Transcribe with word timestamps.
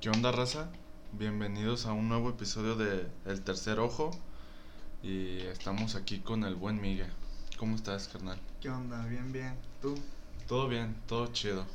¿Qué 0.00 0.10
onda, 0.10 0.30
raza? 0.30 0.70
Bienvenidos 1.10 1.84
a 1.86 1.92
un 1.92 2.08
nuevo 2.08 2.30
episodio 2.30 2.76
de 2.76 3.08
El 3.26 3.42
Tercer 3.42 3.80
Ojo. 3.80 4.12
Y 5.02 5.38
estamos 5.38 5.96
aquí 5.96 6.20
con 6.20 6.44
el 6.44 6.54
buen 6.54 6.80
Miguel. 6.80 7.12
¿Cómo 7.56 7.74
estás, 7.74 8.06
carnal? 8.06 8.38
¿Qué 8.60 8.70
onda? 8.70 9.04
Bien, 9.06 9.32
bien. 9.32 9.56
¿Tú? 9.82 9.96
Todo 10.46 10.68
bien, 10.68 10.94
todo 11.08 11.26
chido. 11.32 11.66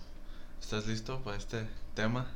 ¿Estás 0.61 0.87
listo 0.87 1.19
para 1.19 1.35
este 1.35 1.67
tema? 1.95 2.31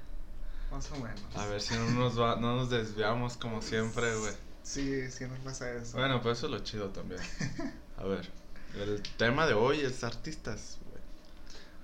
Más 0.72 0.92
o 0.92 0.96
menos. 0.96 1.22
A 1.36 1.46
ver 1.46 1.62
si 1.62 1.74
no 1.76 1.90
nos, 1.92 2.20
va, 2.20 2.36
no 2.36 2.58
nos 2.58 2.70
desviamos 2.70 3.38
como 3.38 3.62
siempre, 3.62 4.14
güey. 4.18 4.34
Sí, 4.64 5.10
sí 5.10 5.24
nos 5.24 5.40
pasa 5.40 5.72
eso. 5.72 5.98
Bueno, 5.98 6.22
pues 6.22 6.40
eso 6.40 6.48
es 6.48 6.52
lo 6.52 6.60
chido 6.60 6.90
también. 6.90 7.22
A 7.98 8.04
ver, 8.04 8.30
el 8.76 9.02
tema 9.16 9.48
de 9.48 9.54
hoy 9.54 9.80
es 9.80 10.04
artistas, 10.04 10.80
güey. 10.90 11.02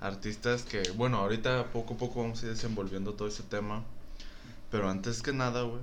Artistas 0.02 0.64
que, 0.64 0.90
bueno, 0.90 1.16
ahorita 1.20 1.72
poco 1.72 1.94
a 1.94 1.96
poco 1.96 2.20
vamos 2.20 2.42
a 2.42 2.46
ir 2.46 2.52
desenvolviendo 2.52 3.14
todo 3.14 3.28
ese 3.28 3.42
tema. 3.44 3.82
Pero 4.74 4.90
antes 4.90 5.22
que 5.22 5.32
nada, 5.32 5.62
güey, 5.62 5.80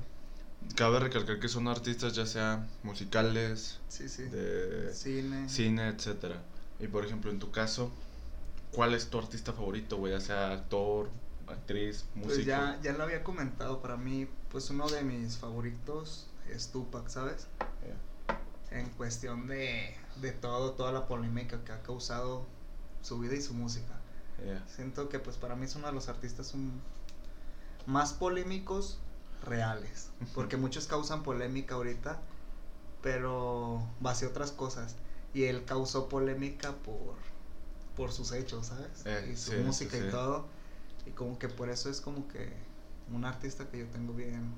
cabe 0.76 1.00
recalcar 1.00 1.40
que 1.40 1.48
son 1.48 1.70
artistas 1.70 2.14
ya 2.14 2.26
sea 2.26 2.68
musicales, 2.84 3.80
Sí, 3.88 4.10
sí. 4.10 4.24
de 4.24 4.94
Cine. 4.94 5.48
cine, 5.48 5.88
etcétera. 5.88 6.42
Y 6.78 6.88
por 6.88 7.06
ejemplo, 7.06 7.32
en 7.32 7.40
tu 7.40 7.52
caso, 7.52 7.90
¿cuál 8.74 8.94
es 8.94 9.10
tu 9.10 9.18
artista 9.18 9.54
favorito, 9.54 9.96
güey? 9.96 10.12
Ya 10.12 10.20
sea 10.20 10.52
actor, 10.52 11.10
actriz, 11.48 12.04
músico. 12.16 12.34
Pues 12.36 12.46
ya, 12.46 12.78
ya 12.84 12.92
lo 12.92 13.04
había 13.06 13.24
comentado. 13.24 13.82
Para 13.82 13.96
mí, 13.96 14.28
pues 14.52 14.70
uno 14.72 14.90
de 14.90 15.04
mis 15.04 15.38
favoritos 15.38 16.28
es 16.54 16.68
Tupac, 16.74 17.08
¿sabes? 17.08 17.48
En 18.72 18.90
cuestión 18.90 19.48
de, 19.48 19.96
de 20.22 20.32
todo, 20.34 20.72
toda 20.72 20.92
la 20.92 21.08
polémica 21.08 21.64
que 21.64 21.72
ha 21.72 21.82
causado 21.82 22.46
su 23.02 23.20
vida 23.20 23.36
y 23.36 23.42
su 23.42 23.54
música. 23.54 23.94
Yeah. 24.46 24.62
Siento 24.68 25.08
que 25.08 25.20
pues 25.20 25.38
para 25.38 25.56
mí 25.56 25.64
es 25.64 25.76
uno 25.78 25.88
de 25.88 25.94
los 25.94 26.10
artistas 26.10 26.54
un- 26.54 26.82
más 27.86 28.14
polémicos 28.14 29.00
reales. 29.44 30.10
Porque 30.36 30.58
muchos 30.58 30.88
causan 30.88 31.24
polémica 31.24 31.76
ahorita, 31.76 32.20
pero 33.02 33.82
hacia 34.04 34.28
otras 34.28 34.52
cosas. 34.52 34.96
Y 35.34 35.44
él 35.46 35.64
causó 35.66 36.10
polémica 36.10 36.74
por, 36.78 37.16
por 37.96 38.12
sus 38.12 38.32
hechos, 38.32 38.68
¿sabes? 38.68 39.06
Eh, 39.06 39.30
y 39.34 39.36
su 39.38 39.52
sí, 39.52 39.58
música 39.58 39.92
sí, 39.92 40.00
sí. 40.02 40.08
y 40.08 40.12
todo. 40.12 40.46
Y 41.06 41.12
como 41.12 41.40
que 41.40 41.48
por 41.50 41.70
eso 41.70 41.90
es 41.90 42.02
como 42.02 42.28
que 42.28 42.54
un 43.14 43.26
artista 43.26 43.68
que 43.70 43.80
yo 43.80 43.88
tengo 43.88 44.14
bien 44.14 44.54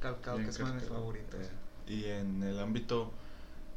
calcado, 0.00 0.36
Bien 0.36 0.48
que 0.48 0.54
es 0.54 0.60
uno 0.60 0.68
de 0.70 0.74
mis 0.80 0.88
favoritos. 0.88 1.40
Eh, 1.40 1.92
y 1.92 2.04
en 2.06 2.42
el 2.42 2.58
ámbito 2.60 3.10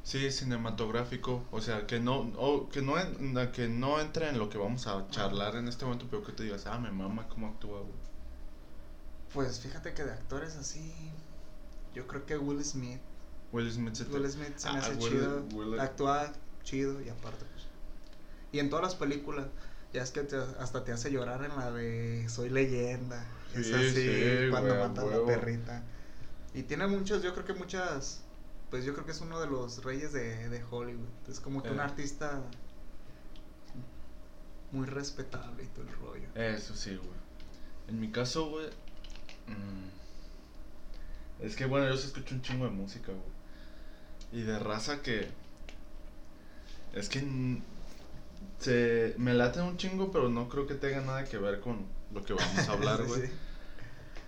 sí 0.04 0.32
cinematográfico, 0.32 1.44
o 1.52 1.62
sea, 1.62 1.86
que 1.88 2.00
no 2.00 2.20
o 2.38 2.70
que 2.70 2.82
no 2.82 3.00
en- 3.00 3.52
que 3.52 3.68
no 3.68 4.00
entre 4.00 4.30
en 4.30 4.40
lo 4.40 4.50
que 4.50 4.58
vamos 4.58 4.88
a 4.88 5.08
charlar 5.10 5.56
en 5.56 5.68
este 5.68 5.86
momento, 5.86 6.08
pero 6.10 6.24
que 6.24 6.32
te 6.32 6.44
digas, 6.44 6.66
"Ah, 6.66 6.80
me 6.80 6.92
mama 6.92 7.28
cómo 7.28 7.48
actúa." 7.48 7.80
güey". 7.82 8.07
Pues 9.34 9.60
fíjate 9.60 9.94
que 9.94 10.04
de 10.04 10.12
actores 10.14 10.56
así, 10.56 10.94
yo 11.94 12.08
creo 12.08 12.26
que 12.26 12.38
Will 12.38 12.64
Smith. 12.64 13.00
Will 13.52 13.72
Smith 13.72 13.94
se 13.96 14.04
Will 14.06 14.30
Smith 14.30 14.58
se 14.58 14.70
me 14.72 14.78
Ah, 14.78 14.80
hace 14.82 14.96
Will- 14.96 15.10
chido, 15.10 15.46
Will- 15.54 15.80
actúa 15.80 16.32
chido 16.64 17.02
y 17.02 17.10
aparte 17.10 17.46
pues. 17.46 17.66
Y 18.52 18.60
en 18.60 18.70
todas 18.70 18.84
las 18.84 18.96
películas, 18.96 19.48
ya 19.94 20.02
es 20.04 20.12
que 20.12 20.22
te- 20.24 20.36
hasta 20.60 20.84
te 20.84 20.92
hace 20.92 21.12
llorar 21.12 21.44
en 21.44 21.56
la 21.56 21.72
de 21.72 22.28
Soy 22.30 22.50
leyenda. 22.50 23.26
es 23.54 23.68
Sí, 23.68 23.74
así, 23.74 23.92
sí, 23.94 24.50
cuando 24.52 24.70
güey, 24.70 24.82
a 24.84 24.88
matan 24.90 25.08
a 25.14 25.18
la 25.18 25.26
perrita. 25.26 25.84
Y 26.54 26.64
tiene 26.64 26.88
muchos, 26.88 27.22
yo 27.24 27.34
creo 27.34 27.46
que 27.46 27.54
muchas, 27.54 28.22
pues 28.70 28.84
yo 28.86 28.94
creo 28.94 29.06
que 29.06 29.12
es 29.12 29.22
uno 29.22 29.40
de 29.40 29.48
los 29.48 29.84
reyes 29.84 30.12
de, 30.14 30.50
de 30.50 30.64
Hollywood. 30.70 31.08
Es 31.30 31.40
como 31.40 31.62
que 31.64 31.70
un 31.70 31.80
Eh. 31.80 31.84
artista 31.84 32.42
muy 34.72 34.86
respetable 34.86 35.64
y 35.64 35.68
todo 35.68 35.84
el 35.86 35.94
rollo. 35.96 36.28
Eso 36.36 36.76
sí, 36.76 36.96
güey. 36.96 37.18
En 37.88 38.00
mi 38.00 38.12
caso, 38.12 38.50
güey. 38.50 38.70
Mm, 39.48 41.44
es 41.46 41.56
que, 41.56 41.66
bueno, 41.66 41.88
yo 41.90 41.98
sí 41.98 42.08
escucho 42.08 42.36
un 42.36 42.42
chingo 42.42 42.66
de 42.66 42.72
música, 42.72 43.12
güey. 43.12 43.38
Y 44.42 44.46
de 44.46 44.60
raza 44.60 45.02
que. 45.02 45.28
Es 46.94 47.10
que. 47.10 47.22
mm, 47.22 47.62
Se, 48.60 49.14
me 49.18 49.34
late 49.34 49.62
un 49.62 49.78
chingo, 49.78 50.12
pero 50.12 50.30
no 50.30 50.50
creo 50.50 50.66
que 50.68 50.76
tenga 50.76 51.02
nada 51.02 51.24
que 51.26 51.38
ver 51.38 51.60
con 51.60 51.86
lo 52.14 52.24
que 52.24 52.34
vamos 52.34 52.68
a 52.70 52.72
hablar, 52.74 53.00
Sí, 53.02 53.04
güey. 53.08 53.22
sí. 53.28 53.34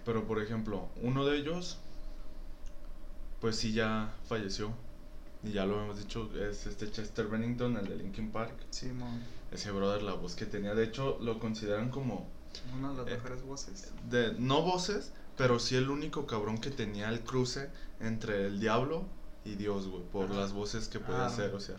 Pero, 0.06 0.25
por 0.28 0.41
ejemplo, 0.41 0.90
uno 1.02 1.25
de 1.25 1.38
ellos. 1.38 1.79
Pues 3.41 3.56
sí, 3.58 3.72
ya 3.74 4.13
falleció. 4.28 4.74
Y 5.44 5.52
ya 5.53 5.66
lo 5.66 5.81
hemos 5.81 5.97
dicho, 5.97 6.29
es 6.38 6.68
este 6.68 6.91
Chester 6.91 7.28
Bennington, 7.28 7.78
el 7.78 7.88
de 7.88 7.96
Linkin 7.96 8.31
Park. 8.31 8.53
Simón, 8.72 9.24
Ese 9.52 9.72
brother, 9.72 10.02
la 10.03 10.13
voz 10.13 10.35
que 10.35 10.46
tenía. 10.46 10.75
De 10.75 10.84
hecho, 10.84 11.18
lo 11.22 11.40
consideran 11.40 11.90
como 11.90 12.28
una 12.78 12.90
de 12.92 12.98
las 12.98 13.08
Eh, 13.08 13.12
mejores 13.16 13.42
voces. 13.44 13.92
de 14.10 14.34
no 14.40 14.62
voces, 14.62 15.12
pero 15.38 15.60
sí 15.60 15.76
el 15.76 15.90
único 15.90 16.26
cabrón 16.28 16.58
que 16.60 16.70
tenía 16.72 17.10
el 17.10 17.22
cruce 17.22 17.70
entre 18.00 18.46
el 18.48 18.60
diablo 18.60 19.06
y 19.46 19.56
Dios, 19.56 19.88
güey, 19.88 20.04
por 20.04 20.26
Ajá. 20.26 20.34
las 20.42 20.54
voces 20.54 20.88
que 20.88 21.00
podía 21.00 21.24
Ah. 21.24 21.28
hacer, 21.28 21.54
o 21.56 21.59
sea, 21.59 21.76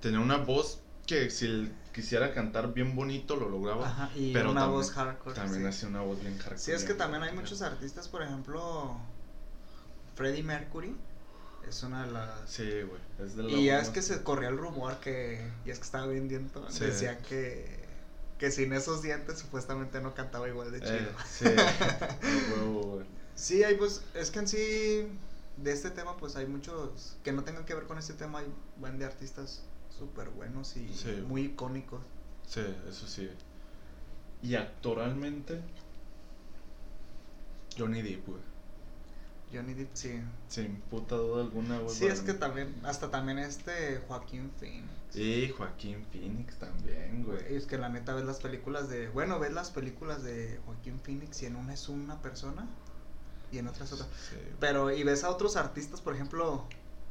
tenía 0.00 0.20
una 0.20 0.36
voz 0.38 0.80
que 1.06 1.28
si 1.30 1.44
él 1.44 1.72
quisiera 1.92 2.32
cantar 2.32 2.72
bien 2.72 2.96
bonito 2.96 3.36
lo 3.36 3.48
lograba, 3.50 3.86
Ajá, 3.86 4.10
y 4.14 4.32
pero 4.32 4.50
una 4.52 4.62
también- 4.62 4.78
voz 4.80 4.90
hardcore. 4.92 5.34
también 5.36 5.62
sí. 5.62 5.68
hacía 5.68 5.88
una 5.88 6.00
voz 6.00 6.18
bien 6.20 6.36
hardcore. 6.38 6.58
Sí, 6.58 6.72
es 6.72 6.84
que 6.84 6.94
también 6.94 7.22
hay 7.22 7.34
muchos 7.34 7.60
artistas, 7.60 8.08
por 8.08 8.22
ejemplo, 8.22 8.96
Freddie 10.14 10.42
Mercury 10.42 10.96
es 11.68 11.82
una 11.82 12.06
de 12.06 12.12
las... 12.12 12.30
Sí, 12.50 12.62
güey, 12.82 13.00
es 13.18 13.36
de 13.36 13.42
la 13.42 13.50
y 13.50 13.64
ya 13.66 13.80
es 13.80 13.88
que 13.90 14.00
se 14.02 14.22
corría 14.22 14.48
el 14.48 14.56
rumor 14.58 14.96
que, 15.00 15.46
y 15.66 15.70
es 15.70 15.78
que 15.78 15.84
estaba 15.84 16.06
vendiendo, 16.06 16.70
Sí. 16.70 16.84
decía 16.84 17.18
que, 17.18 17.83
que 18.38 18.50
sin 18.50 18.72
esos 18.72 19.02
dientes 19.02 19.38
supuestamente 19.38 20.00
no 20.00 20.14
cantaba 20.14 20.48
igual 20.48 20.72
de 20.72 20.80
chido. 20.80 20.94
Eh, 20.96 21.14
sí, 21.28 21.44
huevo, 22.56 22.82
güey. 22.94 23.06
Sí, 23.34 23.62
hay 23.64 23.76
pues, 23.76 24.02
es 24.14 24.30
que 24.30 24.38
en 24.40 24.48
sí, 24.48 25.08
de 25.56 25.72
este 25.72 25.90
tema 25.90 26.16
pues 26.16 26.36
hay 26.36 26.46
muchos 26.46 27.16
que 27.24 27.32
no 27.32 27.44
tengan 27.44 27.64
que 27.64 27.74
ver 27.74 27.84
con 27.84 27.98
este 27.98 28.12
tema, 28.14 28.40
hay 28.40 28.46
buen 28.78 28.98
de 28.98 29.04
artistas 29.04 29.62
súper 29.96 30.28
buenos 30.30 30.76
y 30.76 30.92
Sí. 30.92 31.22
muy 31.26 31.42
icónicos. 31.42 32.00
Sí, 32.46 32.60
eso 32.88 33.06
sí. 33.06 33.30
Y 34.42 34.56
actoralmente, 34.56 35.60
Johnny 37.78 38.02
Depp, 38.02 38.26
güey. 38.28 38.40
Johnny 39.54 39.74
Depp, 39.74 39.90
sí. 39.94 40.20
Sin 40.48 40.76
puta 40.90 41.16
duda 41.16 41.42
alguna, 41.42 41.78
güey. 41.78 41.94
Sí, 41.94 42.06
es 42.06 42.20
que 42.20 42.34
también, 42.34 42.74
hasta 42.84 43.10
también 43.10 43.38
este 43.38 44.02
Joaquín 44.08 44.50
Phoenix. 44.58 44.88
Y 45.14 45.48
Joaquín 45.50 46.04
Phoenix 46.12 46.56
también, 46.58 47.24
güey. 47.24 47.54
Es 47.54 47.66
que 47.66 47.78
la 47.78 47.88
neta 47.88 48.14
ves 48.14 48.24
las 48.24 48.40
películas 48.40 48.88
de. 48.88 49.08
Bueno, 49.08 49.38
ves 49.38 49.52
las 49.52 49.70
películas 49.70 50.22
de 50.24 50.58
Joaquín 50.66 50.98
Phoenix 51.00 51.42
y 51.42 51.46
en 51.46 51.56
una 51.56 51.74
es 51.74 51.88
una 51.88 52.20
persona 52.20 52.66
y 53.52 53.58
en 53.58 53.68
otra 53.68 53.84
es 53.84 53.92
otra. 53.92 54.06
Sí. 54.06 54.36
Pero, 54.58 54.90
y 54.90 55.02
ves 55.04 55.22
a 55.24 55.30
otros 55.30 55.56
artistas, 55.56 56.00
por 56.00 56.14
ejemplo, 56.14 56.64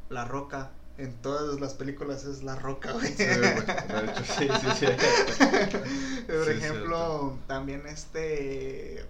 La 0.09 0.25
Roca. 0.25 0.71
En 0.97 1.11
todas 1.23 1.59
las 1.59 1.73
películas 1.73 2.23
es 2.25 2.43
La 2.43 2.55
Roca, 2.55 2.91
güey. 2.91 3.07
Sí, 3.15 3.23
güey. 3.25 3.39
De 3.39 4.11
hecho, 4.11 4.23
sí, 4.25 4.47
sí, 4.61 4.67
sí. 4.79 4.85
por 6.27 6.45
Sí, 6.45 6.51
ejemplo, 6.51 7.37
también 7.47 7.87
este. 7.87 9.03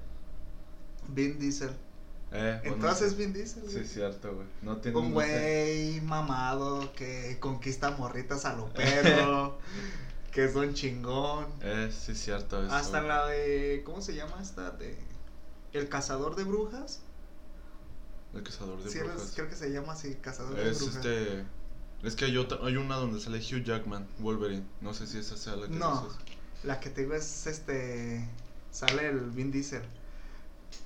Vin 1.09 1.39
Diesel. 1.39 1.71
Eh, 2.35 2.59
En 2.63 2.69
bueno, 2.71 2.77
todas 2.85 2.99
sí. 2.99 3.05
es 3.05 3.15
Vin 3.17 3.31
Diesel, 3.31 3.63
Sí, 3.69 3.77
es 3.79 3.93
cierto, 3.93 4.33
güey. 4.33 4.47
No 4.63 4.77
tiene 4.77 4.97
Un 4.97 5.13
güey 5.13 6.01
mamado 6.01 6.91
que 6.93 7.37
conquista 7.39 7.91
morritas 7.91 8.45
a 8.45 8.53
lo 8.55 8.73
perro. 8.73 9.57
que 10.31 10.45
es 10.45 10.55
un 10.55 10.73
chingón. 10.73 11.45
Eh, 11.61 11.91
sí, 11.95 12.13
es 12.13 12.19
cierto. 12.23 12.63
Eso, 12.65 12.73
Hasta 12.73 13.01
la 13.01 13.27
de. 13.27 13.83
¿Cómo 13.85 14.01
se 14.01 14.15
llama 14.15 14.41
esta? 14.41 14.71
De. 14.71 14.97
El 15.73 15.89
cazador 15.89 16.35
de 16.35 16.43
brujas. 16.43 17.01
El 18.33 18.41
cazador 18.41 18.81
de 18.83 18.89
Sí, 18.89 18.97
es- 18.97 19.03
brujas. 19.03 19.31
creo 19.35 19.47
que 19.49 19.55
se 19.55 19.69
llama 19.71 19.93
así, 19.93 20.15
cazador 20.15 20.55
de 20.55 20.71
Es 20.71 20.79
brujas. 20.79 20.95
este. 21.05 21.45
Es 22.01 22.15
que 22.15 22.25
hay, 22.25 22.35
otra, 22.37 22.57
hay 22.63 22.75
una 22.77 22.95
donde 22.95 23.19
sale 23.21 23.37
Hugh 23.37 23.63
Jackman, 23.63 24.07
Wolverine. 24.19 24.65
No 24.81 24.93
sé 24.95 25.05
si 25.07 25.19
esa 25.19 25.37
sea 25.37 25.55
la 25.55 25.67
que 25.67 25.75
No. 25.75 26.01
dices. 26.07 26.19
La 26.63 26.79
que 26.79 26.89
te 26.89 27.01
digo 27.01 27.13
es 27.13 27.45
este. 27.47 28.27
Sale 28.71 29.07
el 29.09 29.19
Vin 29.29 29.51
Diesel. 29.51 29.83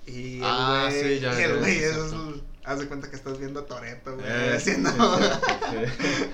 Y 0.05 0.37
el 0.37 0.43
Ah, 0.45 0.87
güey. 0.89 1.01
sí, 1.15 1.19
ya, 1.19 1.39
el 1.43 1.59
güey 1.59 1.77
es. 1.83 1.97
Haz 2.63 2.79
de 2.79 2.87
cuenta 2.87 3.09
que 3.09 3.15
estás 3.15 3.37
viendo 3.39 3.61
a 3.61 3.65
Toreto, 3.65 4.15
güey. 4.15 4.25
Eh, 4.27 4.53
haciendo. 4.55 4.89
sí. 4.91 4.95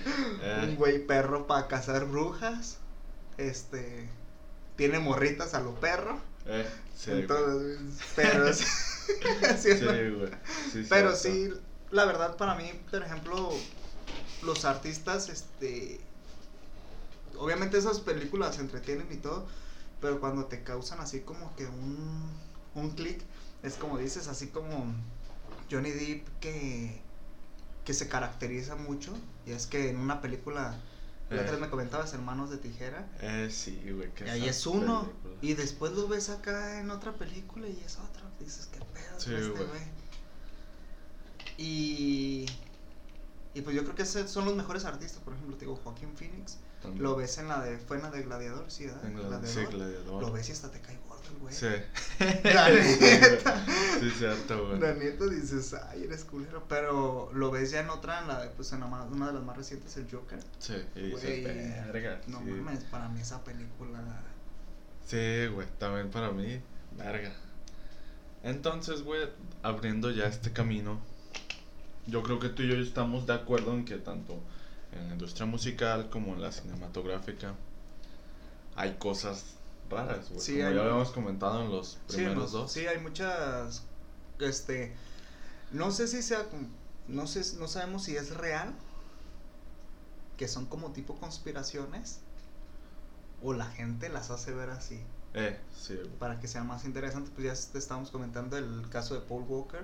Eh, 0.45 0.65
Un 0.67 0.75
güey 0.75 1.05
perro 1.05 1.47
para 1.47 1.67
cazar 1.67 2.05
brujas. 2.05 2.77
Este. 3.38 4.09
Tiene 4.75 5.00
morritas 5.00 5.53
a 5.53 5.61
lo 5.61 5.73
perro. 5.79 6.19
eh, 6.47 6.67
sí, 6.97 7.11
güey. 7.11 7.21
Entonces, 7.21 7.79
pero 8.15 8.53
sí, 8.53 9.69
güey. 10.15 10.29
Sí, 10.71 10.85
Pero 10.89 11.15
sí, 11.15 11.49
la 11.91 12.06
verdad 12.06 12.35
para 12.35 12.56
mí, 12.56 12.71
por 12.91 13.03
ejemplo, 13.03 13.51
los 14.44 14.65
artistas, 14.65 15.29
este, 15.29 16.01
obviamente 17.38 17.77
esas 17.77 17.99
películas 17.99 18.59
entretienen 18.59 19.07
y 19.11 19.17
todo, 19.17 19.45
pero 20.01 20.19
cuando 20.19 20.45
te 20.45 20.63
causan 20.63 20.99
así 20.99 21.21
como 21.21 21.56
que 21.56 21.65
un, 21.65 22.29
un 22.75 22.89
clic, 22.91 23.21
es 23.63 23.75
como 23.75 23.98
dices, 23.98 24.27
así 24.27 24.48
como 24.48 24.94
Johnny 25.71 25.92
Depp 25.92 26.27
que, 26.39 27.01
que 27.86 27.94
se 27.94 28.07
caracteriza 28.07 28.75
mucho, 28.75 29.13
y 29.45 29.51
es 29.51 29.65
que 29.68 29.89
en 29.89 29.98
una 29.98 30.21
película 30.21 30.75
La 31.30 31.42
otra 31.42 31.56
Eh. 31.56 31.60
me 31.62 31.69
comentabas 31.69 32.13
Hermanos 32.13 32.50
de 32.51 32.57
Tijera. 32.57 33.07
Eh, 33.21 33.50
sí, 33.51 33.81
güey. 33.92 34.13
que 34.13 34.25
Y 34.25 34.30
ahí 34.30 34.48
es 34.50 34.68
uno. 34.68 35.04
película. 35.07 35.36
Y 35.42 35.54
después 35.56 35.94
lo 35.94 36.07
ves 36.07 36.30
acá 36.30 36.80
en 36.80 36.92
otra 36.92 37.13
película 37.13 37.68
y 37.68 37.81
es 37.83 37.98
otro. 37.98 38.24
Dices, 38.39 38.68
qué 38.71 38.80
pedo 38.80 39.19
Sí, 39.19 39.33
este 39.33 39.50
güey. 39.50 39.81
Y. 41.57 42.45
Y 43.56 43.62
pues 43.62 43.75
yo 43.75 43.83
creo 43.83 43.95
que 43.95 44.06
son 44.06 44.45
los 44.45 44.56
mejores 44.56 44.86
artistas. 44.86 45.21
Por 45.24 45.33
ejemplo, 45.33 45.56
te 45.56 45.66
digo, 45.66 45.75
Joaquín 45.83 46.09
Phoenix. 46.16 46.57
También. 46.81 47.04
Lo 47.04 47.16
ves 47.16 47.38
en 47.38 47.48
la 47.48 47.62
de. 47.63 47.77
Fue 47.77 47.98
en 47.98 48.04
la 48.04 48.12
de 48.12 48.24
Gladiador, 48.24 48.69
sí, 48.69 48.86
¿verdad? 48.88 49.06
En 49.06 49.30
la- 49.30 49.45
sí, 49.48 49.59
Gladiador. 49.66 50.21
Lo 50.21 50.31
ves 50.31 50.50
y 50.50 50.51
hasta 50.51 50.71
te 50.71 50.81
cae 50.81 50.98
güey. 51.39 51.53
Sí. 51.53 51.68
La 52.44 52.69
neta. 52.69 53.65
Sí, 54.00 54.09
cierto, 54.18 54.68
güey. 54.68 54.80
La 54.80 54.94
neta 54.94 55.25
dices, 55.25 55.74
ay, 55.74 56.03
eres 56.03 56.24
culero. 56.25 56.63
Pero 56.68 57.31
lo 57.33 57.51
ves 57.51 57.71
ya 57.71 57.81
en 57.81 57.89
otra, 57.89 58.21
en 58.21 58.27
la 58.27 58.41
de, 58.41 58.50
pues 58.50 58.71
en 58.74 58.80
la 58.81 58.88
más- 58.88 59.09
una 59.12 59.27
de 59.27 59.33
las 59.33 59.44
más 59.44 59.57
recientes, 59.57 59.95
el 59.97 60.09
Joker. 60.09 60.39
Sí, 60.59 60.75
y 60.95 61.12
Güey, 61.12 61.44
verga. 61.44 62.21
No 62.27 62.39
sí. 62.39 62.45
mames, 62.45 62.83
para 62.85 63.07
mí 63.09 63.21
esa 63.21 63.44
película. 63.44 64.00
Sí, 65.06 65.47
güey, 65.47 65.68
también 65.80 66.09
para 66.09 66.31
mí, 66.31 66.62
verga. 66.97 67.31
Entonces, 68.44 69.03
güey, 69.03 69.27
abriendo 69.62 70.12
ya 70.12 70.25
este 70.27 70.51
camino, 70.51 71.00
yo 72.07 72.24
creo 72.24 72.39
que 72.39 72.50
tú 72.50 72.63
y 72.63 72.68
yo 72.69 72.75
estamos 72.75 73.25
de 73.27 73.33
acuerdo 73.33 73.74
en 73.74 73.85
que 73.85 73.95
tanto 73.97 74.38
en 74.91 75.07
la 75.07 75.13
industria 75.13 75.45
musical 75.45 76.09
como 76.09 76.33
en 76.33 76.41
la 76.41 76.51
cinematográfica 76.51 77.53
hay 78.75 78.94
cosas 78.95 79.45
raras, 79.94 80.30
güey. 80.30 80.40
Sí, 80.42 80.54
como 80.56 80.68
hay- 80.68 80.75
ya 80.75 80.81
habíamos 80.81 81.12
comentado 81.12 81.62
en 81.63 81.72
los 81.72 82.00
Sí, 82.07 82.16
primeros 82.18 82.51
no- 82.54 82.60
dos. 82.60 82.72
sí, 82.72 82.86
hay 82.88 83.00
muchas. 83.00 83.84
Este. 84.40 84.94
No 85.72 85.92
sé 85.92 86.07
si 86.07 86.22
sea. 86.22 86.45
No 87.07 87.28
sé, 87.28 87.42
no 87.57 87.68
sabemos 87.68 88.04
si 88.04 88.16
es 88.16 88.36
real. 88.36 88.74
Que 90.38 90.48
son 90.48 90.66
como 90.66 90.92
tipo 90.92 91.16
conspiraciones. 91.19 92.19
O 93.42 93.54
la 93.54 93.66
gente 93.66 94.10
las 94.10 94.30
hace 94.31 94.54
ver 94.54 94.69
así. 94.69 95.01
Eh, 95.34 95.60
sí, 95.78 95.95
güey. 95.95 96.07
Para 96.19 96.40
que 96.40 96.48
sea 96.48 96.63
más 96.63 96.86
interesante, 96.86 97.31
pues 97.36 97.45
ya 97.66 97.72
te 97.72 97.78
estábamos 97.80 98.10
comentando 98.12 98.57
el 98.57 98.88
caso 98.90 99.16
de 99.16 99.22
Paul 99.22 99.44
Walker. 99.48 99.84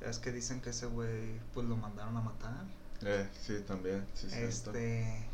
Ya 0.00 0.08
es 0.08 0.18
que 0.18 0.32
dicen 0.32 0.60
que 0.60 0.70
ese 0.70 0.86
güey, 0.86 1.38
pues 1.54 1.66
lo 1.66 1.76
mandaron 1.76 2.16
a 2.16 2.20
matar. 2.20 2.64
Eh, 3.02 3.28
sí, 3.40 3.60
también, 3.66 4.06
sí. 4.14 4.28
Este. 4.32 5.28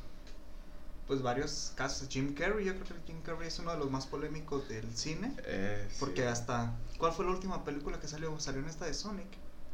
Pues 1.10 1.22
varios 1.22 1.72
casos. 1.74 2.06
Jim 2.08 2.34
Carrey, 2.34 2.66
yo 2.66 2.72
creo 2.72 2.86
que 2.86 2.94
Jim 3.08 3.20
Carrey 3.22 3.48
es 3.48 3.58
uno 3.58 3.72
de 3.72 3.78
los 3.78 3.90
más 3.90 4.06
polémicos 4.06 4.68
del 4.68 4.96
cine. 4.96 5.34
Eh, 5.44 5.84
sí. 5.90 5.96
Porque 5.98 6.24
hasta. 6.24 6.72
¿Cuál 6.98 7.12
fue 7.12 7.24
la 7.24 7.32
última 7.32 7.64
película 7.64 7.98
que 7.98 8.06
salió? 8.06 8.38
Salió 8.38 8.60
en 8.60 8.68
esta 8.68 8.86
de 8.86 8.94
Sonic. 8.94 9.26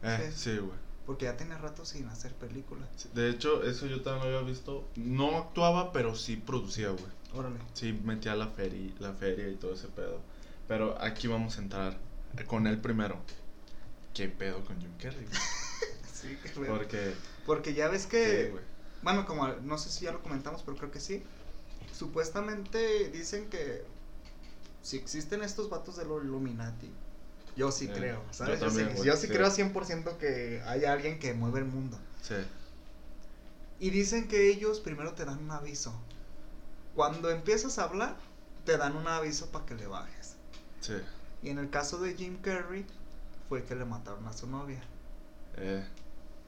Eh, 0.03 0.31
sí. 0.33 0.53
sí, 0.53 0.57
güey. 0.57 0.79
Porque 1.05 1.27
ya 1.27 1.37
tiene 1.37 1.59
rato 1.59 1.85
sin 1.85 2.09
hacer 2.09 2.33
película. 2.33 2.89
Sí, 2.97 3.11
De 3.13 3.29
hecho, 3.29 3.63
eso 3.65 3.85
yo 3.85 4.01
también 4.01 4.33
lo 4.33 4.39
había 4.39 4.49
visto. 4.49 4.89
No 4.97 5.37
actuaba, 5.37 5.93
pero 5.93 6.15
sí 6.15 6.37
producía, 6.37 6.89
güey. 6.89 7.05
Órale. 7.35 7.59
Sí, 7.75 7.93
metía 8.03 8.35
la 8.35 8.47
feria, 8.47 8.95
la 8.99 9.13
feria 9.13 9.47
y 9.47 9.57
todo 9.57 9.75
ese 9.75 9.89
pedo. 9.89 10.23
Pero 10.67 10.99
aquí 11.03 11.29
vamos 11.29 11.59
a 11.59 11.61
entrar 11.61 11.99
con 12.47 12.67
el 12.67 12.81
primero. 12.81 13.19
¿Qué 14.15 14.31
pedo 14.31 14.65
con 14.65 14.81
Jim 14.81 14.93
Carrey? 14.99 15.27
Sí, 16.15 16.39
qué 16.43 16.49
feo. 16.49 16.79
Porque. 16.79 17.13
Porque 17.45 17.75
ya 17.75 17.89
ves 17.89 18.07
que. 18.07 18.55
Bueno, 19.03 19.27
como 19.27 19.47
no 19.49 19.79
sé 19.79 19.91
si 19.91 20.05
ya 20.05 20.13
lo 20.13 20.23
comentamos, 20.23 20.63
pero 20.63 20.77
creo 20.77 20.91
que 20.91 21.01
sí. 21.01 21.23
Supuestamente 21.93 23.09
dicen 23.11 23.49
que. 23.51 23.85
Si 24.83 24.97
existen 24.97 25.43
estos 25.43 25.69
vatos 25.71 25.97
de 25.97 26.05
los 26.05 26.23
Illuminati. 26.25 26.93
Yo 27.57 27.73
sí 27.73 27.87
Eh, 27.87 27.93
creo, 27.93 28.23
¿sabes? 28.31 28.61
Yo, 28.61 28.67
también, 28.67 28.97
sí, 28.97 29.05
yo 29.05 29.17
sí. 29.17 29.29
creo 29.29 29.51
100% 29.51 30.17
que 30.19 30.63
hay 30.67 30.85
alguien 30.85 31.19
que 31.19 31.35
mueve 31.35 31.61
el 31.61 31.65
mundo. 31.67 31.99
Sí. 32.23 32.35
Y 33.79 33.91
dicen 33.91 34.29
que 34.29 34.49
ellos 34.51 34.81
primero 34.81 35.15
te 35.15 35.25
dan 35.25 35.39
un 35.39 35.51
aviso. 35.51 35.95
Cuando 36.95 37.31
empiezas 37.31 37.79
a 37.79 37.85
hablar, 37.85 38.17
te 38.65 38.77
dan 38.77 38.97
un 38.97 39.07
aviso 39.09 39.51
para 39.53 39.67
que 39.67 39.75
le 39.75 39.87
bajes. 39.87 40.39
Sí. 40.81 40.95
Y 41.43 41.51
en 41.51 41.59
el 41.59 41.71
caso 41.71 41.99
de 41.99 42.15
Jim 42.15 42.41
Carrey, 42.41 42.87
fue 43.49 43.65
que 43.65 43.75
le 43.77 43.85
mataron 43.85 44.27
a 44.27 44.33
su 44.33 44.47
novia. 44.47 44.83
Eh. 45.55 45.87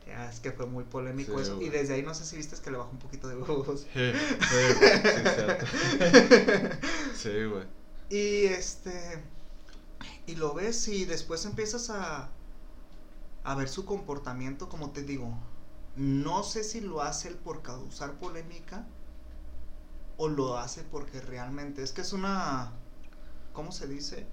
Ya 0.08 0.30
es 0.30 0.40
que 0.40 0.52
fue 0.52 0.64
muy 0.66 0.84
polémico 0.84 1.36
Sí, 1.36 1.42
eso. 1.42 1.56
güey. 1.56 1.66
Y 1.68 1.70
desde 1.70 1.94
ahí 1.94 2.02
no 2.02 2.14
sé 2.14 2.24
si 2.24 2.36
viste 2.36 2.56
que 2.62 2.70
le 2.70 2.78
bajó 2.78 2.90
un 2.90 2.98
poquito 2.98 3.28
de 3.28 3.36
huevos. 3.36 3.80
Sí, 3.92 4.12
sí, 4.12 4.56
güey, 4.80 5.02
sí, 5.02 5.22
cierto. 5.34 5.66
Sí, 7.14 7.44
güey. 7.44 7.64
y 8.10 8.46
este. 8.46 9.22
Y 10.26 10.36
lo 10.36 10.54
ves 10.54 10.88
y 10.88 11.04
después 11.04 11.44
empiezas 11.44 11.90
a. 11.90 12.30
A 13.44 13.54
ver 13.54 13.68
su 13.68 13.84
comportamiento, 13.84 14.68
como 14.68 14.90
te 14.90 15.02
digo. 15.02 15.38
No 15.96 16.42
sé 16.42 16.64
si 16.64 16.80
lo 16.80 17.02
hace 17.02 17.28
él 17.28 17.36
por 17.36 17.62
causar 17.62 18.14
polémica. 18.18 18.86
O 20.16 20.28
lo 20.28 20.56
hace 20.58 20.82
porque 20.84 21.20
realmente. 21.20 21.82
Es 21.82 21.92
que 21.92 22.00
es 22.00 22.12
una. 22.14 22.72
¿Cómo 23.52 23.72
se 23.72 23.86
dice? 23.86 24.26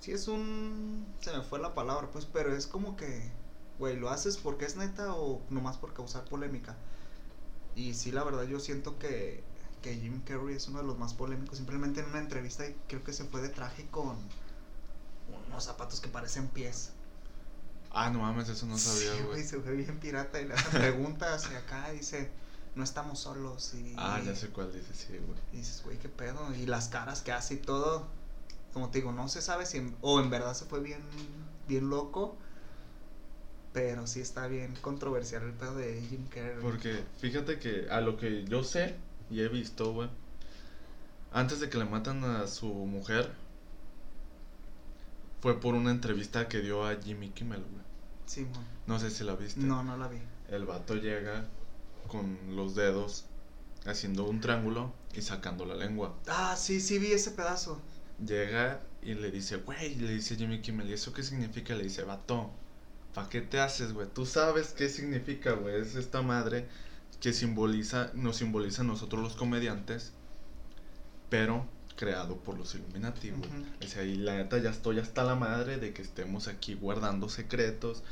Sí, 0.00 0.10
es 0.12 0.26
un. 0.26 1.06
Se 1.20 1.30
me 1.36 1.42
fue 1.44 1.60
la 1.60 1.74
palabra, 1.74 2.10
pues, 2.10 2.26
pero 2.26 2.54
es 2.56 2.66
como 2.66 2.96
que. 2.96 3.30
Güey, 3.82 3.96
¿lo 3.96 4.10
haces 4.10 4.36
porque 4.36 4.64
es 4.64 4.76
neta 4.76 5.12
o 5.12 5.42
nomás 5.50 5.76
por 5.76 5.92
causar 5.92 6.22
polémica? 6.26 6.76
Y 7.74 7.94
sí, 7.94 8.12
la 8.12 8.22
verdad, 8.22 8.44
yo 8.44 8.60
siento 8.60 8.96
que, 8.96 9.42
que 9.82 9.96
Jim 9.96 10.20
Carrey 10.24 10.54
es 10.54 10.68
uno 10.68 10.78
de 10.78 10.84
los 10.84 10.96
más 10.98 11.14
polémicos. 11.14 11.58
Simplemente 11.58 11.98
en 11.98 12.06
una 12.06 12.20
entrevista 12.20 12.62
creo 12.86 13.02
que 13.02 13.12
se 13.12 13.24
fue 13.24 13.40
de 13.42 13.48
traje 13.48 13.88
con 13.90 14.16
unos 15.48 15.64
zapatos 15.64 15.98
que 16.00 16.06
parecen 16.06 16.46
pies. 16.46 16.90
Ah, 17.90 18.08
no 18.10 18.20
mames, 18.20 18.48
eso 18.50 18.66
no 18.66 18.78
sabía, 18.78 19.16
Sí, 19.16 19.22
güey. 19.26 19.42
se 19.42 19.58
fue 19.58 19.72
bien 19.74 19.98
pirata 19.98 20.40
y 20.40 20.46
le 20.46 20.54
hacen 20.54 20.70
preguntas 20.80 21.48
y 21.50 21.56
acá 21.56 21.90
dice, 21.90 22.30
no 22.76 22.84
estamos 22.84 23.18
solos. 23.18 23.74
Y, 23.74 23.94
Ah, 23.98 24.20
ya 24.24 24.36
sé 24.36 24.50
cuál 24.50 24.72
dice, 24.72 24.94
sí, 24.94 25.08
güey. 25.26 25.40
y 25.52 25.56
dices, 25.56 25.82
güey, 25.82 25.98
qué 25.98 26.08
pedo. 26.08 26.54
Y 26.54 26.66
las 26.66 26.86
caras 26.86 27.20
que 27.22 27.32
hace 27.32 27.54
y 27.54 27.58
todo. 27.58 28.06
Como 28.74 28.90
te 28.90 28.98
digo, 28.98 29.10
no 29.10 29.28
se 29.28 29.42
sabe 29.42 29.66
si 29.66 29.78
en- 29.78 29.96
o 30.02 30.20
en 30.20 30.30
verdad 30.30 30.54
se 30.54 30.66
fue 30.66 30.78
bien, 30.78 31.02
bien 31.66 31.90
loco. 31.90 32.36
Pero 33.72 34.06
sí 34.06 34.20
está 34.20 34.46
bien 34.46 34.74
controversial 34.80 35.42
el 35.42 35.52
pedo 35.52 35.76
de 35.76 36.00
Jim 36.08 36.26
Carrey. 36.28 36.60
Porque 36.60 37.02
fíjate 37.20 37.58
que 37.58 37.88
a 37.90 38.00
lo 38.00 38.16
que 38.16 38.44
yo 38.44 38.64
sé 38.64 38.94
y 39.30 39.40
he 39.40 39.48
visto, 39.48 39.92
güey, 39.92 40.10
antes 41.32 41.60
de 41.60 41.70
que 41.70 41.78
le 41.78 41.86
matan 41.86 42.22
a 42.24 42.46
su 42.46 42.66
mujer, 42.66 43.32
fue 45.40 45.58
por 45.58 45.74
una 45.74 45.90
entrevista 45.90 46.48
que 46.48 46.60
dio 46.60 46.86
a 46.86 46.96
Jimmy 46.96 47.30
Kimmel, 47.30 47.60
güey. 47.60 47.82
Sí, 48.26 48.42
mon. 48.42 48.64
No 48.86 48.98
sé 48.98 49.10
si 49.10 49.24
la 49.24 49.34
viste. 49.34 49.60
No, 49.60 49.82
no 49.82 49.96
la 49.96 50.08
vi. 50.08 50.18
El 50.48 50.66
vato 50.66 50.94
llega 50.94 51.46
con 52.08 52.38
los 52.54 52.74
dedos 52.74 53.24
haciendo 53.86 54.24
un 54.24 54.40
triángulo 54.40 54.92
y 55.14 55.22
sacando 55.22 55.64
la 55.64 55.74
lengua. 55.74 56.14
Ah, 56.26 56.54
sí, 56.56 56.80
sí 56.80 56.98
vi 56.98 57.12
ese 57.12 57.30
pedazo. 57.32 57.80
Llega 58.24 58.80
y 59.02 59.14
le 59.14 59.30
dice, 59.30 59.56
güey, 59.56 59.96
le 59.96 60.12
dice 60.12 60.36
Jimmy 60.36 60.60
Kimmel, 60.60 60.88
¿y 60.90 60.92
eso 60.92 61.12
qué 61.12 61.22
significa? 61.22 61.74
Le 61.74 61.84
dice, 61.84 62.04
vato, 62.04 62.50
¿para 63.14 63.28
qué 63.28 63.40
te 63.40 63.60
haces, 63.60 63.92
güey? 63.92 64.08
Tú 64.12 64.26
sabes 64.26 64.74
qué 64.76 64.88
significa, 64.88 65.52
güey. 65.52 65.80
Es 65.80 65.94
esta 65.94 66.22
madre 66.22 66.66
que 67.20 67.32
simboliza, 67.32 68.10
nos 68.14 68.36
simboliza 68.36 68.82
a 68.82 68.84
nosotros 68.84 69.22
los 69.22 69.34
comediantes, 69.34 70.12
pero 71.28 71.66
creado 71.96 72.38
por 72.38 72.58
los 72.58 72.74
Illuminati, 72.74 73.30
güey. 73.30 73.50
O 73.82 73.86
sea, 73.86 74.02
y 74.02 74.16
la 74.16 74.36
neta 74.36 74.58
ya 74.58 74.70
estoy 74.70 74.98
hasta 74.98 75.24
la 75.24 75.34
madre 75.34 75.76
de 75.76 75.92
que 75.92 76.02
estemos 76.02 76.48
aquí 76.48 76.74
guardando 76.74 77.28
secretos, 77.28 78.02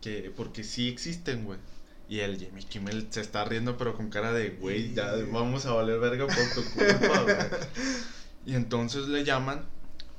que 0.00 0.32
porque 0.36 0.64
sí 0.64 0.88
existen, 0.88 1.44
güey. 1.44 1.58
Y 2.08 2.20
el 2.20 2.38
Jimmy 2.38 2.62
Kimmel 2.64 3.06
se 3.10 3.20
está 3.20 3.44
riendo, 3.44 3.76
pero 3.76 3.94
con 3.94 4.10
cara 4.10 4.32
de, 4.32 4.50
güey, 4.50 4.94
ya 4.94 5.12
vamos 5.30 5.66
a 5.66 5.72
valer 5.72 6.00
verga 6.00 6.26
por 6.26 6.36
tu 6.54 6.64
culpa, 6.70 7.22
güey. 7.22 7.36
Y 8.46 8.54
entonces 8.54 9.08
le 9.08 9.24
llaman, 9.24 9.66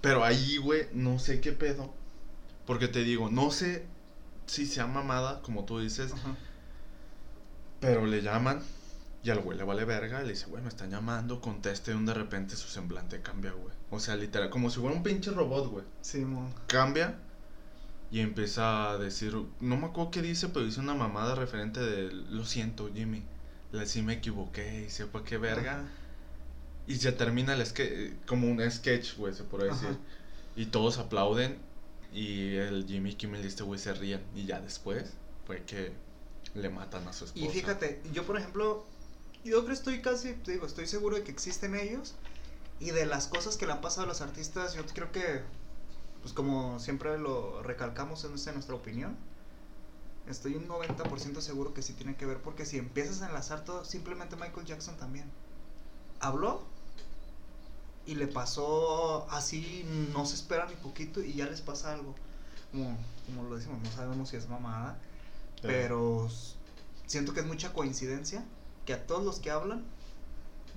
pero 0.02 0.24
ahí, 0.24 0.58
güey, 0.58 0.88
no 0.94 1.18
sé 1.18 1.42
qué 1.42 1.52
pedo. 1.52 1.94
Porque 2.66 2.88
te 2.88 3.04
digo, 3.04 3.30
no 3.32 3.50
sé 3.50 3.86
si 4.50 4.66
sea 4.66 4.88
mamada, 4.88 5.42
como 5.42 5.64
tú 5.66 5.80
dices, 5.80 6.12
Ajá. 6.12 6.36
pero 7.80 8.06
le 8.06 8.22
llaman 8.22 8.62
y 9.22 9.30
al 9.30 9.42
güey 9.42 9.58
le 9.58 9.64
vale 9.64 9.86
verga 9.86 10.22
le 10.22 10.30
dice, 10.30 10.48
güey, 10.48 10.64
me 10.64 10.70
están 10.70 10.90
llamando, 10.90 11.42
conteste 11.42 11.92
y 11.92 11.94
un 11.94 12.06
de 12.06 12.14
repente 12.14 12.56
su 12.56 12.68
semblante 12.68 13.22
cambia, 13.22 13.52
güey. 13.52 13.74
O 13.92 14.00
sea, 14.00 14.16
literal, 14.16 14.50
como 14.50 14.70
si 14.70 14.80
fuera 14.80 14.96
un 14.96 15.04
pinche 15.04 15.32
robot, 15.32 15.68
güey. 15.68 15.86
Sí, 16.02 16.20
mon. 16.20 16.54
Cambia 16.68 17.20
y 18.12 18.22
empieza 18.22 18.92
a 18.92 18.98
decir, 18.98 19.36
no 19.60 19.78
me 19.78 19.88
acuerdo 19.88 20.12
qué 20.12 20.22
dice, 20.22 20.50
pero 20.50 20.66
dice 20.66 20.80
una 20.80 20.96
mamada 20.96 21.36
referente 21.36 21.80
de, 21.80 22.12
lo 22.12 22.46
siento, 22.46 22.90
Jimmy. 22.94 23.24
Le 23.72 23.86
sí 23.86 24.02
me 24.02 24.14
equivoqué 24.14 24.86
y 24.88 24.90
sepa 24.90 25.24
qué 25.24 25.38
verga. 25.38 25.82
Ajá. 25.82 25.90
Y 26.88 26.96
se 26.96 27.12
termina 27.12 27.54
el 27.54 27.64
sketch, 27.64 28.14
como 28.26 28.48
un 28.50 28.60
sketch, 28.72 29.16
güey, 29.16 29.36
se 29.36 29.44
puede 29.44 29.66
decir. 29.66 29.90
Ajá. 29.90 29.98
Y 30.56 30.68
todos 30.68 30.98
aplauden 30.98 31.60
y 32.14 32.56
el 32.56 32.86
Jimmy 32.88 33.14
Kimmel 33.14 33.44
y 33.44 33.48
este 33.48 33.64
güey 33.64 33.80
se 33.80 33.94
ríen. 33.94 34.24
Y 34.36 34.46
ya 34.46 34.60
después 34.60 35.14
fue 35.46 35.64
que 35.64 35.94
le 36.54 36.70
matan 36.70 37.08
a 37.08 37.14
su 37.14 37.26
esposa. 37.26 37.46
Y 37.46 37.50
fíjate, 37.50 38.02
yo 38.12 38.26
por 38.26 38.38
ejemplo, 38.38 38.86
yo 39.44 39.52
creo 39.52 39.66
que 39.66 39.74
estoy 39.74 40.02
casi, 40.02 40.34
te 40.34 40.54
digo, 40.54 40.66
estoy 40.66 40.88
seguro 40.88 41.16
de 41.16 41.24
que 41.24 41.32
existen 41.32 41.76
ellos. 41.76 42.16
Y 42.80 42.92
de 42.92 43.06
las 43.06 43.28
cosas 43.28 43.58
que 43.58 43.66
le 43.66 43.74
han 43.74 43.82
pasado 43.82 44.06
a 44.06 44.08
los 44.08 44.22
artistas, 44.22 44.74
yo 44.74 44.86
creo 44.86 45.12
que, 45.12 45.42
pues 46.22 46.34
como 46.34 46.80
siempre 46.80 47.18
lo 47.18 47.62
recalcamos, 47.62 48.24
esa 48.24 48.50
es 48.50 48.54
nuestra 48.56 48.76
opinión. 48.76 49.18
Estoy 50.28 50.56
un 50.56 50.68
90% 50.68 51.42
seguro 51.42 51.74
que 51.74 51.82
sí 51.82 51.94
tiene 51.94 52.16
que 52.16 52.26
ver 52.26 52.38
porque 52.38 52.66
si 52.66 52.78
empiezas 52.78 53.22
a 53.22 53.28
enlazar 53.28 53.66
todo, 53.66 53.84
simplemente 53.84 54.36
Michael 54.36 54.66
Jackson 54.66 54.96
también. 54.98 55.26
Habló 56.20 56.64
y 58.06 58.16
le 58.16 58.28
pasó 58.28 59.28
así, 59.30 59.86
no 60.14 60.26
se 60.26 60.36
espera 60.36 60.66
ni 60.68 60.76
poquito 60.76 61.22
y 61.22 61.34
ya 61.34 61.46
les 61.46 61.62
pasa 61.62 61.94
algo. 61.94 62.16
Como, 62.72 62.98
como 63.26 63.44
lo 63.50 63.56
decimos, 63.56 63.80
no 63.84 63.92
sabemos 63.92 64.30
si 64.30 64.38
es 64.38 64.48
mamada, 64.50 64.98
Eh, 65.58 65.60
pero 65.64 66.28
siento 67.06 67.34
que 67.34 67.42
es 67.42 67.46
mucha 67.46 67.74
coincidencia 67.74 68.46
que 68.86 68.94
a 68.94 69.06
todos 69.06 69.24
los 69.26 69.40
que 69.40 69.52
hablan, 69.52 69.84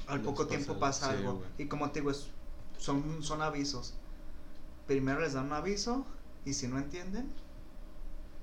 al 0.08 0.18
Les 0.18 0.26
poco 0.26 0.42
pasa 0.44 0.48
tiempo 0.56 0.78
pasa 0.80 1.10
sí, 1.10 1.16
algo. 1.18 1.34
güey. 1.34 1.48
Y 1.58 1.66
como 1.66 1.90
te 1.90 2.00
digo, 2.00 2.10
es- 2.10 2.26
son, 2.78 3.22
son 3.22 3.40
avisos. 3.42 3.94
Primero 4.86 5.20
les 5.20 5.34
dan 5.34 5.46
un 5.46 5.52
aviso 5.52 6.04
y 6.44 6.54
si 6.54 6.66
no 6.66 6.78
entienden, 6.78 7.32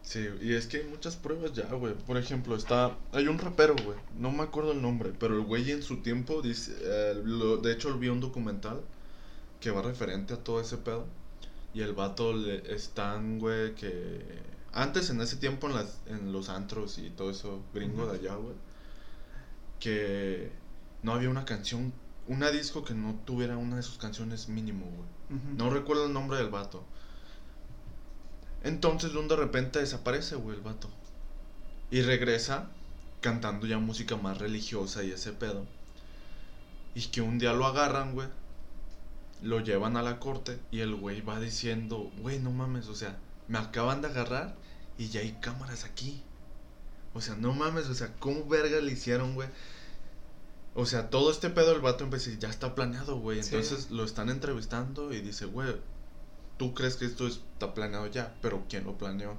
Sí, 0.09 0.27
y 0.41 0.53
es 0.53 0.65
que 0.65 0.77
hay 0.77 0.85
muchas 0.85 1.15
pruebas 1.17 1.53
ya, 1.53 1.67
güey. 1.67 1.93
Por 1.93 2.17
ejemplo, 2.17 2.55
está. 2.55 2.97
Hay 3.11 3.27
un 3.27 3.37
rapero, 3.37 3.75
güey. 3.85 3.95
No 4.17 4.31
me 4.31 4.41
acuerdo 4.41 4.71
el 4.71 4.81
nombre, 4.81 5.13
pero 5.19 5.35
el 5.35 5.41
güey 5.41 5.69
en 5.69 5.83
su 5.83 5.97
tiempo 5.97 6.41
dice. 6.41 6.75
eh, 6.81 7.21
lo- 7.23 7.57
de 7.57 7.71
hecho, 7.71 7.95
vi 7.99 8.07
un 8.09 8.19
documental 8.19 8.81
que 9.59 9.69
va 9.69 9.83
referente 9.83 10.33
a 10.33 10.37
todo 10.43 10.61
ese 10.61 10.77
pedo. 10.77 11.05
Y 11.75 11.81
el 11.81 11.93
vato 11.93 12.33
le 12.33 12.73
están, 12.73 13.37
güey, 13.37 13.75
que. 13.75 14.25
Antes, 14.73 15.11
en 15.11 15.21
ese 15.21 15.35
tiempo, 15.37 15.67
en, 15.67 15.75
las, 15.75 15.99
en 16.07 16.31
los 16.31 16.49
antros 16.49 16.97
y 16.97 17.11
todo 17.11 17.29
eso 17.29 17.61
gringo 17.75 18.07
de 18.07 18.17
allá, 18.17 18.33
güey. 18.33 18.55
Que 19.79 20.51
no 21.03 21.13
había 21.13 21.29
una 21.29 21.45
canción. 21.45 21.93
Una 22.27 22.49
disco 22.51 22.83
que 22.83 22.93
no 22.95 23.13
tuviera 23.25 23.57
una 23.57 23.75
de 23.77 23.83
sus 23.83 23.97
canciones 23.99 24.49
mínimo, 24.49 24.85
güey. 24.85 25.39
No 25.55 25.69
recuerdo 25.69 26.07
el 26.07 26.13
nombre 26.13 26.37
del 26.39 26.49
vato. 26.49 26.83
Entonces, 28.63 29.13
de 29.13 29.19
un 29.19 29.27
de 29.27 29.35
repente 29.35 29.79
desaparece, 29.79 30.35
güey, 30.35 30.57
el 30.57 30.61
vato. 30.61 30.89
Y 31.91 32.01
regresa 32.01 32.69
cantando 33.21 33.67
ya 33.67 33.79
música 33.79 34.15
más 34.15 34.37
religiosa 34.37 35.03
y 35.03 35.11
ese 35.11 35.31
pedo. 35.31 35.65
Y 36.95 37.07
que 37.07 37.21
un 37.21 37.39
día 37.39 37.53
lo 37.53 37.65
agarran, 37.65 38.13
güey. 38.13 38.27
Lo 39.41 39.61
llevan 39.61 39.95
a 39.95 40.03
la 40.03 40.19
corte 40.19 40.59
y 40.69 40.81
el 40.81 40.95
güey 40.95 41.21
va 41.21 41.39
diciendo, 41.39 42.11
güey, 42.19 42.39
no 42.39 42.51
mames, 42.51 42.87
o 42.87 42.95
sea, 42.95 43.17
me 43.47 43.57
acaban 43.57 44.01
de 44.01 44.09
agarrar 44.09 44.55
y 44.97 45.07
ya 45.07 45.21
hay 45.21 45.31
cámaras 45.39 45.85
aquí. 45.85 46.21
O 47.13 47.21
sea, 47.21 47.35
no 47.35 47.53
mames, 47.53 47.87
o 47.87 47.93
sea, 47.93 48.13
¿cómo 48.19 48.45
verga 48.47 48.81
le 48.81 48.91
hicieron, 48.91 49.35
güey? 49.35 49.47
O 50.75 50.85
sea, 50.85 51.09
todo 51.09 51.31
este 51.31 51.49
pedo 51.49 51.71
el 51.73 51.81
vato 51.81 52.03
empecé, 52.03 52.37
ya 52.37 52.49
está 52.49 52.75
planeado, 52.75 53.17
güey. 53.17 53.41
Sí. 53.41 53.55
Entonces 53.55 53.91
lo 53.91 54.03
están 54.03 54.29
entrevistando 54.29 55.13
y 55.13 55.21
dice, 55.21 55.45
güey, 55.45 55.75
tú 56.59 56.75
crees 56.75 56.95
que 56.97 57.05
esto 57.05 57.25
está 57.25 57.73
planeado 57.73 58.05
ya, 58.05 58.35
pero 58.43 58.63
¿quién 58.69 58.83
lo 58.83 58.95
planeó? 58.95 59.35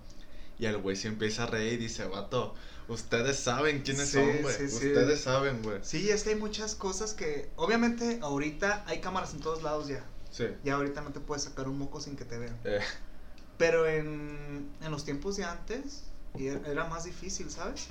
Y 0.59 0.67
el 0.67 0.79
güey 0.79 0.97
se 0.97 1.07
empieza 1.07 1.45
a 1.45 1.47
reír 1.47 1.75
y 1.75 1.77
dice, 1.85 2.05
vato, 2.07 2.55
ustedes 2.89 3.39
saben 3.39 3.83
quiénes 3.83 4.09
Sí, 4.09 4.15
son, 4.19 4.43
güey. 4.43 4.57
sí, 4.57 4.69
sí. 4.69 4.89
Ustedes 4.89 5.21
saben, 5.21 5.63
güey. 5.63 5.79
Sí, 5.83 6.11
es 6.11 6.25
que 6.25 6.31
hay 6.31 6.37
muchas 6.37 6.75
cosas 6.75 7.15
que, 7.15 7.49
obviamente, 7.57 8.19
ahorita 8.21 8.83
hay 8.89 9.01
cámaras 9.01 9.33
en 9.35 9.41
todos 9.41 9.63
lados 9.63 9.87
ya. 9.87 10.05
Sí. 10.33 10.47
Ya 10.65 10.75
ahorita 10.75 11.01
no 11.03 11.11
te 11.13 11.21
puedes 11.21 11.45
sacar 11.45 11.69
un 11.69 11.79
moco 11.79 12.01
sin 12.01 12.17
que 12.17 12.25
te 12.25 12.37
vean. 12.39 12.59
Eh, 12.65 12.81
Pero 13.59 13.87
en, 13.87 14.69
en 14.83 14.91
los 14.91 15.05
tiempos 15.05 15.37
de 15.37 15.45
antes 15.45 16.03
y 16.39 16.47
era 16.49 16.85
más 16.89 17.05
difícil, 17.05 17.51
¿sabes? 17.51 17.89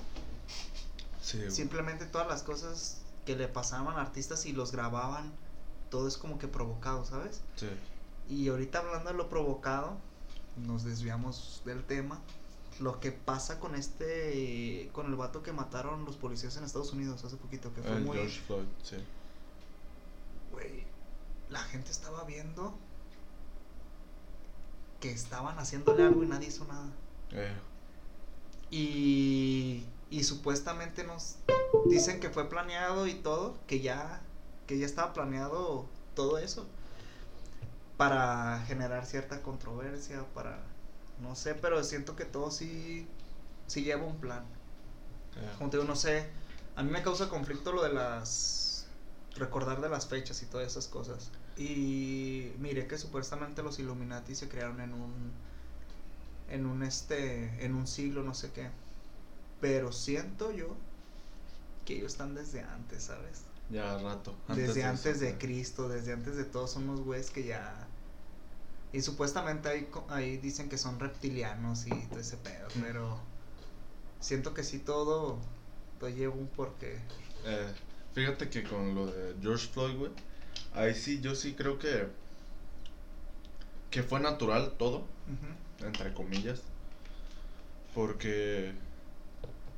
sí. 1.21 1.39
Simplemente 1.49 2.05
todas 2.05 2.27
las 2.27 2.43
cosas 2.43 2.97
que 3.25 3.35
le 3.35 3.47
pasaban 3.47 3.97
a 3.97 4.01
artistas 4.01 4.45
y 4.45 4.53
los 4.53 4.71
grababan, 4.71 5.31
todo 5.89 6.07
es 6.07 6.17
como 6.17 6.39
que 6.39 6.47
provocado, 6.47 7.05
¿sabes? 7.05 7.41
Sí. 7.55 7.67
Y 8.29 8.47
ahorita 8.47 8.79
hablando 8.79 9.09
de 9.09 9.17
lo 9.17 9.27
provocado, 9.27 9.97
nos 10.55 10.83
desviamos 10.83 11.61
del 11.65 11.83
tema. 11.83 12.21
Lo 12.79 12.99
que 12.99 13.11
pasa 13.11 13.59
con 13.59 13.75
este, 13.75 14.89
con 14.93 15.07
el 15.07 15.15
vato 15.15 15.43
que 15.43 15.51
mataron 15.51 16.05
los 16.05 16.15
policías 16.15 16.55
en 16.55 16.63
Estados 16.63 16.93
Unidos 16.93 17.23
hace 17.25 17.35
poquito, 17.35 17.73
que 17.73 17.81
fue 17.81 17.97
El 17.97 18.05
muy... 18.05 18.17
George 18.17 18.39
Floyd, 18.41 18.65
sí. 18.83 18.95
Güey, 20.51 20.83
la 21.49 21.59
gente 21.59 21.91
estaba 21.91 22.23
viendo 22.23 22.77
que 25.01 25.11
estaban 25.11 25.57
haciéndole 25.57 26.03
algo 26.03 26.23
y 26.23 26.27
nadie 26.27 26.47
hizo 26.47 26.65
nada. 26.65 26.89
Eh, 27.31 27.53
Y, 28.69 29.83
y 30.11 30.23
supuestamente 30.23 31.03
nos 31.03 31.37
dicen 31.87 32.19
que 32.19 32.29
fue 32.29 32.47
planeado 32.47 33.07
y 33.07 33.15
todo, 33.15 33.57
que 33.65 33.81
ya, 33.81 34.21
que 34.67 34.77
ya 34.77 34.85
estaba 34.85 35.13
planeado 35.13 35.85
todo 36.15 36.37
eso 36.37 36.65
para 37.99 38.63
generar 38.65 39.05
cierta 39.05 39.41
controversia, 39.41 40.23
para, 40.33 40.57
no 41.21 41.35
sé, 41.35 41.53
pero 41.53 41.83
siento 41.83 42.15
que 42.15 42.23
todo 42.23 42.49
sí, 42.49 43.05
sí 43.67 43.83
lleva 43.83 44.05
un 44.05 44.15
plan. 44.21 44.45
Como 45.57 45.69
te 45.69 45.75
digo, 45.75 45.85
no 45.85 45.97
sé, 45.97 46.25
a 46.77 46.83
mí 46.83 46.91
me 46.91 47.03
causa 47.03 47.27
conflicto 47.27 47.73
lo 47.73 47.83
de 47.83 47.91
las, 47.91 48.87
recordar 49.35 49.81
de 49.81 49.89
las 49.89 50.07
fechas 50.07 50.41
y 50.43 50.45
todas 50.45 50.65
esas 50.65 50.87
cosas. 50.87 51.29
Y 51.57 52.53
miré 52.59 52.87
que 52.87 52.97
supuestamente 52.97 53.63
los 53.63 53.79
Illuminati 53.79 54.33
se 54.33 54.47
crearon 54.47 54.79
en 54.79 54.93
un, 54.93 55.33
en 56.47 56.67
un 56.67 56.83
este, 56.83 57.65
en 57.65 57.75
un 57.75 57.85
siglo, 57.85 58.23
no 58.23 58.33
sé 58.33 58.49
qué. 58.53 58.69
Pero 59.59 59.91
siento 59.91 60.53
yo 60.53 60.77
que 61.83 61.97
ellos 61.97 62.13
están 62.13 62.33
desde 62.33 62.61
antes, 62.61 63.03
¿sabes? 63.03 63.43
ya 63.69 63.97
rato. 63.97 64.35
desde 64.55 64.83
antes 64.83 65.19
de. 65.19 65.37
Cristo, 65.37 65.89
desde 65.89 66.13
antes 66.13 66.35
de 66.35 66.45
todo, 66.45 66.67
son 66.67 66.89
unos 66.89 67.01
güeyes 67.01 67.29
que 67.29 67.43
ya... 67.43 67.87
Y 68.91 69.01
supuestamente 69.01 69.69
ahí, 69.69 69.87
ahí 70.09 70.37
dicen 70.37 70.69
que 70.69 70.77
son 70.77 70.99
reptilianos 70.99 71.85
y 71.85 71.91
todo 72.07 72.19
ese 72.19 72.37
pedo, 72.37 72.67
pero 72.81 73.19
siento 74.19 74.53
que 74.53 74.63
sí 74.63 74.79
todo, 74.79 75.39
todo 75.99 76.09
lleva 76.09 76.33
un 76.33 76.47
porqué. 76.47 76.99
Eh, 77.45 77.71
fíjate 78.13 78.49
que 78.49 78.63
con 78.63 78.95
lo 78.95 79.05
de 79.07 79.35
George 79.41 79.67
Floyd, 79.67 79.95
güey, 79.95 80.11
ahí 80.73 80.95
sí, 80.95 81.21
yo 81.21 81.35
sí 81.35 81.53
creo 81.53 81.77
que 81.77 82.07
que 83.91 84.03
fue 84.03 84.19
natural 84.19 84.73
todo, 84.77 85.05
entre 85.83 86.13
comillas, 86.13 86.61
porque 87.95 88.73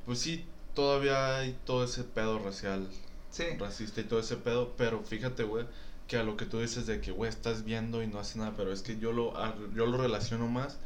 pues 0.05 0.19
sí, 0.19 0.45
todavía 0.73 1.37
hay 1.37 1.57
todo 1.65 1.83
ese 1.83 2.03
pedo 2.03 2.39
racial, 2.39 2.89
Sí, 3.29 3.45
racista 3.57 4.01
y 4.01 4.03
todo 4.03 4.19
ese 4.19 4.35
pedo, 4.35 4.73
pero 4.77 5.01
fíjate, 5.03 5.43
güey, 5.43 5.65
que 6.11 6.17
a 6.17 6.23
lo 6.23 6.35
que 6.35 6.45
tú 6.45 6.59
dices 6.59 6.85
de 6.87 6.99
que, 6.99 7.11
güey, 7.11 7.29
estás 7.29 7.63
viendo 7.63 8.03
y 8.03 8.07
no 8.07 8.19
hace 8.19 8.37
nada, 8.37 8.51
pero 8.57 8.73
es 8.73 8.81
que 8.81 8.97
yo 8.99 9.13
lo, 9.13 9.37
a- 9.37 9.55
yo 9.73 9.85
lo 9.85 9.97
relaciono 9.97 10.45
más 10.47 10.77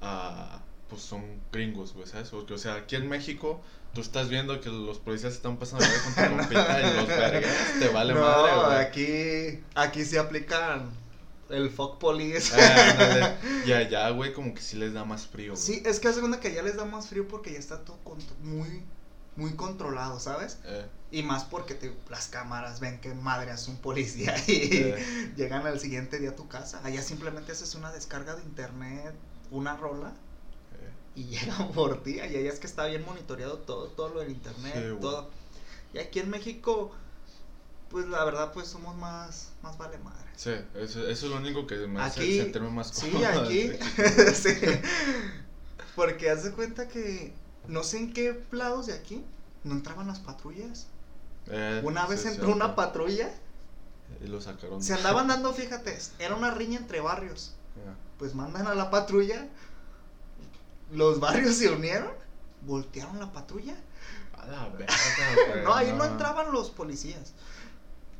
a, 0.00 0.62
pues 0.88 1.02
son 1.02 1.24
gringos, 1.52 1.92
güey, 1.92 2.06
¿sabes? 2.06 2.28
Porque, 2.28 2.54
o 2.54 2.58
sea, 2.58 2.74
aquí 2.76 2.94
en 2.94 3.08
México, 3.08 3.60
tú 3.94 4.00
estás 4.00 4.28
viendo 4.28 4.60
que 4.60 4.70
los 4.70 4.98
policías 5.00 5.32
están 5.32 5.56
pasando 5.56 5.84
la 5.84 6.02
con 6.04 6.14
tu 6.14 6.36
compita 6.36 6.80
y 6.80 6.94
los 6.94 7.08
vergas, 7.08 7.56
te 7.80 7.88
vale 7.88 8.14
no, 8.14 8.20
madre, 8.20 8.52
güey. 8.66 8.78
aquí, 8.78 9.64
aquí 9.74 10.04
se 10.04 10.20
aplican 10.20 10.90
el 11.50 11.68
fuck 11.70 11.98
police. 11.98 12.54
Ah, 12.56 13.34
y 13.66 13.72
allá, 13.72 14.08
güey, 14.10 14.32
como 14.32 14.54
que 14.54 14.62
sí 14.62 14.76
les 14.76 14.92
da 14.94 15.04
más 15.04 15.26
frío, 15.26 15.54
güey. 15.54 15.62
sí, 15.64 15.82
es 15.84 15.98
que 15.98 16.06
hace 16.08 16.20
cuenta 16.20 16.38
que 16.38 16.54
ya 16.54 16.62
les 16.62 16.76
da 16.76 16.84
más 16.84 17.08
frío 17.08 17.26
porque 17.26 17.52
ya 17.52 17.58
está 17.58 17.84
todo 17.84 17.98
muy, 18.42 18.82
muy 19.36 19.54
controlado, 19.54 20.20
¿sabes? 20.20 20.58
Eh, 20.64 20.86
Y 21.10 21.22
más 21.22 21.44
porque 21.44 21.74
te- 21.74 21.96
las 22.10 22.28
cámaras 22.28 22.80
ven 22.80 23.00
que 23.00 23.14
madre 23.14 23.52
es 23.52 23.68
un 23.68 23.76
policía 23.76 24.34
y 24.48 24.52
Eh. 24.72 25.32
llegan 25.36 25.66
al 25.66 25.78
siguiente 25.80 26.18
día 26.18 26.30
a 26.30 26.36
tu 26.36 26.48
casa. 26.48 26.80
Allá 26.84 27.02
simplemente 27.02 27.52
haces 27.52 27.74
una 27.74 27.92
descarga 27.92 28.34
de 28.36 28.42
internet, 28.42 29.14
una 29.50 29.76
rola 29.76 30.08
eh, 30.10 30.90
y 31.16 31.24
llegan 31.58 31.72
por 31.72 32.02
ti. 32.02 32.20
Allá 32.20 32.40
ya 32.40 32.50
es 32.50 32.58
que 32.60 32.66
está 32.66 32.86
bien 32.86 33.04
monitoreado 33.04 33.58
todo, 33.58 33.88
todo 33.88 34.08
lo 34.14 34.20
del 34.20 34.30
internet, 34.30 34.74
Sí, 34.74 35.00
todo. 35.00 35.30
Y 35.92 35.98
aquí 35.98 36.18
en 36.20 36.30
México, 36.30 36.92
pues 37.90 38.06
la 38.06 38.24
verdad, 38.24 38.52
pues 38.52 38.66
somos 38.68 38.96
más, 38.96 39.50
más 39.62 39.78
vale 39.78 39.98
madre. 39.98 40.28
sí, 40.36 40.50
eso, 40.74 41.06
eso 41.06 41.26
es 41.26 41.32
lo 41.32 41.36
único 41.36 41.66
que 41.68 41.76
me 41.86 42.00
hace 42.00 42.20
Aquí- 42.22 42.38
sentirme 42.40 42.70
más 42.70 42.88
Sí, 42.88 43.10
cómodo. 43.10 43.42
aquí. 43.42 43.70
sí. 44.34 44.50
Porque 45.94 46.30
haz 46.30 46.42
de 46.42 46.50
cuenta 46.52 46.88
que 46.88 47.32
no 47.68 47.82
sé 47.82 47.98
en 47.98 48.12
qué 48.12 48.42
lados 48.50 48.86
de 48.86 48.94
aquí 48.94 49.24
no 49.64 49.72
entraban 49.72 50.06
las 50.06 50.18
patrullas. 50.20 50.86
Eh, 51.46 51.82
Una 51.84 52.06
vez 52.06 52.22
sí, 52.22 52.28
entró 52.28 52.46
cierto. 52.46 52.64
una 52.64 52.74
patrulla, 52.74 53.30
Y 54.22 54.28
lo 54.28 54.40
sacaron. 54.40 54.82
se 54.82 54.94
andaban 54.94 55.28
dando, 55.28 55.52
fíjate, 55.52 55.98
era 56.18 56.34
una 56.34 56.50
riña 56.50 56.78
entre 56.78 57.00
barrios. 57.00 57.54
Pues 58.18 58.34
mandan 58.34 58.66
a 58.66 58.74
la 58.74 58.90
patrulla, 58.90 59.48
los 60.92 61.20
barrios 61.20 61.56
se 61.56 61.70
unieron, 61.70 62.12
voltearon 62.62 63.18
la 63.18 63.32
patrulla. 63.32 63.74
A 64.38 64.46
la 64.46 64.68
verga, 64.68 64.94
No, 65.64 65.74
ahí 65.74 65.92
no 65.92 66.04
entraban 66.04 66.52
los 66.52 66.70
policías. 66.70 67.32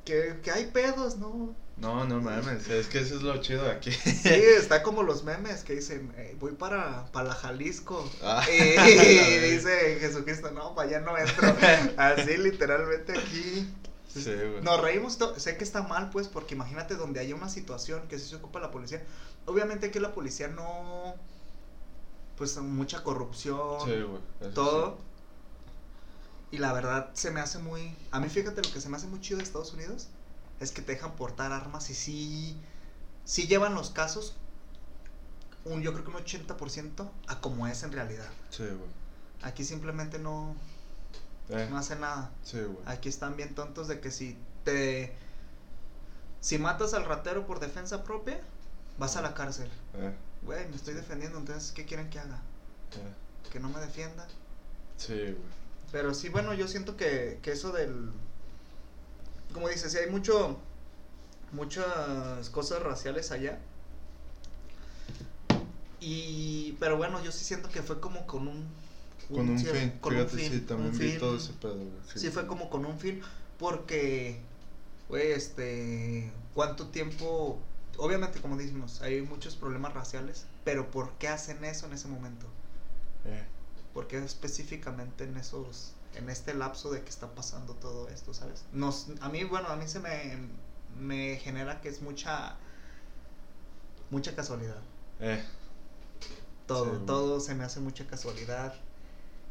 Que, 0.05 0.39
que 0.43 0.51
hay 0.51 0.67
pedos, 0.67 1.17
¿no? 1.17 1.55
No, 1.77 2.05
no 2.05 2.21
mames, 2.21 2.69
es 2.69 2.87
que 2.87 2.99
eso 3.01 3.17
es 3.17 3.23
lo 3.23 3.37
chido 3.39 3.65
de 3.65 3.73
aquí. 3.73 3.91
Sí, 3.91 4.29
está 4.29 4.83
como 4.83 5.03
los 5.03 5.25
memes 5.25 5.65
que 5.65 5.75
dicen, 5.75 6.13
"Eh, 6.17 6.37
voy 6.39 6.53
para, 6.53 7.07
para 7.11 7.29
la 7.31 7.35
Jalisco. 7.35 8.09
Ah, 8.23 8.45
y 8.49 8.53
dice 9.51 9.97
Jesucristo, 9.99 10.51
no, 10.53 10.75
para 10.75 10.89
allá 10.89 11.01
no 11.01 11.19
entro. 11.19 11.49
Así 11.97 12.37
literalmente 12.37 13.13
aquí. 13.19 13.69
Sí, 14.09 14.23
güey. 14.33 14.63
Nos 14.63 14.81
reímos, 14.81 15.19
to- 15.19 15.39
sé 15.41 15.57
que 15.57 15.65
está 15.65 15.83
mal, 15.83 16.11
pues, 16.11 16.29
porque 16.29 16.55
imagínate 16.55 16.95
donde 16.95 17.19
haya 17.19 17.35
una 17.35 17.49
situación 17.49 18.07
que 18.07 18.19
sí 18.21 18.29
se 18.29 18.37
ocupa 18.37 18.61
la 18.61 18.71
policía. 18.71 19.03
Obviamente 19.47 19.87
aquí 19.87 19.99
la 19.99 20.15
policía 20.15 20.47
no, 20.47 21.17
pues 22.37 22.57
mucha 22.59 23.03
corrupción, 23.03 23.81
Sí, 23.85 23.95
güey. 24.03 24.53
todo. 24.55 24.99
Y 26.55 26.59
la 26.59 26.73
verdad 26.73 27.11
se 27.15 27.33
me 27.33 27.41
hace 27.41 27.59
muy... 27.59 27.97
A 28.13 28.21
mí 28.21 28.29
fíjate 28.29 28.63
lo 28.63 28.73
que 28.73 28.81
se 28.81 28.89
me 28.89 28.97
hace 28.97 29.09
muy 29.09 29.21
chido 29.21 29.39
de 29.39 29.43
Estados 29.45 29.73
Unidos 29.73 30.07
es 30.61 30.71
que 30.71 30.83
te 30.83 30.93
dejan 30.93 31.17
portar 31.17 31.51
armas 31.51 31.91
y 31.91 31.95
sí, 31.95 32.57
sí 33.25 33.49
llevan 33.49 33.75
los 33.75 33.91
casos, 33.91 34.37
un, 35.65 35.83
yo 35.83 35.93
creo 35.93 36.05
que 36.05 36.11
un 36.13 36.17
80% 36.17 37.11
a 37.27 37.41
como 37.41 37.67
es 37.67 37.83
en 37.83 37.91
realidad. 37.93 38.29
Sí, 38.51 38.63
güey. 38.63 38.91
Aquí 39.43 39.65
simplemente 39.65 40.21
no, 40.21 40.55
Eh, 41.49 41.67
no 41.71 41.77
hacen 41.77 42.01
nada. 42.01 42.31
sí, 42.45 42.61
güey. 42.61 42.79
Aquí 42.87 43.09
están 43.09 43.35
bien 43.37 43.55
tontos 43.57 43.89
de 43.89 43.99
que 44.01 44.11
si 44.13 44.39
te... 44.65 45.13
Si 46.41 46.59
matas 46.59 46.95
al 46.95 47.05
ratero 47.05 47.47
por 47.49 47.59
defensa 47.59 48.05
propia, 48.05 48.41
vas 48.99 49.17
a 49.17 49.23
la 49.23 49.35
cárcel. 49.35 49.71
Eh, 49.95 50.15
Güey, 50.43 50.69
me 50.69 50.77
estoy 50.77 50.93
defendiendo, 50.95 51.39
entonces, 51.39 51.73
¿qué 51.73 51.85
quieren 51.87 52.11
que 52.11 52.19
haga? 52.21 52.37
eh. 52.93 53.51
¿Que 53.51 53.59
no 53.59 53.71
me 53.71 53.81
defienda? 53.81 54.29
Sí, 54.99 55.15
güey. 55.15 55.64
Pero 55.93 56.15
sí, 56.15 56.29
bueno, 56.29 56.55
yo 56.55 56.69
siento 56.69 56.97
que, 56.97 57.39
que 57.43 57.53
eso 57.53 57.73
del... 57.73 58.11
Como 59.53 59.69
dices, 59.69 59.93
sí 59.93 59.99
hay 59.99 60.11
mucho... 60.11 60.59
Muchas 61.53 62.51
cosas 62.51 62.83
raciales 62.83 63.31
allá. 63.31 63.61
Y... 66.01 66.77
Pero 66.81 66.97
bueno, 66.97 67.23
yo 67.23 67.31
sí 67.33 67.45
siento 67.45 67.69
que 67.69 67.83
fue 67.83 68.01
como 68.01 68.27
con 68.27 68.49
un... 68.49 68.67
Con 69.29 69.49
un 69.49 69.59
fin. 69.59 69.93
con 70.01 70.15
un 70.15 70.21
Fíjate, 70.29 70.37
fin, 70.37 70.53
sí, 70.53 70.61
también 70.67 70.91
un 70.91 70.99
vi 70.99 71.11
fin. 71.11 71.19
todo 71.19 71.37
ese 71.37 71.53
pedo. 71.55 71.79
Sí, 72.15 72.31
fue 72.31 72.47
como 72.47 72.69
con 72.69 72.85
un 72.85 72.99
fin, 72.99 73.23
porque, 73.59 74.39
güey, 75.09 75.33
este, 75.33 76.31
¿cuánto 76.53 76.89
tiempo? 76.89 77.59
Obviamente, 77.97 78.41
como 78.43 78.57
decimos, 78.59 79.01
hay 79.01 79.23
muchos 79.23 79.57
problemas 79.57 79.95
raciales, 79.95 80.45
pero 80.63 80.91
¿por 80.91 81.13
qué 81.13 81.29
hacen 81.29 81.65
eso 81.65 81.87
en 81.87 81.95
ese 81.95 82.07
momento? 82.09 82.47
Eh, 83.25 83.45
¿Por 83.95 84.09
qué 84.09 84.19
específicamente 84.19 85.25
en 85.25 85.37
esos, 85.39 85.95
en 86.15 86.29
este 86.31 86.55
lapso 86.55 86.91
de 86.93 87.03
que 87.03 87.11
está 87.11 87.35
pasando 87.35 87.75
todo 87.75 88.09
esto, 88.11 88.35
sabes? 88.35 88.65
Nos, 88.73 89.09
a 89.21 89.29
mí, 89.31 89.45
bueno, 89.45 89.69
a 89.69 89.77
mí 89.77 89.89
se 89.89 90.01
me, 90.01 90.39
me 90.99 91.37
genera 91.37 91.81
que 91.81 91.89
es 91.89 92.03
mucha, 92.03 92.57
mucha 94.11 94.35
casualidad. 94.35 94.83
eh. 95.21 95.45
Todo, 96.67 96.99
Sí, 96.99 97.03
todo 97.07 97.41
se 97.41 97.55
me 97.55 97.65
hace 97.65 97.81
mucha 97.81 98.07
casualidad. 98.07 98.75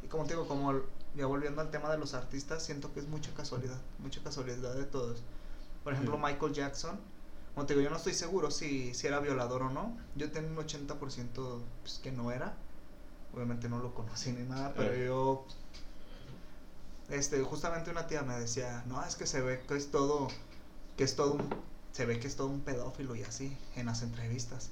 Y 0.03 0.07
como 0.07 0.25
te 0.25 0.33
digo, 0.33 0.47
como 0.47 0.73
ya 1.15 1.25
volviendo 1.27 1.62
al 1.62 1.71
tema 1.71 1.91
de 1.91 1.97
los 1.97 2.13
artistas, 2.13 2.63
siento 2.63 2.93
que 2.93 3.00
es 3.01 3.07
mucha 3.07 3.33
casualidad, 3.33 3.79
mucha 4.00 4.21
casualidad 4.23 4.73
de 4.75 4.85
todos. 4.85 5.23
Por 5.83 5.93
ejemplo, 5.93 6.15
Sí. 6.17 6.21
Michael 6.23 6.53
Jackson, 6.53 7.00
como 7.53 7.67
te 7.67 7.73
digo, 7.73 7.83
yo 7.83 7.89
no 7.91 7.97
estoy 7.97 8.13
seguro 8.13 8.51
si, 8.51 8.93
si 8.95 9.07
era 9.07 9.19
violador 9.19 9.63
o 9.63 9.69
no. 9.69 9.97
Yo 10.15 10.31
tengo 10.31 10.50
un 10.50 10.57
80% 10.57 11.63
pues, 11.83 12.00
que 12.00 12.12
no 12.12 12.31
era. 12.31 12.57
Obviamente 13.34 13.68
no 13.70 13.80
lo 13.80 13.94
conocí 13.94 14.32
ni 14.32 14.44
nada, 14.48 14.74
pero 14.75 14.94
Eh. 14.94 15.06
yo... 15.08 15.46
Este, 17.10 17.42
justamente 17.44 17.92
una 17.92 18.08
tía 18.08 18.22
me 18.24 18.40
decía, 18.40 18.84
no, 18.88 19.04
es 19.04 19.16
que 19.16 19.28
se 19.28 19.42
ve 19.42 19.62
que 19.68 19.75
es 19.75 19.92
todo, 19.92 20.30
que 20.98 21.04
es 21.04 21.16
todo 21.16 21.34
un, 21.34 21.50
se 21.92 22.06
ve 22.06 22.20
que 22.20 22.28
es 22.28 22.36
todo 22.36 22.48
un 22.48 22.62
pedófilo 22.62 23.16
y 23.16 23.24
así, 23.24 23.56
en 23.75 23.88
las 23.88 24.02
entrevistas. 24.04 24.70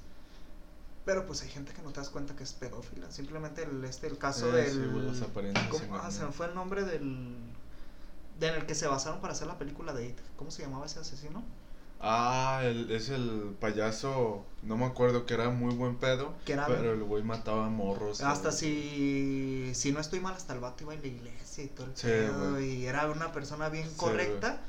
Pero 1.05 1.25
pues 1.25 1.41
hay 1.41 1.49
gente 1.49 1.73
que 1.73 1.81
no 1.81 1.91
te 1.91 1.99
das 1.99 2.09
cuenta 2.09 2.35
que 2.35 2.43
es 2.43 2.53
pedófila. 2.53 3.11
Simplemente 3.11 3.63
el, 3.63 3.83
este, 3.83 4.07
el 4.07 4.17
caso 4.17 4.47
Eh, 4.55 4.61
del... 4.63 4.71
sí, 4.71 4.85
güey, 4.91 5.05
las 5.07 5.21
apariencias 5.21 5.67
¿cómo? 5.69 5.95
Ah, 5.97 6.11
se 6.11 6.23
me 6.23 6.31
fue 6.31 6.45
el 6.47 6.55
nombre 6.55 6.83
del... 6.83 7.35
De 8.39 8.47
en 8.47 8.55
el 8.55 8.65
que 8.65 8.75
se 8.75 8.87
basaron 8.87 9.19
para 9.19 9.33
hacer 9.33 9.47
la 9.47 9.57
película 9.57 9.93
de 9.93 10.07
It. 10.09 10.17
¿Cómo 10.37 10.51
se 10.51 10.61
llamaba 10.63 10.85
ese 10.85 10.99
asesino? 10.99 11.43
Ah, 12.03 12.61
el, 12.63 12.89
es 12.91 13.09
el 13.09 13.55
payaso, 13.59 14.43
no 14.63 14.75
me 14.75 14.85
acuerdo, 14.85 15.25
que 15.27 15.35
era 15.35 15.49
muy 15.49 15.73
buen 15.75 15.97
pedo, 15.97 16.33
era- 16.47 16.65
pero 16.65 16.93
el 16.93 17.03
güey 17.03 17.21
mataba 17.23 17.69
morros. 17.69 18.21
Hasta 18.21 18.51
si, 18.51 19.71
si 19.75 19.91
no 19.91 19.99
estoy 19.99 20.19
mal, 20.19 20.33
hasta 20.33 20.53
el 20.53 20.59
vato 20.59 20.83
iba 20.83 20.93
a 20.93 20.95
la 20.95 21.05
iglesia 21.07 21.63
y 21.63 21.67
todo 21.67 21.85
el 21.87 21.95
Sí, 21.95 22.07
pedo. 22.07 22.59
Y 22.59 22.85
era 22.87 23.09
una 23.09 23.31
persona 23.31 23.69
bien 23.69 23.87
Sí, 23.87 23.95
correcta. 23.97 24.59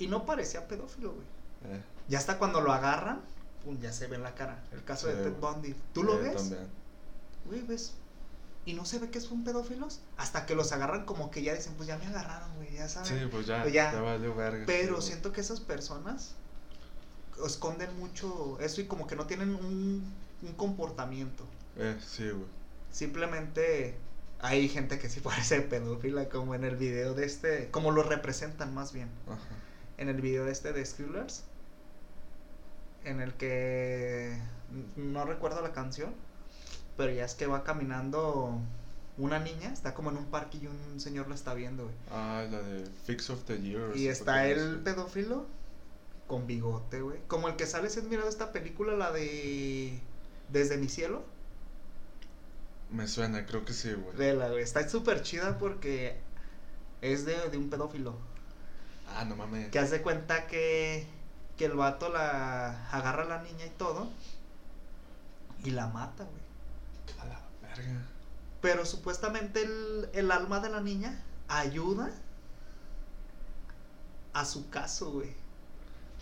y 0.00 0.08
no 0.08 0.26
parecía 0.26 0.66
pedófilo, 0.66 1.12
güey. 1.12 1.26
Eh, 1.76 1.82
Ya 2.08 2.18
hasta 2.18 2.38
cuando 2.38 2.60
lo 2.60 2.72
agarran, 2.72 3.20
pum, 3.64 3.78
ya 3.80 3.92
se 3.92 4.06
ve 4.08 4.16
en 4.16 4.22
la 4.24 4.34
cara. 4.34 4.62
El 4.72 4.82
caso 4.82 5.06
de 5.08 5.14
Ted. 5.14 5.32
Bundy. 5.40 5.74
¿Tú 5.92 6.02
lo 6.02 6.14
eh, 6.18 6.22
ves? 6.22 6.36
También. 6.36 6.66
Güey, 7.46 7.62
ves. 7.62 7.94
Y 8.64 8.74
no 8.74 8.84
se 8.84 8.98
ve 8.98 9.10
que 9.10 9.20
son 9.20 9.44
pedófilos. 9.44 10.00
Hasta 10.16 10.44
que 10.44 10.54
los 10.54 10.72
agarran 10.72 11.04
como 11.06 11.30
que 11.30 11.42
ya 11.42 11.54
dicen, 11.54 11.74
pues 11.76 11.86
ya 11.86 11.96
me 11.98 12.06
agarraron, 12.06 12.54
güey, 12.56 12.72
ya 12.74 12.88
saben. 12.88 13.08
Sí, 13.08 13.26
pues 13.30 13.46
ya, 13.46 13.62
Pues 13.62 13.72
ya. 13.74 13.92
ya, 13.92 14.00
valió 14.00 14.34
verga. 14.34 14.64
Pero 14.66 15.00
sí, 15.00 15.08
siento 15.08 15.32
que 15.32 15.40
esas 15.40 15.60
personas 15.60 16.34
esconden 17.46 17.98
mucho 17.98 18.58
eso 18.60 18.80
y 18.80 18.86
como 18.86 19.06
que 19.06 19.16
no 19.16 19.26
tienen 19.26 19.54
un, 19.54 20.04
un 20.42 20.52
comportamiento. 20.54 21.44
Eh, 21.76 21.96
sí, 22.04 22.28
güey. 22.30 22.46
Simplemente 22.90 23.96
hay 24.40 24.68
gente 24.68 24.98
que 24.98 25.08
sí 25.08 25.20
parece 25.22 25.60
pedófila, 25.62 26.28
como 26.28 26.54
en 26.54 26.64
el 26.64 26.76
video 26.76 27.14
de 27.14 27.26
este, 27.26 27.70
como 27.70 27.90
lo 27.90 28.02
representan 28.02 28.74
más 28.74 28.92
bien. 28.92 29.08
Ajá. 29.26 29.38
En 29.98 30.08
el 30.08 30.20
video 30.20 30.44
de 30.44 30.52
este 30.52 30.72
de 30.72 30.84
Skrillex, 30.84 31.42
en 33.04 33.20
el 33.20 33.34
que 33.34 34.38
no 34.96 35.24
recuerdo 35.24 35.60
la 35.60 35.72
canción, 35.72 36.14
pero 36.96 37.12
ya 37.12 37.24
es 37.24 37.34
que 37.34 37.46
va 37.46 37.64
caminando 37.64 38.60
una 39.16 39.40
niña, 39.40 39.72
está 39.72 39.94
como 39.94 40.10
en 40.10 40.18
un 40.18 40.26
parque 40.26 40.58
y 40.58 40.66
un 40.68 41.00
señor 41.00 41.28
la 41.28 41.34
está 41.34 41.54
viendo, 41.54 41.84
güey. 41.84 41.96
Ah, 42.12 42.44
la 42.48 42.62
de 42.62 42.84
Fix 43.04 43.28
of 43.30 43.42
the 43.44 43.60
Year. 43.60 43.96
Y 43.96 44.06
está 44.06 44.46
el 44.46 44.80
pedófilo 44.80 45.46
con 46.28 46.46
bigote, 46.46 47.00
güey. 47.00 47.18
Como 47.26 47.48
el 47.48 47.56
que 47.56 47.66
sale, 47.66 47.90
si 47.90 47.98
has 47.98 48.04
mirado 48.04 48.28
esta 48.28 48.52
película, 48.52 48.94
la 48.94 49.10
de 49.10 49.98
Desde 50.50 50.76
mi 50.76 50.88
cielo. 50.88 51.24
Me 52.90 53.08
suena, 53.08 53.44
creo 53.44 53.64
que 53.64 53.72
sí, 53.72 53.92
güey. 53.92 54.16
Vela, 54.16 54.48
güey. 54.48 54.62
Está 54.62 54.88
súper 54.88 55.22
chida 55.22 55.58
porque 55.58 56.16
es 57.02 57.24
de, 57.24 57.48
de 57.50 57.58
un 57.58 57.68
pedófilo. 57.70 58.16
Ah, 59.16 59.24
no 59.24 59.34
mames. 59.36 59.70
Que 59.70 59.78
hace 59.78 60.02
cuenta 60.02 60.46
que, 60.46 61.06
que 61.56 61.64
el 61.64 61.74
vato 61.74 62.10
la 62.10 62.88
agarra 62.90 63.22
a 63.22 63.26
la 63.26 63.42
niña 63.42 63.66
y 63.66 63.70
todo. 63.70 64.08
Y 65.64 65.70
la 65.70 65.88
mata, 65.88 66.24
güey. 66.24 67.18
A 67.20 67.24
la 67.24 67.40
verga. 67.62 68.06
Pero 68.60 68.84
supuestamente 68.84 69.62
el, 69.62 70.10
el 70.12 70.30
alma 70.30 70.60
de 70.60 70.68
la 70.68 70.80
niña 70.80 71.22
ayuda 71.48 72.10
a 74.34 74.44
su 74.44 74.68
caso, 74.70 75.10
güey. 75.10 75.34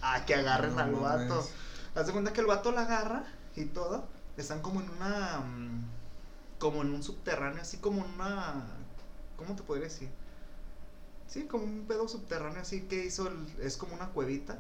A 0.03 0.25
que 0.25 0.35
agarren 0.35 0.75
No 0.75 0.81
al 0.81 0.93
vato. 0.93 1.49
Haz 1.95 2.07
de 2.07 2.13
cuenta 2.13 2.33
que 2.33 2.41
el 2.41 2.47
vato 2.47 2.73
la 2.73 2.83
agarra 2.83 3.25
y 3.55 3.65
todo. 3.67 4.07
Están 4.37 4.61
como 4.63 4.81
en 4.81 4.91
una. 4.91 5.39
mm, 5.41 5.85
Como 6.59 6.83
en 6.83 6.95
un 6.95 7.03
subterráneo, 7.03 7.61
así 7.63 7.79
como 7.79 8.03
una. 8.03 8.65
¿Cómo 9.37 9.55
te 9.57 9.63
podría 9.63 9.85
decir? 9.89 10.09
Sí, 11.29 11.45
como 11.45 11.65
un 11.65 11.87
pedo 11.87 12.09
subterráneo, 12.09 12.61
así 12.63 12.83
que 12.83 13.05
hizo. 13.05 13.29
el- 13.29 13.55
es 13.61 13.77
como 13.77 13.95
una 13.95 14.09
cuevita. 14.09 14.59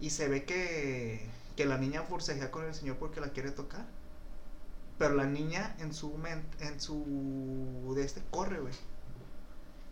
Y 0.00 0.10
se 0.10 0.28
ve 0.28 0.44
que. 0.44 1.26
Que 1.56 1.66
la 1.66 1.78
niña 1.78 2.02
forcejea 2.02 2.50
con 2.50 2.64
el 2.64 2.74
señor 2.74 2.96
porque 2.96 3.20
la 3.20 3.28
quiere 3.30 3.50
tocar. 3.50 3.84
Pero 4.98 5.14
la 5.14 5.24
niña 5.26 5.74
en 5.78 5.92
su 5.94 6.16
mente, 6.18 6.66
en 6.66 6.80
su 6.80 7.92
de 7.96 8.04
este 8.04 8.22
corre, 8.30 8.60
güey. 8.60 8.74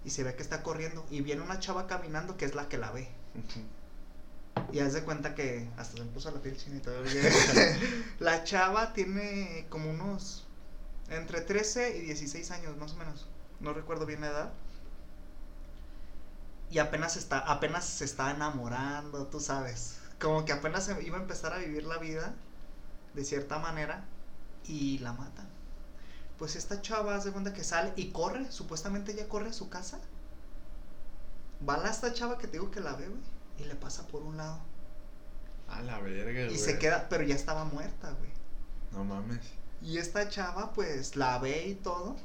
Y 0.05 0.11
se 0.11 0.23
ve 0.25 0.35
que 0.35 0.43
está 0.43 0.63
corriendo 0.63 1.05
y 1.11 1.21
viene 1.23 1.43
una 1.43 1.59
chava 1.61 1.87
caminando 1.87 2.37
que 2.37 2.45
es 2.45 2.55
la 2.55 2.69
que 2.69 2.79
la 2.79 2.91
ve. 2.91 3.09
Y 4.73 4.81
haz 4.81 4.95
de 4.95 5.03
cuenta 5.03 5.35
que 5.35 5.69
hasta 5.77 5.97
se 5.97 6.05
me 6.05 6.11
puso 6.11 6.31
la 6.31 6.41
piel 6.41 6.57
chinita. 6.57 6.91
la 8.21 8.45
chava 8.45 8.93
tiene 8.93 9.67
como 9.69 9.91
unos 9.91 10.47
entre 11.09 11.43
13 11.43 11.99
y 11.99 12.01
16 12.03 12.51
años 12.53 12.77
más 12.77 12.93
o 12.93 12.97
menos. 12.97 13.29
No 13.61 13.73
recuerdo 13.73 14.07
bien 14.07 14.23
la 14.23 14.29
edad. 14.29 14.53
Y 16.71 16.79
apenas 16.79 17.17
está 17.17 17.39
apenas 17.39 17.85
se 17.85 18.05
está 18.05 18.31
enamorando, 18.31 19.27
tú 19.27 19.41
sabes. 19.41 19.99
Como 20.19 20.45
que 20.45 20.53
apenas 20.53 20.91
iba 21.03 21.19
a 21.19 21.21
empezar 21.21 21.53
a 21.53 21.59
vivir 21.59 21.85
la 21.85 21.99
vida 21.99 22.35
de 23.15 23.25
cierta 23.25 23.59
manera 23.59 24.05
y 24.65 24.99
la 24.99 25.13
matan. 25.13 25.49
Pues 26.39 26.57
esta 26.57 26.81
chava 26.81 27.15
hace 27.15 27.31
cuenta 27.31 27.53
que 27.53 27.63
sale 27.63 27.93
y 27.97 28.11
corre, 28.11 28.51
supuestamente 28.51 29.13
ella 29.13 29.29
corre 29.29 29.51
a 29.51 29.53
su 29.53 29.69
casa. 29.69 30.01
Va 31.69 31.75
a 31.75 31.91
esta 31.91 32.13
chava 32.13 32.39
que 32.39 32.47
te 32.47 32.55
digo 32.55 32.71
que 32.71 32.81
la 32.81 32.95
ve, 32.95 33.07
güey, 33.07 33.21
y 33.63 33.67
le 33.67 33.75
pasa 33.75 34.07
por 34.09 34.23
un 34.23 34.37
lado. 34.37 34.59
A 35.69 35.81
la 35.83 35.99
verga, 36.01 36.45
güey. 36.45 36.55
Y 36.55 36.59
se 36.59 36.79
queda, 36.79 37.09
pero 37.09 37.23
ya 37.23 37.35
estaba 37.35 37.65
muerta, 37.65 38.11
güey. 38.19 38.31
No 38.93 39.05
mames. 39.05 39.41
Y 39.81 39.99
esta 39.99 40.29
chava, 40.29 40.73
pues, 40.73 41.17
la 41.17 41.39
ve 41.39 41.69
y 41.69 41.75
todo. 41.75 42.17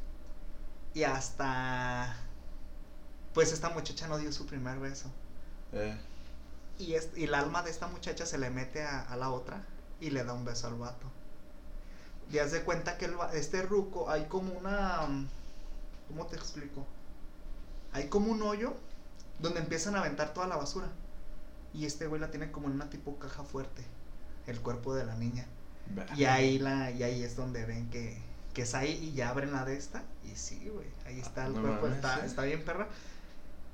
Y 0.93 1.04
hasta. 1.04 2.15
Pues 3.34 3.54
esta 3.54 3.69
muchacha 3.69 4.08
no 4.08 4.17
dio 4.17 4.32
su 4.32 4.45
primer 4.45 4.80
beso. 4.80 5.10
Eh. 5.71 5.97
Y, 6.80 6.93
es, 6.93 7.10
y 7.15 7.26
el 7.26 7.34
alma 7.34 7.63
de 7.63 7.71
esta 7.71 7.88
muchacha 7.88 8.26
se 8.26 8.38
le 8.38 8.50
mete 8.50 8.84
a, 8.84 9.02
a 9.02 9.15
la 9.15 9.30
otra 9.30 9.63
y 10.00 10.10
le 10.10 10.23
da 10.23 10.34
un 10.34 10.45
beso 10.45 10.67
al 10.67 10.76
vato. 10.76 11.08
Y 12.32 12.39
haz 12.39 12.52
de 12.52 12.63
cuenta 12.63 12.97
que 12.97 13.06
el 13.06 13.15
este 13.34 13.62
ruco, 13.62 14.10
hay 14.10 14.26
como 14.26 14.54
una. 14.54 15.08
¿Cómo 16.08 16.26
te 16.28 16.36
explico? 16.36 16.86
Hay 17.93 18.08
como 18.10 18.32
un 18.32 18.41
hoyo 18.41 18.76
donde 19.39 19.60
empiezan 19.60 19.95
a 19.95 20.00
aventar 20.00 20.34
toda 20.34 20.47
la 20.47 20.58
basura. 20.58 20.88
Y 21.77 21.85
este 21.85 22.07
güey 22.07 22.19
la 22.19 22.31
tiene 22.31 22.51
como 22.51 22.67
en 22.67 22.73
una 22.73 22.89
tipo 22.89 23.19
caja 23.19 23.43
fuerte. 23.43 23.83
El 24.47 24.59
cuerpo 24.59 24.95
de 24.95 25.05
la 25.05 25.15
niña. 25.15 25.45
Y 26.15 26.25
ahí, 26.25 26.57
la, 26.57 26.91
y 26.91 27.03
ahí 27.03 27.23
es 27.23 27.35
donde 27.35 27.65
ven 27.65 27.89
que, 27.89 28.17
que 28.53 28.63
es 28.63 28.73
ahí 28.73 28.93
y 28.93 29.15
ya 29.15 29.29
abren 29.29 29.51
la 29.51 29.63
de 29.63 29.77
esta. 29.77 30.03
Y 30.25 30.35
sí, 30.35 30.69
güey, 30.73 30.87
ahí 31.05 31.19
está 31.19 31.45
el 31.45 31.53
No 31.53 31.61
cuerpo, 31.61 31.87
está, 31.87 32.25
está 32.25 32.43
bien 32.43 32.63
perra. 32.63 32.87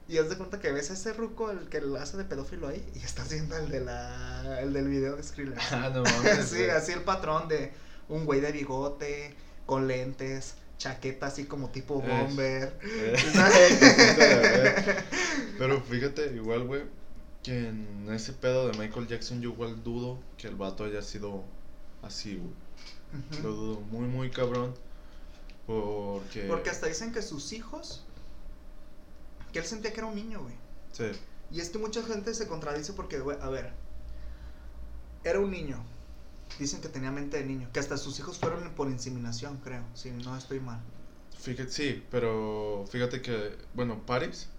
Y 0.09 0.17
haz 0.17 0.29
de 0.29 0.35
cuenta 0.35 0.59
que 0.59 0.71
ves 0.71 0.91
a 0.91 0.93
ese 0.93 1.13
ruco, 1.13 1.49
el 1.49 1.69
que 1.69 1.79
lo 1.79 1.95
hace 1.95 2.17
de 2.17 2.25
pedófilo 2.25 2.67
ahí, 2.67 2.85
y 2.93 2.99
estás 2.99 3.29
viendo 3.29 3.55
el 3.55 3.69
de 3.69 3.79
la, 3.79 4.61
el 4.61 4.73
del 4.73 4.89
video 4.89 5.15
de 5.15 5.23
Skrillex. 5.23 5.61
Ah, 5.71 5.89
no 5.93 6.03
mames. 6.03 6.45
sí, 6.49 6.65
así 6.65 6.91
el 6.91 7.03
patrón 7.03 7.47
de 7.47 7.71
un 8.09 8.25
güey 8.25 8.41
de 8.41 8.51
bigote, 8.51 9.33
con 9.65 9.87
lentes, 9.87 10.55
chaqueta 10.77 11.27
así 11.27 11.45
como 11.45 11.69
tipo 11.69 12.01
bomber. 12.01 12.77
Eh. 12.83 13.15
Pero 15.57 15.81
fíjate, 15.81 16.35
igual, 16.35 16.65
güey, 16.65 16.83
que 17.43 17.67
en 17.67 18.07
ese 18.11 18.33
pedo 18.33 18.69
de 18.69 18.77
Michael 18.77 19.07
Jackson 19.07 19.41
yo 19.41 19.51
igual 19.51 19.83
dudo 19.83 20.19
que 20.37 20.47
el 20.47 20.55
vato 20.55 20.85
haya 20.85 21.01
sido 21.01 21.43
así, 22.01 22.37
güey. 22.37 23.43
Lo 23.43 23.53
dudo 23.53 23.81
muy, 23.81 24.07
muy 24.07 24.31
cabrón. 24.31 24.73
Porque... 25.67 26.43
Porque 26.43 26.69
hasta 26.69 26.87
dicen 26.87 27.11
que 27.11 27.21
sus 27.21 27.53
hijos, 27.53 28.03
que 29.51 29.59
él 29.59 29.65
sentía 29.65 29.93
que 29.93 29.99
era 29.99 30.07
un 30.07 30.15
niño, 30.15 30.41
güey. 30.41 30.55
Sí, 30.91 31.05
Y 31.51 31.59
es 31.59 31.69
que 31.69 31.77
mucha 31.77 32.01
gente 32.03 32.33
se 32.33 32.47
contradice 32.47 32.93
porque, 32.93 33.19
güey, 33.19 33.37
a 33.41 33.49
ver, 33.49 33.73
era 35.23 35.39
un 35.39 35.51
niño. 35.51 35.83
Dicen 36.59 36.81
que 36.81 36.89
tenía 36.89 37.11
mente 37.11 37.37
de 37.37 37.45
niño. 37.45 37.69
Que 37.73 37.79
hasta 37.79 37.97
sus 37.97 38.17
hijos 38.19 38.37
fueron 38.37 38.69
por 38.75 38.89
inseminación, 38.89 39.57
creo. 39.57 39.83
Si 39.93 40.11
no 40.11 40.37
estoy 40.37 40.59
mal. 40.59 40.81
fíjate, 41.37 41.71
sí, 41.71 42.03
pero 42.11 42.85
fíjate 42.89 43.21
que, 43.21 43.57
bueno, 43.73 44.05
Paris, 44.05 44.49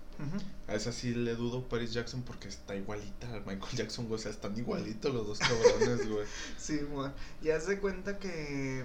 A 0.68 0.74
esa 0.74 0.92
sí 0.92 1.14
le 1.14 1.34
dudo 1.34 1.68
Paris 1.68 1.92
Jackson 1.92 2.22
porque 2.22 2.48
está 2.48 2.74
igualita 2.74 3.28
al 3.32 3.40
Michael 3.44 3.76
Jackson, 3.76 4.06
güey, 4.06 4.18
o 4.18 4.22
sea, 4.22 4.30
están 4.30 4.56
igualitos 4.56 5.12
los 5.12 5.26
dos 5.26 5.38
cabrones, 5.38 6.08
güey. 6.10 6.26
Sí, 6.58 6.78
güey. 6.78 7.10
Y 7.42 7.50
haz 7.50 7.66
de 7.66 7.78
cuenta 7.80 8.18
que. 8.18 8.84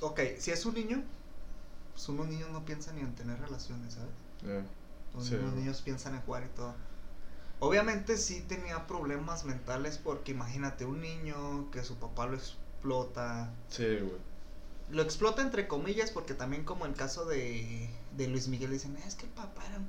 Ok, 0.00 0.20
si 0.38 0.50
es 0.50 0.64
un 0.66 0.74
niño, 0.74 1.02
pues 1.94 2.08
unos 2.08 2.26
niños 2.28 2.50
no 2.50 2.64
piensan 2.64 2.96
ni 2.96 3.02
en 3.02 3.14
tener 3.14 3.38
relaciones, 3.40 3.94
¿sabes? 3.94 4.10
Eh, 4.44 4.62
Los 5.14 5.26
Sí. 5.26 5.34
niños, 5.34 5.54
niños 5.54 5.82
piensan 5.82 6.14
en 6.14 6.20
jugar 6.22 6.44
y 6.44 6.56
todo. 6.56 6.74
Obviamente 7.60 8.16
sí 8.16 8.44
tenía 8.48 8.86
problemas 8.88 9.44
mentales 9.44 9.98
porque 9.98 10.32
imagínate 10.32 10.84
un 10.84 11.00
niño 11.00 11.70
que 11.70 11.84
su 11.84 11.96
papá 11.96 12.26
lo 12.26 12.34
explota. 12.36 13.52
sí, 13.68 13.84
güey. 14.00 14.31
Lo 14.92 15.02
explota 15.02 15.42
entre 15.42 15.66
comillas 15.66 16.10
porque 16.10 16.34
también 16.34 16.64
como 16.64 16.86
el 16.86 16.94
caso 16.94 17.24
de, 17.24 17.88
de 18.16 18.28
Luis 18.28 18.48
Miguel 18.48 18.70
dicen, 18.70 18.96
es 18.98 19.14
que 19.14 19.24
el 19.24 19.32
papá 19.32 19.64
era... 19.66 19.78
un-". 19.78 19.88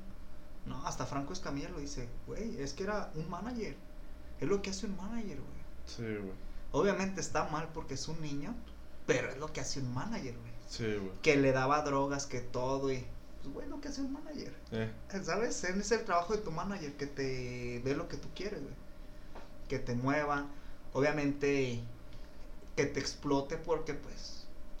No, 0.66 0.86
hasta 0.86 1.04
Franco 1.04 1.34
Escamilla 1.34 1.68
lo 1.68 1.78
dice, 1.78 2.08
güey, 2.26 2.60
es 2.60 2.72
que 2.72 2.84
era 2.84 3.12
un 3.14 3.28
manager. 3.28 3.76
Es 4.40 4.48
lo 4.48 4.62
que 4.62 4.70
hace 4.70 4.86
un 4.86 4.96
manager, 4.96 5.38
güey. 5.38 5.64
Sí, 5.86 6.02
güey. 6.02 6.32
Obviamente 6.72 7.20
está 7.20 7.44
mal 7.50 7.68
porque 7.74 7.94
es 7.94 8.08
un 8.08 8.20
niño, 8.20 8.54
pero 9.06 9.30
es 9.30 9.36
lo 9.36 9.52
que 9.52 9.60
hace 9.60 9.80
un 9.80 9.92
manager, 9.92 10.34
güey. 10.38 10.52
Sí, 10.68 10.84
güey. 10.84 11.12
Que 11.22 11.36
le 11.36 11.52
daba 11.52 11.82
drogas, 11.82 12.26
que 12.26 12.40
todo 12.40 12.90
y... 12.90 13.04
Pues, 13.42 13.54
güey, 13.54 13.68
lo 13.68 13.80
que 13.82 13.88
hace 13.88 14.00
un 14.00 14.14
manager. 14.14 14.54
Eh, 14.72 14.90
¿Sabes? 15.22 15.62
Es 15.64 15.92
el 15.92 16.04
trabajo 16.06 16.32
de 16.32 16.40
tu 16.40 16.50
manager, 16.50 16.94
que 16.96 17.06
te 17.06 17.82
dé 17.84 17.94
lo 17.94 18.08
que 18.08 18.16
tú 18.16 18.28
quieres, 18.34 18.62
güey. 18.62 18.74
Que 19.68 19.78
te 19.78 19.94
mueva. 19.94 20.46
Obviamente, 20.94 21.82
que 22.74 22.86
te 22.86 23.00
explote 23.00 23.58
porque, 23.58 23.92
pues, 23.92 24.33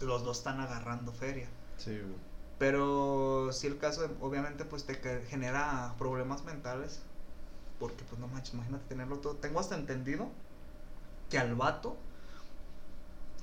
los 0.04 0.24
dos 0.24 0.38
están 0.38 0.60
agarrando 0.60 1.12
feria. 1.12 1.48
sí, 1.78 1.98
güey. 1.98 2.34
Pero 2.58 3.50
si 3.52 3.66
el 3.66 3.78
caso, 3.78 4.08
obviamente, 4.20 4.64
pues 4.64 4.84
te 4.84 4.94
genera 5.26 5.94
problemas 5.98 6.44
mentales. 6.44 7.00
Porque, 7.80 8.04
pues, 8.04 8.20
no 8.20 8.28
manches, 8.28 8.54
imagínate 8.54 8.84
tenerlo 8.88 9.18
todo. 9.18 9.34
Tengo 9.34 9.58
hasta 9.58 9.74
entendido 9.74 10.28
que 11.28 11.38
al 11.38 11.56
vato 11.56 11.96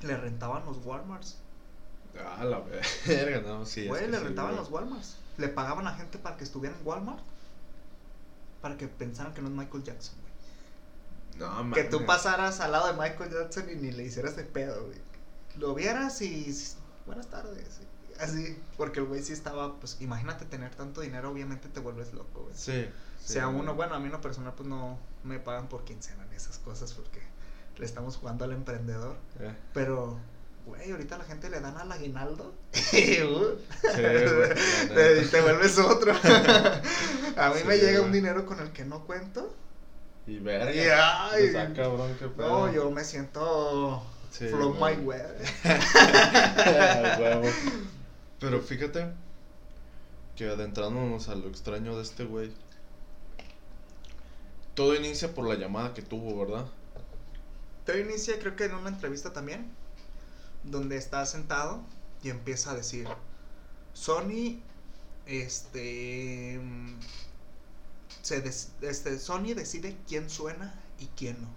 le 0.01 0.15
rentaban 0.15 0.65
los 0.65 0.77
Walmarts. 0.85 1.37
Ah, 2.17 2.43
la 2.43 2.63
verga, 3.05 3.41
no, 3.41 3.65
sí. 3.65 3.81
es 3.81 3.87
Güey, 3.89 4.09
le 4.09 4.19
rentaban 4.19 4.55
los 4.55 4.71
Walmarts. 4.71 5.17
Le 5.37 5.49
pagaban 5.49 5.87
a 5.87 5.93
gente 5.93 6.17
para 6.17 6.37
que 6.37 6.43
estuviera 6.43 6.75
en 6.75 6.87
Walmart. 6.87 7.23
Para 8.61 8.77
que 8.77 8.87
pensaran 8.87 9.33
que 9.33 9.41
no 9.41 9.49
es 9.49 9.53
Michael 9.53 9.83
Jackson, 9.83 10.15
güey. 10.21 10.31
No, 11.39 11.55
mames. 11.55 11.77
Que 11.77 11.89
tú 11.89 12.05
pasaras 12.05 12.59
al 12.61 12.71
lado 12.71 12.87
de 12.87 12.93
Michael 12.93 13.31
Jackson 13.31 13.69
y 13.69 13.75
ni 13.75 13.91
le 13.91 14.03
hicieras 14.03 14.35
de 14.35 14.43
pedo, 14.43 14.85
güey. 14.85 14.99
Lo 15.57 15.73
vieras 15.73 16.21
y. 16.21 16.55
Buenas 17.05 17.27
tardes. 17.27 17.81
Así. 18.19 18.57
Porque 18.77 18.99
el 18.99 19.05
güey 19.05 19.21
sí 19.21 19.33
estaba. 19.33 19.79
Pues 19.79 19.97
imagínate 19.99 20.45
tener 20.45 20.73
tanto 20.75 21.01
dinero, 21.01 21.31
obviamente 21.31 21.67
te 21.69 21.79
vuelves 21.79 22.13
loco, 22.13 22.43
güey. 22.43 22.55
Sí. 22.55 22.87
O 23.23 23.27
sea, 23.27 23.47
uno, 23.47 23.75
bueno, 23.75 23.95
a 23.95 23.99
mí 23.99 24.05
en 24.05 24.11
lo 24.11 24.21
personal, 24.21 24.53
pues 24.55 24.67
no 24.67 24.97
me 25.23 25.39
pagan 25.39 25.67
por 25.67 25.83
quincena 25.83 26.25
ni 26.29 26.35
esas 26.35 26.57
cosas 26.57 26.93
porque 26.93 27.21
le 27.77 27.85
estamos 27.85 28.17
jugando 28.17 28.45
al 28.45 28.51
emprendedor. 28.51 29.15
Eh, 29.39 29.53
Pero, 29.73 30.17
güey, 30.65 30.91
ahorita 30.91 31.17
la 31.17 31.23
gente 31.25 31.49
le 31.49 31.59
dan 31.59 31.77
al 31.77 31.91
aguinaldo. 31.91 32.53
y, 32.93 33.21
uh, 33.21 33.57
Sí, 33.81 34.01
te, 35.31 35.41
vuelves 35.41 35.77
otro. 35.77 36.13
a 37.37 37.49
mí 37.49 37.59
Sí, 37.59 37.67
me 37.67 37.77
llega 37.77 38.01
un 38.01 38.11
dinero 38.11 38.45
con 38.45 38.59
el 38.59 38.71
que 38.71 38.85
no 38.85 39.05
cuento. 39.05 39.53
Y 40.27 40.39
verga. 40.39 40.73
Y, 40.73 40.79
ay, 40.79 41.51
pues, 41.51 41.55
ah, 41.55 41.73
cabrón, 41.75 42.15
qué 42.19 42.27
pedo. 42.27 42.47
No, 42.67 42.73
yo 42.73 42.91
me 42.91 43.03
siento 43.03 44.03
Sí, 44.31 44.47
from 44.47 44.73
my 44.79 44.93
way. 45.05 45.21
Ah. 45.63 47.41
Pero 48.39 48.61
fíjate 48.61 49.11
que 50.35 50.47
adentrándonos 50.49 51.27
a 51.29 51.35
lo 51.35 51.47
extraño 51.49 51.95
de 51.97 52.03
este 52.03 52.23
güey. 52.25 52.51
Todo 54.73 54.95
inicia 54.95 55.33
por 55.33 55.47
la 55.47 55.55
llamada 55.55 55.93
que 55.93 56.01
tuvo, 56.01 56.39
¿verdad? 56.39 56.65
Todo 57.85 57.99
inicia, 57.99 58.39
creo 58.39 58.55
que 58.55 58.65
en 58.65 58.75
una 58.75 58.89
entrevista 58.89 59.33
también, 59.33 59.69
donde 60.63 60.97
está 60.97 61.25
sentado 61.25 61.81
y 62.23 62.29
empieza 62.29 62.71
a 62.71 62.75
decir: 62.75 63.07
Sony, 63.93 64.61
este. 65.25 66.59
mm, 66.63 66.99
Se 68.21 68.41
des- 68.41 68.71
este, 68.81 69.19
Sony 69.19 69.53
decide 69.55 69.97
quién 70.07 70.29
suena 70.29 70.73
y 70.99 71.07
quién 71.17 71.41
no. 71.41 71.49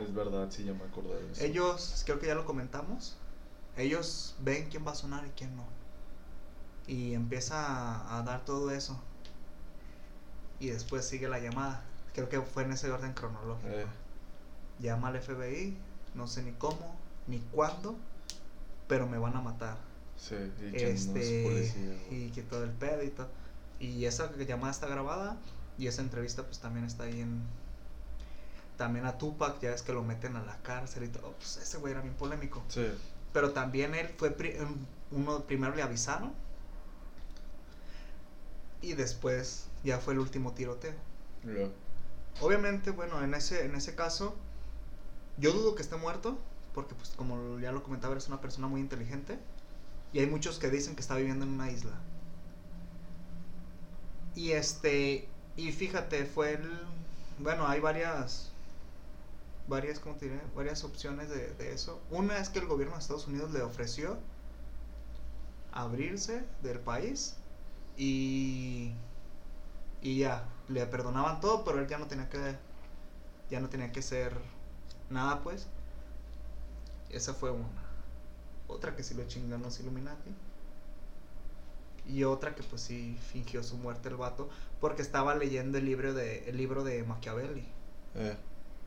Es 0.00 0.14
verdad, 0.14 0.48
sí, 0.50 0.64
ya 0.64 0.74
me 0.74 0.84
acordé 0.84 1.20
de 1.22 1.32
eso. 1.32 1.44
Ellos, 1.44 2.02
creo 2.06 2.18
que 2.18 2.26
ya 2.26 2.34
lo 2.34 2.44
comentamos, 2.44 3.16
ellos 3.76 4.34
ven 4.40 4.68
quién 4.70 4.86
va 4.86 4.92
a 4.92 4.94
sonar 4.94 5.26
y 5.26 5.30
quién 5.30 5.56
no. 5.56 5.64
Y 6.86 7.14
empieza 7.14 7.64
a, 7.66 8.18
a 8.18 8.22
dar 8.22 8.44
todo 8.44 8.70
eso. 8.70 9.00
Y 10.60 10.68
después 10.68 11.04
sigue 11.06 11.28
la 11.28 11.38
llamada. 11.38 11.82
Creo 12.14 12.28
que 12.28 12.40
fue 12.40 12.64
en 12.64 12.72
ese 12.72 12.90
orden 12.90 13.12
cronológico. 13.12 13.68
Eh, 13.68 13.86
Llama 14.80 15.08
al 15.08 15.20
FBI, 15.20 15.76
no 16.14 16.26
sé 16.28 16.42
ni 16.42 16.52
cómo, 16.52 16.94
ni 17.26 17.38
cuándo, 17.52 17.96
pero 18.86 19.06
me 19.08 19.18
van 19.18 19.36
a 19.36 19.40
matar. 19.40 19.76
sí, 20.16 20.34
y 20.58 20.72
que 20.72 20.84
no 20.84 20.88
es 20.90 21.06
Este, 21.06 21.42
policía. 21.44 21.96
y 22.10 22.30
que 22.30 22.42
todo 22.42 22.64
el 22.64 22.70
pedo 22.70 23.02
y 23.02 23.10
todo. 23.10 23.28
Y 23.80 24.04
esa 24.04 24.32
llamada 24.36 24.70
está 24.72 24.86
grabada 24.88 25.36
y 25.78 25.86
esa 25.88 26.02
entrevista 26.02 26.42
pues 26.44 26.58
también 26.58 26.84
está 26.84 27.04
ahí 27.04 27.20
en... 27.20 27.42
También 28.78 29.04
a 29.06 29.18
Tupac, 29.18 29.60
ya 29.60 29.72
es 29.74 29.82
que 29.82 29.92
lo 29.92 30.02
meten 30.02 30.36
a 30.36 30.42
la 30.44 30.56
cárcel 30.62 31.04
y 31.04 31.08
todo. 31.08 31.32
Pues 31.32 31.58
ese 31.58 31.76
güey 31.78 31.92
era 31.92 32.00
bien 32.00 32.14
polémico. 32.14 32.62
Sí, 32.68 32.86
Pero 33.32 33.50
también 33.52 33.94
él 33.94 34.08
fue 34.16 34.30
pri- 34.30 34.52
em, 34.56 34.74
uno 35.10 35.40
primero 35.42 35.74
le 35.74 35.82
avisaron 35.82 36.32
y 38.80 38.94
después 38.94 39.66
ya 39.84 39.98
fue 39.98 40.14
el 40.14 40.20
último 40.20 40.52
tiroteo. 40.52 40.94
Obviamente, 42.40 42.90
bueno, 42.92 43.22
en 43.22 43.34
ese 43.34 43.64
en 43.64 43.74
ese 43.74 43.94
caso 43.96 44.36
yo 45.38 45.52
dudo 45.52 45.74
que 45.74 45.82
esté 45.82 45.96
muerto 45.96 46.38
porque 46.72 46.94
pues 46.94 47.10
como 47.10 47.58
ya 47.58 47.72
lo 47.72 47.82
comentaba 47.82 48.16
es 48.16 48.28
una 48.28 48.40
persona 48.40 48.68
muy 48.68 48.80
inteligente 48.80 49.38
y 50.12 50.20
hay 50.20 50.26
muchos 50.26 50.58
que 50.58 50.70
dicen 50.70 50.94
que 50.94 51.00
está 51.00 51.16
viviendo 51.16 51.44
en 51.44 51.50
una 51.52 51.70
isla. 51.70 51.98
Y 54.36 54.52
este 54.52 55.28
y 55.56 55.72
fíjate, 55.72 56.24
fue 56.26 56.54
el 56.54 56.70
bueno, 57.40 57.66
hay 57.66 57.80
varias 57.80 58.52
varias, 59.68 60.00
¿cómo 60.00 60.16
te 60.16 60.26
diré? 60.26 60.40
Varias 60.56 60.84
opciones 60.84 61.28
de, 61.28 61.54
de 61.54 61.72
eso. 61.72 62.00
Una 62.10 62.38
es 62.38 62.48
que 62.48 62.58
el 62.58 62.66
gobierno 62.66 62.94
de 62.94 63.00
Estados 63.00 63.26
Unidos 63.26 63.52
le 63.52 63.62
ofreció 63.62 64.18
abrirse 65.72 66.44
del 66.62 66.80
país 66.80 67.36
y 67.96 68.92
y 70.00 70.18
ya 70.18 70.44
le 70.68 70.86
perdonaban 70.86 71.40
todo, 71.40 71.64
pero 71.64 71.80
él 71.80 71.88
ya 71.88 71.98
no 71.98 72.06
tenía 72.06 72.28
que 72.28 72.56
ya 73.50 73.60
no 73.60 73.68
tenía 73.68 73.92
que 73.92 74.02
ser 74.02 74.32
nada, 75.10 75.42
pues. 75.42 75.66
Esa 77.10 77.34
fue 77.34 77.50
una. 77.50 77.66
Otra 78.66 78.94
que 78.94 79.02
sí 79.02 79.14
lo 79.14 79.26
chingan 79.26 79.62
los 79.62 79.80
Illuminati. 79.80 80.30
Y 82.06 82.24
otra 82.24 82.54
que 82.54 82.62
pues 82.62 82.82
sí 82.82 83.18
fingió 83.32 83.62
su 83.62 83.76
muerte 83.76 84.08
el 84.08 84.16
vato 84.16 84.48
porque 84.80 85.02
estaba 85.02 85.34
leyendo 85.34 85.76
el 85.78 85.84
libro 85.84 86.14
de 86.14 86.48
el 86.48 86.56
libro 86.56 86.84
de 86.84 87.02
Machiavelli. 87.04 87.66
Eh, 88.14 88.36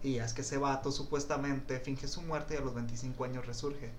Y 0.04 0.18
es 0.18 0.34
que 0.34 0.42
ese 0.42 0.58
vato 0.58 0.92
supuestamente 0.92 1.80
finge 1.80 2.08
su 2.08 2.22
muerte 2.24 2.56
y 2.56 2.58
a 2.58 2.62
los 2.62 2.74
25 2.74 3.24
años 3.24 3.46
resurge. 3.46 3.92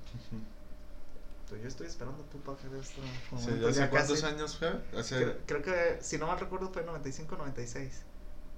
Entonces 1.45 1.63
yo 1.63 1.69
estoy 1.69 1.87
esperando 1.87 2.25
tú 2.25 2.39
para 2.41 2.59
hacer 2.59 2.75
esto. 2.75 3.01
Sí, 3.39 3.51
¿Hace 3.65 3.73
ya 3.81 3.91
cuántos 3.91 4.21
casi. 4.21 4.35
años 4.35 4.57
fue? 4.57 4.73
Hace... 4.99 5.17
Creo, 5.17 5.37
creo 5.47 5.63
que, 5.63 6.03
si 6.03 6.19
no 6.19 6.27
mal 6.27 6.41
recuerdo, 6.41 6.71
fue 6.73 6.83
95 6.85 7.37
96. 7.37 8.03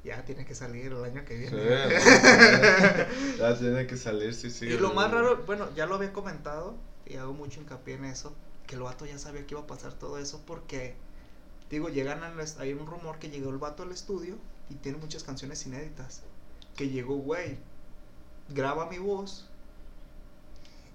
Ya 0.04 0.22
tiene 0.24 0.44
que 0.44 0.54
salir 0.54 0.86
el 0.92 1.02
año 1.04 1.24
que 1.24 1.48
Sí, 1.48 1.54
viene. 1.54 1.56
no, 1.56 3.36
Ya 3.38 3.58
tiene 3.58 3.86
que 3.86 3.96
salir, 3.96 4.34
sí, 4.34 4.50
sí. 4.50 4.66
y 4.66 4.76
lo 4.78 4.92
más 4.92 5.10
raro, 5.10 5.42
bueno, 5.46 5.68
ya 5.74 5.86
lo 5.86 5.94
había 5.96 6.12
comentado 6.12 6.74
y 7.06 7.16
hago 7.16 7.32
mucho 7.32 7.60
hincapié 7.60 7.94
en 7.94 8.04
eso, 8.04 8.34
que 8.66 8.74
el 8.76 8.82
vato 8.82 9.06
ya 9.06 9.18
sabía 9.18 9.46
que 9.46 9.54
iba 9.54 9.62
a 9.62 9.66
pasar 9.66 9.94
todo 9.94 10.18
eso 10.18 10.42
porque, 10.46 10.94
digo, 11.70 11.88
llegan 11.88 12.22
al, 12.22 12.34
hay 12.58 12.72
un 12.74 12.86
rumor 12.86 13.18
que 13.18 13.30
llegó 13.30 13.50
el 13.50 13.58
vato 13.58 13.82
al 13.82 13.92
estudio 13.92 14.36
y 14.70 14.74
tiene 14.74 14.98
muchas 14.98 15.24
canciones 15.24 15.64
inéditas. 15.66 16.22
Que 16.76 16.88
llegó, 16.88 17.16
güey, 17.16 17.56
graba 18.48 18.86
mi 18.88 18.98
voz 18.98 19.46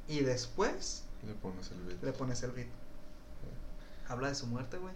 y 0.08 0.22
después 0.22 1.04
Le 1.26 1.34
pones 1.36 1.72
el 1.72 1.82
beat. 1.84 2.04
le 2.04 2.12
pones 2.14 2.44
el 2.44 2.52
beat. 2.52 2.68
Habla 4.08 4.30
de 4.30 4.36
su 4.36 4.48
muerte, 4.48 4.78
güey. 4.78 4.94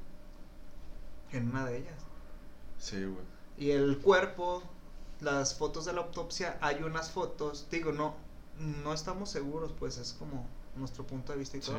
En 1.31 1.49
una 1.49 1.65
de 1.65 1.77
ellas. 1.77 1.99
Sí, 2.79 3.03
güey. 3.03 3.23
Y 3.57 3.71
el 3.71 3.99
cuerpo, 3.99 4.63
las 5.21 5.55
fotos 5.55 5.85
de 5.85 5.93
la 5.93 6.01
autopsia, 6.01 6.57
hay 6.61 6.81
unas 6.83 7.11
fotos, 7.11 7.67
digo, 7.69 7.91
no, 7.91 8.15
no 8.83 8.93
estamos 8.93 9.29
seguros, 9.29 9.71
pues 9.79 9.97
es 9.97 10.13
como 10.13 10.45
nuestro 10.75 11.05
punto 11.05 11.31
de 11.31 11.37
vista 11.39 11.57
y 11.57 11.59
todo. 11.59 11.77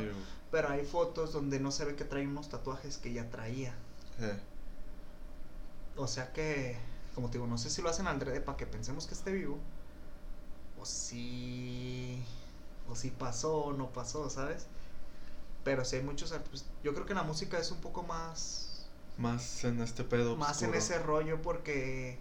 Pero 0.53 0.69
hay 0.69 0.85
fotos 0.85 1.33
donde 1.33 1.59
no 1.59 1.73
se 1.73 1.85
ve 1.85 1.97
que 1.97 2.05
trae 2.05 2.27
unos 2.27 2.49
tatuajes 2.49 2.97
que 2.99 3.13
ya 3.13 3.29
traía. 3.29 3.75
Eh, 4.21 4.39
O 5.97 6.07
sea 6.07 6.33
que, 6.33 6.77
como 7.15 7.29
te 7.29 7.35
digo, 7.39 7.47
no 7.47 7.59
sé 7.59 7.71
si 7.71 7.81
lo 7.83 7.89
hacen 7.89 8.07
al 8.07 8.19
para 8.19 8.57
que 8.57 8.67
pensemos 8.67 9.07
que 9.07 9.15
esté 9.15 9.33
vivo. 9.33 9.59
O 10.81 10.85
si. 10.85 12.23
O 12.89 12.97
si 12.97 13.11
pasó 13.11 13.57
o 13.57 13.73
no 13.73 13.91
pasó, 13.93 14.29
¿sabes? 14.29 14.67
Pero 15.63 15.85
si 15.85 15.97
hay 15.97 16.03
muchos. 16.03 16.35
pues, 16.51 16.67
yo 16.83 16.93
creo 16.93 17.07
que 17.07 17.15
la 17.15 17.23
música 17.23 17.59
es 17.59 17.71
un 17.71 17.79
poco 17.81 18.03
más. 18.03 18.87
Más 19.17 19.65
en 19.65 19.81
este 19.81 20.05
pedo. 20.05 20.37
Más 20.37 20.63
en 20.63 20.75
ese 20.75 20.99
rollo 20.99 21.41
porque. 21.41 22.19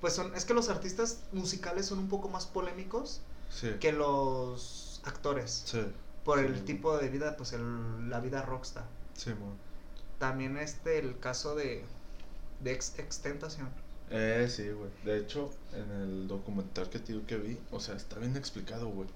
Pues 0.00 0.14
son, 0.14 0.34
es 0.34 0.44
que 0.44 0.52
los 0.54 0.68
artistas 0.68 1.20
musicales 1.32 1.86
son 1.86 2.00
un 2.00 2.08
poco 2.08 2.28
más 2.28 2.46
polémicos 2.46 3.20
Sí. 3.50 3.70
que 3.80 3.92
los 3.92 5.00
actores. 5.04 5.62
Sí. 5.66 5.80
Por 6.24 6.38
sí, 6.40 6.46
el 6.46 6.64
tipo 6.64 6.96
de 6.98 7.08
vida, 7.08 7.36
pues 7.36 7.52
el, 7.52 8.10
la 8.10 8.18
vida 8.20 8.42
rockstar. 8.42 8.84
Sí. 9.14 9.32
También 10.18 10.56
este, 10.56 10.98
el 10.98 11.18
caso 11.20 11.54
de, 11.54 11.84
de 12.60 12.72
ex. 12.72 12.94
Eh, 14.12 14.46
sí, 14.48 14.68
güey. 14.68 14.90
De 15.04 15.18
hecho, 15.18 15.50
en 15.72 15.90
el 16.02 16.28
documental 16.28 16.88
que 16.90 16.98
te 16.98 17.12
digo 17.14 17.26
que 17.26 17.38
vi, 17.38 17.58
o 17.70 17.80
sea, 17.80 17.96
está 17.96 18.18
bien 18.18 18.36
explicado, 18.36 18.88
güey. 18.88 19.08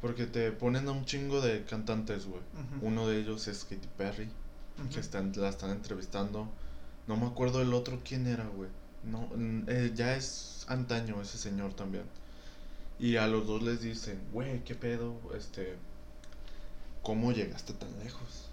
Porque 0.00 0.26
te 0.26 0.52
ponen 0.52 0.88
a 0.88 0.92
un 0.92 1.04
chingo 1.04 1.40
de 1.40 1.64
cantantes, 1.64 2.24
güey. 2.26 2.40
Ujú. 2.54 2.86
Uno 2.86 3.08
de 3.08 3.18
ellos 3.20 3.48
es 3.48 3.64
Katy 3.64 3.88
Perry, 3.98 4.28
Ujú. 4.78 4.88
que 4.94 5.00
están, 5.00 5.32
la 5.36 5.48
están 5.48 5.70
entrevistando. 5.70 6.48
No 7.06 7.16
me 7.16 7.26
acuerdo 7.26 7.60
el 7.60 7.74
otro 7.74 8.00
quién 8.04 8.26
era, 8.26 8.46
güey. 8.46 8.70
No, 9.02 9.28
eh, 9.66 9.92
ya 9.94 10.14
es 10.14 10.64
antaño 10.68 11.20
ese 11.20 11.36
señor 11.38 11.74
también. 11.74 12.04
Y 12.98 13.16
a 13.16 13.26
los 13.26 13.46
dos 13.46 13.62
les 13.62 13.80
dicen, 13.80 14.20
güey, 14.32 14.62
¿qué 14.62 14.74
pedo? 14.74 15.14
Este, 15.36 15.74
¿cómo 17.02 17.32
llegaste 17.32 17.72
tan 17.72 17.98
lejos? 17.98 18.46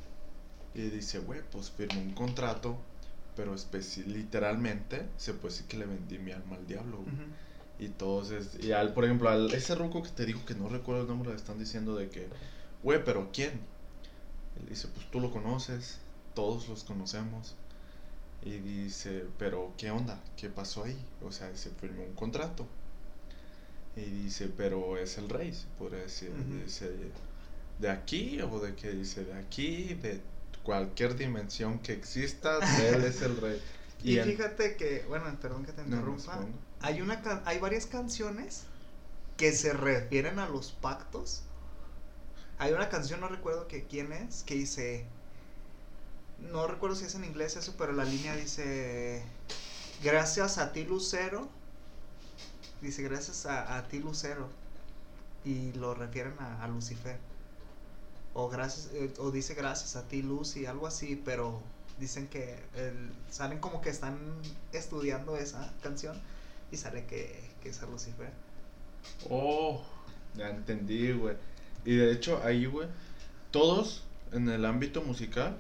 Y 0.73 0.81
dice, 0.89 1.19
güey, 1.19 1.41
pues 1.51 1.69
firmé 1.71 1.99
un 2.01 2.13
contrato, 2.13 2.77
pero 3.37 3.55
literalmente 4.07 5.05
se 5.15 5.33
puede 5.33 5.53
decir 5.53 5.67
que 5.67 5.77
le 5.77 5.85
vendí 5.85 6.17
mi 6.17 6.31
alma 6.31 6.55
al 6.55 6.65
diablo, 6.65 6.97
güey. 6.97 7.15
Y 7.79 7.89
todos, 7.89 8.31
es, 8.31 8.57
y 8.59 8.71
al, 8.71 8.95
por 8.95 9.05
ejemplo, 9.05 9.29
al 9.29 9.53
ese 9.53 9.75
ruco 9.75 10.01
que 10.01 10.09
te 10.09 10.25
digo 10.25 10.43
que 10.43 10.55
no 10.55 10.67
recuerdo 10.67 11.03
el 11.03 11.07
nombre, 11.07 11.29
le 11.29 11.35
están 11.35 11.59
diciendo 11.59 11.95
de 11.95 12.09
que, 12.09 12.27
güey, 12.81 13.05
pero 13.05 13.29
¿quién? 13.31 13.51
Él 14.59 14.67
dice, 14.67 14.87
pues 14.87 15.05
tú 15.11 15.19
lo 15.19 15.31
conoces, 15.31 15.99
todos 16.33 16.67
los 16.67 16.83
conocemos. 16.83 17.55
Y 18.43 18.57
dice, 18.57 19.25
pero 19.37 19.73
¿qué 19.77 19.91
onda? 19.91 20.19
¿Qué 20.35 20.49
pasó 20.49 20.85
ahí? 20.85 20.97
O 21.21 21.31
sea, 21.31 21.55
se 21.55 21.69
firmó 21.69 22.03
un 22.03 22.13
contrato. 22.15 22.65
Y 23.95 24.01
dice, 24.01 24.51
pero 24.57 24.97
es 24.97 25.19
el 25.19 25.29
rey, 25.29 25.53
se 25.53 25.67
podría 25.77 25.99
decir. 25.99 26.31
Dice, 26.63 26.91
¿de 27.79 27.89
aquí? 27.91 28.41
O 28.41 28.59
de 28.59 28.73
que 28.73 28.89
dice, 28.91 29.23
de 29.23 29.33
aquí, 29.33 29.93
de 29.95 30.21
cualquier 30.67 31.15
dimensión 31.15 31.79
que 31.79 31.93
exista, 31.93 32.59
él 32.89 33.03
es 33.05 33.21
el 33.23 33.37
rey. 33.37 33.61
Y, 34.03 34.19
en- 34.19 34.25
fíjate 34.25 34.75
que, 34.77 35.05
bueno, 35.07 35.25
perdón 35.41 35.65
que 35.65 35.71
te 35.73 35.83
No, 35.85 36.01
no, 36.01 36.17
interrumpa. 36.17 36.39
hay 36.81 37.01
una 37.01 37.21
hay 37.45 37.59
varias 37.59 37.85
canciones 37.87 38.63
que 39.37 39.53
se 39.53 39.73
refieren 39.73 40.39
a 40.39 40.49
los 40.49 40.71
pactos. 40.73 41.43
Hay 42.59 42.73
una 42.73 42.89
canción, 42.89 43.21
no 43.21 43.29
recuerdo 43.29 43.67
que 43.67 43.85
quién 43.85 44.11
es, 44.11 44.43
que 44.43 44.55
dice 44.55 45.05
no 46.51 46.67
recuerdo 46.67 46.95
si 46.95 47.05
es 47.05 47.15
en 47.15 47.23
inglés 47.25 47.55
eso, 47.55 47.75
pero 47.77 47.93
la 47.93 48.03
línea 48.05 48.35
dice 48.35 49.23
gracias 50.03 50.57
a 50.57 50.71
ti 50.73 50.83
Lucero. 50.85 51.49
Dice 52.81 53.03
gracias 53.03 53.45
a, 53.45 53.77
a 53.77 53.87
ti 53.87 53.99
Lucero 53.99 54.49
y 55.45 55.73
lo 55.73 55.93
refieren 55.95 56.35
a, 56.39 56.63
a 56.63 56.67
Lucifer. 56.67 57.17
O 58.39 58.49
gracias 58.49 58.89
eh, 58.93 59.11
o 59.17 59.31
dice 59.31 59.55
gracias 59.55 59.95
a 59.95 60.07
ti 60.07 60.21
Lucy, 60.21 60.67
algo 60.67 60.85
así, 60.85 61.19
pero 61.25 61.59
dicen 61.99 62.27
que 62.27 62.55
el- 62.75 63.09
salen 63.31 63.57
como 63.59 63.81
que 63.81 63.89
están 63.89 64.15
estudiando 64.73 65.37
esa 65.37 65.73
canción 65.81 66.15
y 66.71 66.77
sale 66.77 67.05
que, 67.07 67.49
que 67.63 67.69
es 67.69 67.81
a 67.81 67.87
Lucifer. 67.87 68.29
Oh, 69.29 69.81
ya 70.35 70.49
entendí, 70.51 71.11
güey. 71.13 71.35
Y 71.83 71.95
de 71.95 72.11
hecho, 72.11 72.39
ahí, 72.43 72.67
güey, 72.67 72.87
todos 73.49 74.03
en 74.31 74.47
el 74.49 74.65
ámbito 74.65 75.01
musical, 75.01 75.57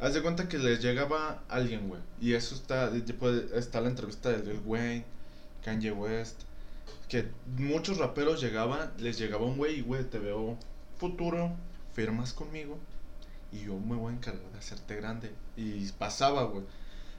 haz 0.00 0.14
de 0.14 0.22
cuenta 0.22 0.48
que 0.48 0.58
les 0.58 0.80
llegaba 0.82 1.44
alguien, 1.48 1.88
güey. 1.88 2.00
Y 2.20 2.32
eso 2.32 2.56
está, 2.56 2.90
puede- 3.20 3.56
está 3.56 3.80
la 3.80 3.90
entrevista 3.90 4.30
de 4.30 4.42
Lil 4.42 4.62
Wayne, 4.64 5.04
Kanye 5.64 5.92
West, 5.92 6.40
que 7.08 7.28
muchos 7.58 7.98
raperos 7.98 8.40
llegaban, 8.40 8.90
les 8.98 9.18
llegaba 9.18 9.44
un 9.46 9.56
güey 9.56 9.78
y, 9.78 9.82
güey, 9.82 10.02
te 10.02 10.18
veo 10.18 10.58
futuro, 11.00 11.52
firmas 11.94 12.32
conmigo 12.32 12.78
y 13.52 13.64
yo 13.64 13.78
me 13.78 13.96
voy 13.96 14.12
a 14.12 14.16
encargar 14.16 14.52
de 14.52 14.58
hacerte 14.58 14.96
grande. 14.96 15.32
Y 15.56 15.90
pasaba, 15.92 16.44
güey. 16.44 16.64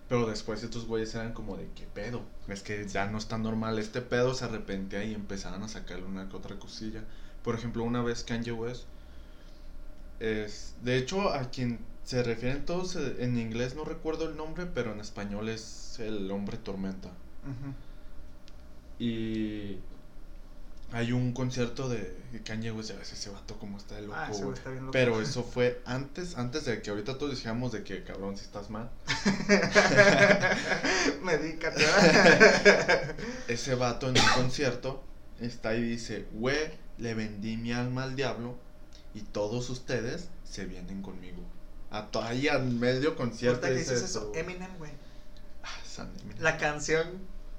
Pero 0.08 0.28
después 0.28 0.62
estos 0.64 0.86
güeyes 0.86 1.14
eran 1.16 1.34
como 1.34 1.58
de 1.58 1.68
qué 1.76 1.86
pedo. 1.86 2.22
Es 2.48 2.64
que 2.64 2.88
ya 2.88 3.08
no 3.08 3.18
está 3.18 3.38
normal 3.38 3.80
este 3.80 4.02
pedo, 4.02 4.34
se 4.34 4.46
arrepentía 4.46 5.04
y 5.04 5.14
empezaban 5.14 5.64
a 5.64 5.68
sacarle 5.68 6.06
una 6.06 6.30
que 6.30 6.36
otra 6.36 6.60
cosilla. 6.60 7.04
Por 7.44 7.56
ejemplo, 7.56 7.84
una 7.84 8.02
vez 8.02 8.24
Kanye 8.24 8.52
West 8.52 8.84
es 10.20 10.76
de 10.84 10.98
hecho 10.98 11.34
a 11.34 11.50
quien 11.50 11.80
se 12.04 12.22
refieren 12.24 12.66
todos 12.66 12.96
eh, 12.96 13.18
en 13.20 13.38
inglés 13.38 13.76
no 13.76 13.86
recuerdo 13.86 14.30
el 14.30 14.38
nombre, 14.38 14.66
pero 14.66 14.92
en 14.92 15.00
español 15.00 15.50
es 15.50 16.00
el 16.00 16.30
hombre 16.30 16.58
tormenta. 16.58 17.10
Y 19.00 19.78
hay 20.94 21.14
un 21.14 21.32
concierto 21.34 21.88
de 21.88 22.18
Kanye 22.44 22.72
West, 22.72 22.90
ya 22.90 22.96
ves 22.98 23.14
ese 23.14 23.30
vato 23.30 23.58
como 23.58 23.78
está 23.78 23.96
de 23.96 24.02
loco, 24.02 24.16
Ah, 24.18 24.28
ese 24.30 24.44
güey 24.44 24.58
está 24.58 24.70
bien 24.70 24.86
loco. 24.86 24.92
Pero 24.92 25.22
eso 25.22 25.44
fue 25.44 25.82
antes, 25.86 26.38
antes 26.38 26.66
de 26.66 26.82
que 26.82 26.90
ahorita 26.90 27.18
todos 27.18 27.32
dijéramos 27.32 27.72
de 27.72 27.84
que 27.84 28.04
cabrón 28.04 28.38
si 28.38 28.44
estás 28.44 28.70
mal. 28.70 28.90
Medícate. 31.24 31.82
Ese 33.48 33.76
vato 33.76 34.10
en 34.10 34.18
un 34.18 34.28
concierto 34.36 35.04
está 35.40 35.76
y 35.76 35.82
dice, 35.82 36.28
güey, 36.34 36.72
le 36.98 37.14
vendí 37.14 37.58
mi 37.58 37.72
alma 37.72 38.04
al 38.04 38.16
diablo 38.16 38.56
y 39.14 39.22
todos 39.22 39.70
ustedes 39.70 40.28
se 40.44 40.66
vienen 40.66 41.02
conmigo. 41.02 41.42
A 41.90 42.08
ahí 42.24 42.48
al 42.48 42.66
medio 42.66 43.16
concierto 43.16 43.68
dice 43.68 43.80
dices 43.80 44.02
eso. 44.04 44.32
Eminem, 44.36 44.78
güey. 44.78 44.92
Ah, 45.64 45.70
San 45.86 46.12
Eminem. 46.22 46.42
La 46.42 46.58
canción 46.58 47.08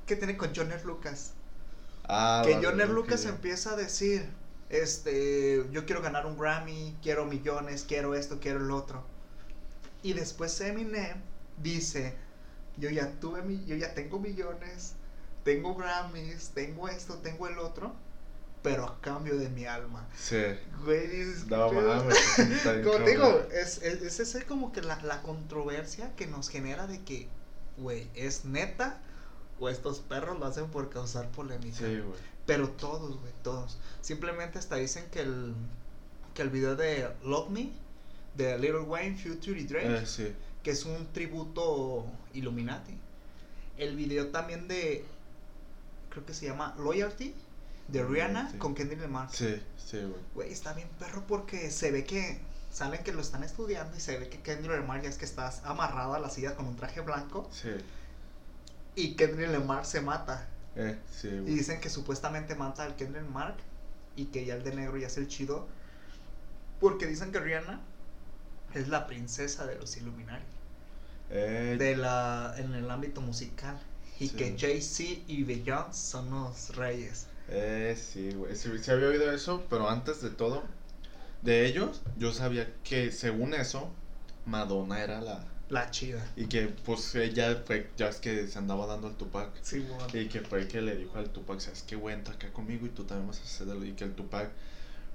que 0.06 0.16
tiene 0.16 0.36
con 0.36 0.54
Joner 0.54 0.84
Lucas. 0.84 1.32
Ah, 2.04 2.42
que 2.44 2.54
vale, 2.54 2.66
Joner 2.66 2.88
ok. 2.88 2.94
Lucas 2.94 3.24
empieza 3.26 3.72
a 3.72 3.76
decir, 3.76 4.28
este, 4.70 5.64
yo 5.70 5.86
quiero 5.86 6.02
ganar 6.02 6.26
un 6.26 6.36
Grammy, 6.36 6.96
quiero 7.02 7.26
millones, 7.26 7.84
quiero 7.86 8.14
esto, 8.14 8.38
quiero 8.40 8.60
el 8.60 8.70
otro. 8.70 9.04
Y 10.02 10.14
después 10.14 10.60
Eminem 10.60 11.20
dice, 11.62 12.14
yo 12.76 12.90
ya 12.90 13.12
tuve 13.20 13.42
mi, 13.42 13.64
yo 13.66 13.76
ya 13.76 13.94
tengo 13.94 14.18
millones, 14.18 14.94
tengo 15.44 15.74
Grammys, 15.74 16.50
tengo 16.54 16.88
esto, 16.88 17.18
tengo 17.18 17.46
el 17.48 17.58
otro, 17.58 17.94
pero 18.62 18.86
a 18.86 19.00
cambio 19.00 19.36
de 19.36 19.48
mi 19.48 19.66
alma. 19.66 20.08
Sí. 20.16 20.42
Güey, 20.84 21.06
dices, 21.06 21.46
No 21.46 21.68
Como 21.68 22.98
digo, 23.06 23.46
es, 23.52 23.82
es, 23.82 24.20
es 24.20 24.44
como 24.44 24.72
que 24.72 24.82
la, 24.82 25.00
la 25.02 25.22
controversia 25.22 26.14
que 26.16 26.26
nos 26.26 26.48
genera 26.48 26.86
de 26.86 27.02
que, 27.02 27.28
güey, 27.76 28.08
¿es 28.14 28.44
neta? 28.44 29.00
O 29.62 29.68
estos 29.68 30.00
perros 30.00 30.40
lo 30.40 30.46
hacen 30.46 30.66
por 30.70 30.90
causar 30.90 31.28
polémica. 31.30 31.76
Sí, 31.76 31.84
güey. 32.00 32.18
Pero 32.46 32.68
todos, 32.70 33.20
güey, 33.20 33.32
todos. 33.44 33.78
Simplemente 34.00 34.58
hasta 34.58 34.74
dicen 34.74 35.04
que 35.12 35.20
el, 35.20 35.54
que 36.34 36.42
el 36.42 36.50
video 36.50 36.74
de 36.74 37.08
Love 37.24 37.50
Me, 37.50 37.70
de 38.34 38.58
Little 38.58 38.80
Wayne, 38.80 39.16
Future 39.16 39.60
y 39.60 39.64
Drake, 39.64 39.98
Eh, 39.98 40.06
sí. 40.06 40.32
que 40.64 40.72
es 40.72 40.84
un 40.84 41.06
tributo 41.12 42.04
Illuminati. 42.34 42.98
El 43.78 43.94
video 43.94 44.28
también 44.28 44.66
de, 44.66 45.04
creo 46.10 46.26
que 46.26 46.34
se 46.34 46.46
llama 46.46 46.74
Loyalty, 46.78 47.32
de 47.86 48.02
Rihanna 48.04 48.40
Loyalty. 48.40 48.58
con 48.58 48.74
Kendrick 48.74 49.00
Lamar. 49.00 49.28
Sí, 49.32 49.62
sí, 49.76 49.98
güey. 49.98 50.20
Güey, 50.34 50.52
está 50.52 50.72
bien 50.72 50.88
perro 50.98 51.22
porque 51.28 51.70
se 51.70 51.92
ve 51.92 52.04
que 52.04 52.40
salen 52.72 53.04
que 53.04 53.12
lo 53.12 53.20
están 53.20 53.44
estudiando 53.44 53.96
y 53.96 54.00
se 54.00 54.18
ve 54.18 54.28
que 54.28 54.40
Kendrick 54.40 54.72
Lamar 54.80 55.02
ya 55.02 55.08
es 55.08 55.18
que 55.18 55.24
estás 55.24 55.60
amarrado 55.64 56.14
a 56.14 56.18
la 56.18 56.30
silla 56.30 56.56
con 56.56 56.66
un 56.66 56.74
traje 56.76 57.00
blanco 57.00 57.48
Sí. 57.52 57.68
Y 58.94 59.14
Kendrick 59.14 59.50
Lamar 59.50 59.84
se 59.86 60.00
mata. 60.00 60.48
Eh, 60.76 60.98
sí, 61.10 61.28
Y 61.28 61.38
güey. 61.40 61.54
dicen 61.54 61.80
que 61.80 61.90
supuestamente 61.90 62.54
mata 62.54 62.84
al 62.84 62.96
Kendrick 62.96 63.28
Mark 63.28 63.56
y 64.16 64.26
que 64.26 64.44
ya 64.44 64.54
el 64.54 64.62
de 64.64 64.74
negro 64.74 64.96
ya 64.98 65.06
es 65.06 65.16
el 65.16 65.28
chido. 65.28 65.66
Porque 66.80 67.06
dicen 67.06 67.32
que 67.32 67.40
Rihanna 67.40 67.80
es 68.74 68.88
la 68.88 69.06
princesa 69.06 69.66
de 69.66 69.76
los 69.76 69.96
Illuminati. 69.96 70.44
Eh, 71.30 71.76
De 71.78 71.96
la, 71.96 72.54
en 72.58 72.74
el 72.74 72.90
ámbito 72.90 73.20
musical. 73.20 73.78
Y 74.18 74.28
Sí. 74.28 74.36
que 74.36 74.56
Jay-Z 74.58 75.22
y 75.26 75.42
Beyoncé 75.44 76.00
son 76.10 76.30
los 76.30 76.76
reyes. 76.76 77.26
eh, 77.48 77.96
sí, 78.00 78.32
güey. 78.32 78.54
Sí, 78.56 78.70
sí 78.80 78.90
había 78.90 79.08
oído 79.08 79.30
eso, 79.32 79.64
pero 79.68 79.88
antes 79.88 80.22
de 80.22 80.30
todo, 80.30 80.62
de 81.42 81.66
ellos, 81.66 82.02
yo 82.18 82.32
sabía 82.32 82.72
que 82.84 83.10
según 83.12 83.54
eso, 83.54 83.90
Madonna 84.46 85.02
era 85.02 85.20
la. 85.20 85.44
La 85.72 85.90
chida. 85.90 86.22
Y 86.36 86.46
que 86.48 86.66
pues 86.68 87.14
ella 87.14 87.62
fue, 87.66 87.88
ya 87.96 88.08
es 88.08 88.16
que 88.16 88.46
se 88.46 88.58
andaba 88.58 88.86
dando 88.86 89.06
al 89.08 89.14
Tupac. 89.16 89.48
Sí, 89.62 89.78
bueno. 89.80 90.04
Y 90.12 90.28
que 90.28 90.42
fue 90.42 90.60
el 90.60 90.68
que 90.68 90.82
le 90.82 90.94
dijo 90.96 91.16
al 91.16 91.30
Tupac, 91.30 91.60
sabes 91.60 91.82
que 91.82 91.96
güey, 91.96 92.14
entra 92.14 92.34
acá 92.34 92.52
conmigo 92.52 92.84
y 92.84 92.90
tú 92.90 93.04
también 93.04 93.26
vas 93.28 93.40
a 93.40 93.42
hacerlo. 93.44 93.82
Y 93.82 93.92
que 93.92 94.04
el 94.04 94.12
Tupac, 94.14 94.50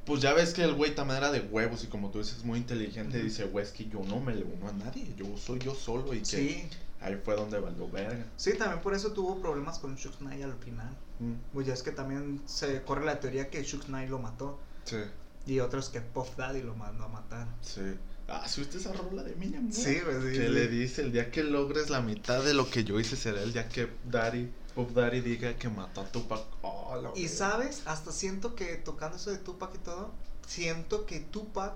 pues 0.04 0.20
ya 0.20 0.34
ves 0.34 0.56
que 0.56 0.64
el 0.64 0.74
güey 0.74 0.96
también 0.96 1.18
era 1.20 1.32
de 1.32 1.42
huevos 1.42 1.84
y 1.84 1.88
como 1.88 2.10
tú 2.10 2.18
dices, 2.18 2.44
muy 2.44 2.58
inteligente. 2.58 3.22
Dice, 3.22 3.46
güey, 3.46 3.66
es 3.66 3.72
que 3.72 3.86
yo 3.88 4.02
no 4.04 4.20
me 4.20 4.34
le 4.34 4.46
uno 4.46 4.68
a 4.68 4.74
nadie, 4.74 5.06
yo 5.16 5.38
soy 5.38 5.60
yo 5.60 5.76
solo. 5.76 6.12
Y 6.16 6.20
que 6.22 6.26
Sí, 6.26 6.68
ahí 7.02 7.22
fue 7.24 7.36
donde 7.36 7.60
valió 7.60 7.88
verga. 7.90 8.26
sí, 8.36 8.54
también 8.58 8.82
por 8.82 8.96
eso 8.96 9.12
tuvo 9.12 9.40
problemas 9.40 9.78
con 9.78 9.96
Shug 9.96 10.18
Knight 10.18 10.44
al 10.44 10.56
final. 10.56 10.90
Mm, 11.20 11.34
Pues 11.54 11.68
ya 11.68 11.76
es 11.76 11.84
que 11.84 11.92
también 11.92 12.42
se 12.48 12.82
corre 12.82 13.06
la 13.06 13.20
teoría 13.20 13.52
que 13.52 13.64
Knight 13.64 14.10
lo 14.10 14.18
mató. 14.18 14.60
sí, 14.86 14.98
Y 15.46 15.60
otros 15.60 15.90
que 15.90 16.02
Puff 16.02 16.36
Daddy 16.36 16.64
lo 16.64 16.74
mandó 16.74 17.04
a 17.04 17.10
matar. 17.10 17.48
sí. 17.62 17.82
Ah, 18.30 18.48
¿subiste 18.48 18.78
esa 18.78 18.92
rola 18.92 19.24
de 19.24 19.32
Eminem? 19.34 19.70
güey? 19.70 19.74
Sí, 19.74 20.00
güey, 20.02 20.16
sí, 20.34 20.40
Que 20.40 20.48
sí. 20.48 20.54
le 20.54 20.68
dice, 20.68 21.02
el 21.02 21.12
día 21.14 21.32
que 21.32 21.44
logres 21.44 21.90
la 21.90 22.02
mitad 22.02 22.44
de 22.44 22.54
lo 22.54 22.70
que 22.70 22.84
yo 22.84 23.00
hice 23.00 23.16
será 23.16 23.42
el 23.42 23.54
día 23.54 23.70
que 23.70 23.90
Daddy, 24.04 24.52
Puff 24.76 24.92
Daddy 24.92 25.22
diga 25.22 25.56
que 25.56 25.70
mató 25.70 26.02
a 26.02 26.06
Tupac. 26.06 26.42
Oh, 26.62 27.00
la 27.02 27.12
Y 27.16 27.30
sabes, 27.30 27.84
hasta 27.86 28.12
siento 28.12 28.54
que 28.56 28.76
tocando 28.76 29.16
eso 29.18 29.32
de 29.32 29.38
Tupac 29.38 29.74
y 29.76 29.78
todo, 29.80 30.12
siento 30.46 31.06
que 31.06 31.20
Tupac. 31.22 31.74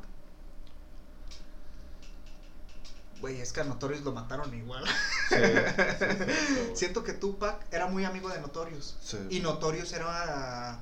Güey, 3.21 3.39
es 3.39 3.53
que 3.53 3.61
a 3.61 3.63
Notorious 3.63 4.03
lo 4.03 4.11
mataron 4.11 4.53
igual. 4.53 4.83
Sí, 5.29 5.35
sí, 5.99 6.05
sí, 6.09 6.25
sí, 6.47 6.71
siento 6.73 7.03
que 7.03 7.13
Tupac 7.13 7.65
era 7.71 7.87
muy 7.87 8.03
amigo 8.03 8.29
de 8.29 8.41
Notorious. 8.41 8.97
sí. 9.01 9.17
Y 9.29 9.39
Notorious 9.39 9.93
era 9.93 10.79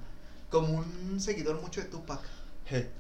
como 0.50 0.74
un 0.80 1.20
seguidor 1.20 1.62
mucho 1.62 1.82
de 1.82 1.88
Tupac. 1.88 2.22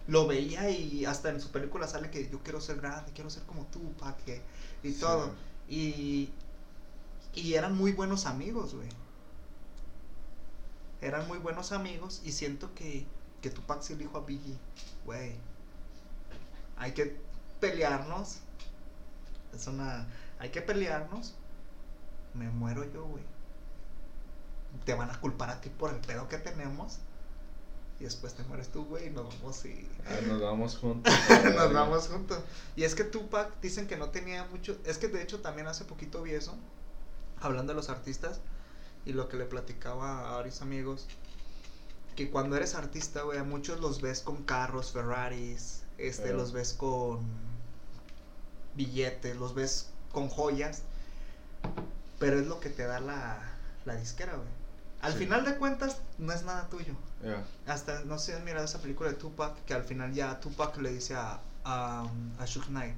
Lo 0.08 0.26
veía 0.28 0.70
y 0.70 1.06
hasta 1.06 1.30
en 1.30 1.40
su 1.42 1.52
película 1.52 1.88
sale 1.88 2.10
que 2.10 2.30
yo 2.30 2.40
quiero 2.44 2.60
ser 2.62 2.78
grande, 2.82 3.12
quiero 3.14 3.30
ser 3.30 3.44
como 3.44 3.66
Tupac 3.68 4.18
que- 4.24 4.42
y 4.84 4.94
Sí. 4.94 5.00
todo. 5.00 5.32
Y, 5.68 6.30
y 7.36 7.54
eran 7.54 7.78
muy 7.78 7.92
buenos 7.92 8.26
amigos, 8.26 8.74
güey. 8.76 8.90
Eran 11.02 11.28
muy 11.28 11.38
buenos 11.38 11.72
amigos 11.72 12.22
y 12.26 12.32
siento 12.32 12.74
que, 12.74 13.06
que 13.42 13.50
Tupac 13.50 13.82
sí 13.82 13.94
le 13.94 14.00
dijo 14.06 14.18
a 14.18 14.22
Biggie, 14.26 14.58
güey, 15.06 15.36
hay 16.78 16.92
que 16.94 17.20
pelearnos. 17.60 18.40
Es 19.54 19.68
una... 19.68 20.08
Hay 20.40 20.50
que 20.50 20.62
pelearnos. 20.62 21.36
Me 22.34 22.50
muero 22.50 22.84
yo, 22.92 23.06
güey. 23.06 23.24
Te 24.86 24.94
van 24.94 25.10
a 25.10 25.20
culpar 25.20 25.50
a 25.50 25.60
ti 25.62 25.70
por 25.70 25.94
el 25.94 26.00
pedo 26.00 26.28
que 26.28 26.38
tenemos. 26.38 27.00
Y 28.00 28.04
después 28.06 28.34
te 28.34 28.44
mueres 28.44 28.70
tú, 28.70 28.86
güey, 28.86 29.08
y 29.08 29.10
nos 29.10 29.26
vamos 29.28 29.66
y... 29.66 29.86
ah, 30.08 30.20
nos 30.26 30.42
vamos 30.42 30.78
juntos. 30.78 31.14
Nos 31.56 31.74
vamos 31.74 32.08
juntos. 32.08 32.40
Y 32.78 32.84
es 32.84 32.96
que 32.96 33.04
Tupac 33.04 33.60
dicen 33.62 33.88
que 33.88 33.98
no 33.98 34.10
tenía 34.10 34.46
mucho. 34.46 34.78
Es 34.86 34.98
que 34.98 35.10
de 35.10 35.22
hecho 35.22 35.42
también 35.42 35.68
hace 35.68 35.84
poquito 35.84 36.22
vi 36.22 36.32
eso. 36.32 36.56
Hablando 37.42 37.74
de 37.74 37.76
los 37.76 37.90
artistas. 37.90 38.40
Y 39.06 39.12
lo 39.14 39.28
que 39.28 39.36
le 39.38 39.44
platicaba 39.46 40.30
a 40.30 40.38
varios 40.38 40.62
amigos. 40.62 41.08
Que 42.16 42.30
cuando 42.32 42.56
eres 42.56 42.74
artista, 42.76 43.24
güey, 43.24 43.38
a 43.38 43.44
muchos 43.44 43.82
los 43.82 44.02
ves 44.02 44.22
con 44.22 44.44
carros, 44.44 44.92
Ferraris. 44.94 45.82
Este, 45.98 46.24
Pero- 46.24 46.38
los 46.38 46.54
ves 46.54 46.72
con 46.74 47.20
billetes, 48.76 49.36
los 49.36 49.54
ves 49.56 49.90
con 50.14 50.30
joyas. 50.30 50.84
Pero 52.18 52.40
es 52.40 52.48
lo 52.48 52.62
que 52.62 52.70
te 52.70 52.84
da 52.84 53.00
la, 53.02 53.40
la 53.86 53.96
disquera, 53.96 54.36
güey. 54.36 54.48
Al 55.02 55.14
Sí. 55.14 55.20
final 55.20 55.44
de 55.46 55.56
cuentas, 55.58 55.98
no 56.18 56.32
es 56.34 56.44
nada 56.44 56.68
tuyo. 56.70 56.94
Hasta, 57.68 58.04
no 58.06 58.18
sé, 58.18 58.40
mirado 58.42 58.66
esa 58.66 58.82
película 58.82 59.10
de 59.10 59.16
Tupac, 59.16 59.64
que 59.66 59.74
al 59.74 59.84
final 59.84 60.14
ya 60.14 60.40
Tupac 60.40 60.78
le 60.78 60.92
dice 60.92 61.16
a, 61.16 61.42
a, 61.64 62.10
a 62.40 62.46
Shug 62.46 62.66
Knight, 62.68 62.96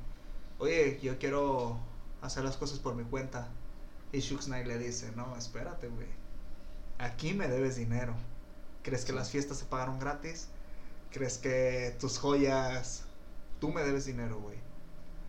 oye, 0.59 0.99
yo 1.01 1.17
quiero 1.17 1.79
hacer 2.21 2.43
las 2.43 2.57
cosas 2.57 2.79
por 2.79 2.95
mi 2.95 3.03
cuenta. 3.03 3.47
Y 4.11 4.19
Shug 4.19 4.41
Knight 4.41 4.67
le 4.67 4.77
dice, 4.77 5.11
no, 5.15 5.35
espérate, 5.37 5.87
güey. 5.87 6.07
Aquí 6.99 7.33
me 7.33 7.47
debes 7.47 7.77
dinero. 7.77 8.13
¿Crees 8.83 9.05
que 9.05 9.13
las 9.13 9.29
fiestas 9.29 9.57
se 9.57 9.65
pagaron 9.65 9.99
gratis? 9.99 10.49
¿Crees 11.11 11.37
que 11.37 11.95
tus 11.99 12.17
joyas... 12.19 13.05
Tú 13.59 13.69
me 13.69 13.83
debes 13.83 14.05
dinero, 14.05 14.39
güey. 14.39 14.57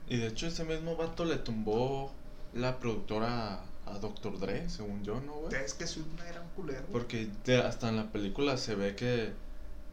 Y 0.08 0.16
de 0.16 0.28
hecho 0.28 0.46
ese 0.46 0.64
mismo 0.64 0.96
vato 0.96 1.24
le 1.24 1.36
tumbó 1.36 2.12
la 2.54 2.78
productora 2.78 3.62
a 3.86 3.98
Dr. 3.98 4.38
Dre, 4.38 4.68
según 4.70 5.02
yo, 5.04 5.20
¿no, 5.20 5.34
güey? 5.34 5.50
¿Crees 5.50 5.74
que 5.74 5.84
Knight 5.84 6.30
era 6.30 6.40
un 6.40 6.48
culero? 6.50 6.86
Porque 6.92 7.28
hasta 7.64 7.88
en 7.88 7.96
la 7.96 8.12
película 8.12 8.56
se 8.56 8.74
ve 8.74 8.94
que 8.94 9.32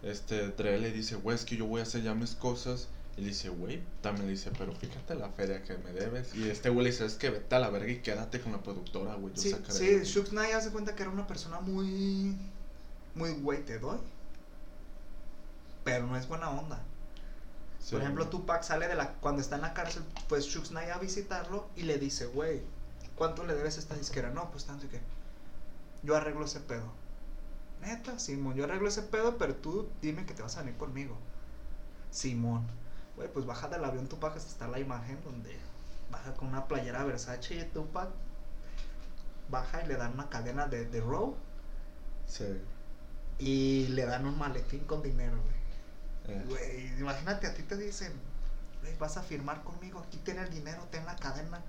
este 0.04 0.50
Dre 0.50 0.80
le 0.80 0.92
dice, 0.92 1.16
güey, 1.16 1.36
es 1.36 1.46
que 1.46 1.58
yo 1.58 1.66
voy 1.66 1.82
a 1.82 1.84
hacer 1.84 2.04
ya 2.04 2.14
mis 2.14 2.36
cosas. 2.36 2.88
Y 3.18 3.22
le 3.22 3.28
dice, 3.30 3.50
güey, 3.50 3.82
también 4.02 4.28
le 4.28 4.32
dice, 4.32 4.52
pero 4.58 4.74
fíjate 4.74 5.16
la 5.16 5.30
feria 5.30 5.62
que 5.64 5.78
me 5.78 5.92
debes. 5.92 6.34
Y 6.36 6.50
este 6.50 6.70
güey 6.70 6.86
le 6.86 6.92
dice, 6.92 7.06
es 7.06 7.16
que 7.16 7.30
vete 7.30 7.54
a 7.56 7.60
la 7.60 7.70
verga 7.70 7.92
y 7.92 8.00
quédate 8.00 8.40
con 8.40 8.54
la 8.54 8.64
productora, 8.64 9.16
güey. 9.16 9.34
Yo 9.34 9.42
Sí, 9.42 9.56
sí, 9.68 9.98
lo-". 9.98 10.04
Shug 10.04 10.30
Knight 10.30 10.54
hace 10.54 10.70
cuenta 10.70 10.96
que 10.96 11.04
era 11.04 11.12
una 11.12 11.28
persona 11.28 11.60
muy... 11.60 12.38
Muy 13.16 13.34
güey, 13.34 13.66
te 13.66 13.80
doy. 13.80 13.98
Pero 15.84 16.08
no 16.08 16.16
es 16.16 16.28
buena 16.30 16.50
onda. 16.50 16.82
Sí, 17.80 17.92
Por 17.92 18.02
ejemplo. 18.02 18.30
Tupac 18.30 18.64
sale 18.64 18.88
de 18.88 18.96
la. 18.96 19.14
Cuando 19.16 19.42
está 19.42 19.56
en 19.56 19.64
la 19.64 19.74
cárcel, 19.74 20.04
pues 20.28 20.46
Shug 20.46 20.68
Knight 20.68 20.90
a 20.92 21.00
visitarlo 21.00 21.68
y 21.76 21.84
le 21.84 21.98
dice, 21.98 22.28
güey, 22.28 22.62
¿cuánto 23.20 23.46
le 23.46 23.54
debes 23.54 23.78
a 23.78 23.82
esta 23.82 23.96
disquera? 23.96 24.32
No, 24.32 24.50
pues 24.50 24.66
tanto 24.66 24.88
y 24.88 24.90
que. 24.90 25.00
Yo 26.02 26.16
arreglo 26.16 26.46
ese 26.46 26.60
pedo. 26.62 26.92
Neta, 27.82 28.18
Simón, 28.20 28.56
yo 28.56 28.64
arreglo 28.64 28.90
ese 28.90 29.04
pedo, 29.04 29.38
pero 29.38 29.56
tú 29.56 29.88
dime 30.02 30.26
que 30.26 30.34
te 30.34 30.42
vas 30.42 30.58
a 30.58 30.62
venir 30.64 30.78
conmigo. 30.78 31.16
Simón. 32.10 32.66
Güey, 33.16 33.32
pues 33.32 33.46
baja 33.46 33.68
del 33.70 33.84
avión 33.86 34.08
Tupac, 34.08 34.36
hasta 34.36 34.50
está 34.50 34.68
la 34.68 34.80
imagen 34.80 35.22
donde 35.24 35.56
baja 36.10 36.34
con 36.34 36.48
una 36.48 36.68
playera 36.68 37.04
Versace 37.04 37.56
y 37.56 37.64
Tupac 37.66 38.10
baja 39.50 39.84
y 39.84 39.88
le 39.88 39.96
dan 39.96 40.14
una 40.14 40.30
cadena 40.30 40.68
de, 40.68 40.86
de 40.86 41.02
Row 41.02 41.36
Sí. 42.26 42.46
y 43.40 43.88
le 43.90 44.06
dan 44.06 44.26
un 44.26 44.38
maletín 44.38 44.86
con 44.86 45.02
dinero, 45.02 45.38
güey. 45.42 46.38
eh, 46.38 46.46
Güey, 46.48 47.00
imagínate, 47.00 47.48
a 47.48 47.54
ti 47.54 47.64
te 47.64 47.76
dicen, 47.78 48.14
"Güey, 48.82 48.96
vas 48.98 49.18
a 49.18 49.24
firmar 49.24 49.64
conmigo, 49.64 50.00
aquí 50.00 50.18
ten 50.18 50.38
el 50.40 50.50
dinero, 50.50 50.84
ten 50.92 51.06
la 51.06 51.16
cadena. 51.16 51.62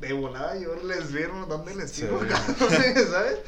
De 0.00 0.12
volada 0.12 0.56
yo 0.58 0.74
les 0.76 1.06
firmo, 1.06 1.46
¿dónde 1.46 1.74
les 1.74 1.90
Sí. 1.90 2.02
firmo? 2.02 2.18
cabrón? 2.20 2.56
¿Sabes? 3.10 3.38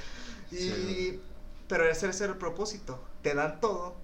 Y, 0.50 0.56
Sí. 0.56 1.22
pero 1.68 1.88
ese 1.88 2.06
era 2.06 2.32
el 2.32 2.38
propósito, 2.38 3.02
te 3.22 3.35
dan 3.35 3.61
todo 3.61 3.94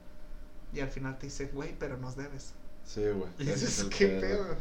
y 0.72 0.80
al 0.80 0.88
final 0.90 1.18
te 1.18 1.26
dicen, 1.26 1.50
güey, 1.52 1.76
pero 1.78 1.96
nos 1.96 2.16
debes. 2.16 2.52
Sí, 2.84 3.02
güey. 3.06 3.30
Y 3.38 3.48
es 3.48 3.60
dices, 3.60 3.84
qué 3.96 4.08
pedo. 4.08 4.56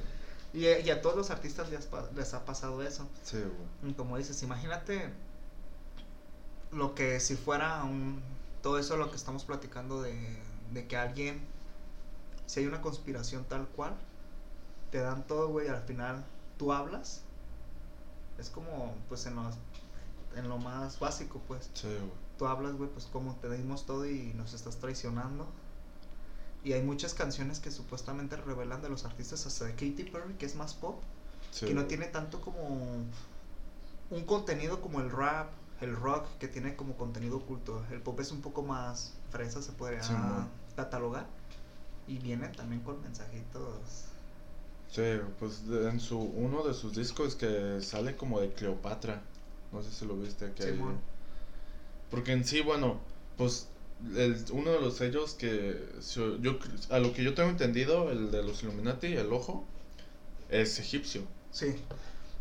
Y, 0.54 0.68
y 0.68 0.90
a 0.92 1.02
todos 1.02 1.16
los 1.16 1.32
artistas 1.32 1.68
les 2.16 2.34
ha 2.34 2.46
pasado 2.46 2.84
eso. 2.84 3.08
Sí, 3.24 3.38
güey. 3.38 3.92
Y 3.92 3.96
como 3.96 4.18
dices, 4.18 4.42
imagínate 4.44 5.10
lo 6.72 6.94
que 6.96 7.20
si 7.20 7.36
fuera 7.36 7.84
un... 7.84 8.22
Todo 8.62 8.78
eso 8.78 8.96
lo 8.98 9.10
que 9.10 9.16
estamos 9.16 9.44
platicando 9.44 10.02
de, 10.04 10.38
de 10.72 10.88
que 10.88 10.96
alguien, 10.96 11.42
si 12.46 12.60
hay 12.60 12.68
una 12.68 12.82
conspiración 12.82 13.44
tal 13.46 13.68
cual, 13.70 13.96
te 14.92 15.00
dan 15.00 15.26
todo, 15.26 15.48
güey, 15.48 15.68
al 15.68 15.82
final 15.82 16.24
tú 16.58 16.72
hablas. 16.72 17.24
Es 18.38 18.50
como, 18.50 18.96
pues, 19.10 19.26
en, 19.26 19.36
los, 19.36 19.56
en 20.36 20.50
lo 20.50 20.58
más 20.58 21.00
básico, 21.00 21.42
pues. 21.48 21.70
Sí, 21.74 21.88
güey. 21.88 22.22
Tú 22.38 22.48
hablas, 22.48 22.74
güey, 22.74 22.90
pues 22.90 23.06
como 23.06 23.36
te 23.36 23.50
dimos 23.52 23.86
todo 23.86 24.06
y 24.08 24.34
nos 24.34 24.54
estás 24.54 24.78
traicionando. 24.78 25.48
Y 26.64 26.74
hay 26.74 26.84
muchas 26.84 27.14
canciones 27.14 27.60
que 27.60 27.72
supuestamente 27.72 28.36
revelan 28.36 28.82
de 28.82 28.90
los 28.90 29.06
artistas, 29.06 29.46
hasta 29.46 29.66
de 29.66 29.72
Katy 29.74 30.10
Perry, 30.12 30.34
que 30.36 30.46
es 30.46 30.56
más 30.56 30.74
pop 30.74 31.02
Sí, 31.52 31.66
que 31.66 31.74
no 31.74 31.86
tiene 31.86 32.06
tanto 32.06 32.40
como 32.40 33.04
un 34.10 34.26
contenido 34.26 34.82
como 34.82 35.02
el 35.02 35.12
rap, 35.12 35.50
el 35.82 35.96
rock, 35.96 36.26
que 36.40 36.48
tiene 36.48 36.76
como 36.76 36.96
contenido 36.96 37.38
oculto. 37.38 37.84
El 37.92 38.02
pop 38.02 38.20
es 38.20 38.32
un 38.32 38.42
poco 38.42 38.62
más 38.64 39.14
fresa, 39.32 39.62
se 39.62 39.72
podría 39.72 40.04
Sí, 40.04 40.14
catalogar. 40.76 41.26
Y 42.08 42.20
viene 42.20 42.48
también 42.50 42.82
con 42.84 43.02
mensajitos. 43.02 44.06
Sí, 44.92 45.02
pues 45.40 45.68
de- 45.68 45.90
en 45.90 46.00
su 46.00 46.20
uno 46.20 46.64
de 46.64 46.74
sus 46.74 46.94
discos 46.96 47.36
que 47.36 47.80
sale 47.82 48.16
como 48.18 48.40
de 48.42 48.52
Cleopatra. 48.52 49.22
No 49.72 49.82
sé 49.82 49.92
si 49.92 50.06
lo 50.06 50.16
viste 50.18 50.52
que 50.54 50.64
hay- 50.64 50.72
Simón. 50.72 51.00
Porque 52.10 52.34
en 52.34 52.44
sí, 52.46 52.62
bueno, 52.62 53.00
pues 53.38 53.68
el, 54.16 54.44
uno 54.52 54.72
de 54.72 54.82
los 54.82 54.98
sellos 54.98 55.34
que 55.36 55.80
yo 56.42 56.58
a 56.90 57.00
lo 57.00 57.14
que 57.14 57.24
yo 57.24 57.34
tengo 57.34 57.50
entendido, 57.50 58.12
el 58.12 58.32
de 58.32 58.44
los 58.44 58.64
Illuminati, 58.64 59.08
el 59.14 59.32
ojo 59.32 59.64
es 60.50 60.78
egipcio. 60.80 61.22
Sí. 61.52 61.76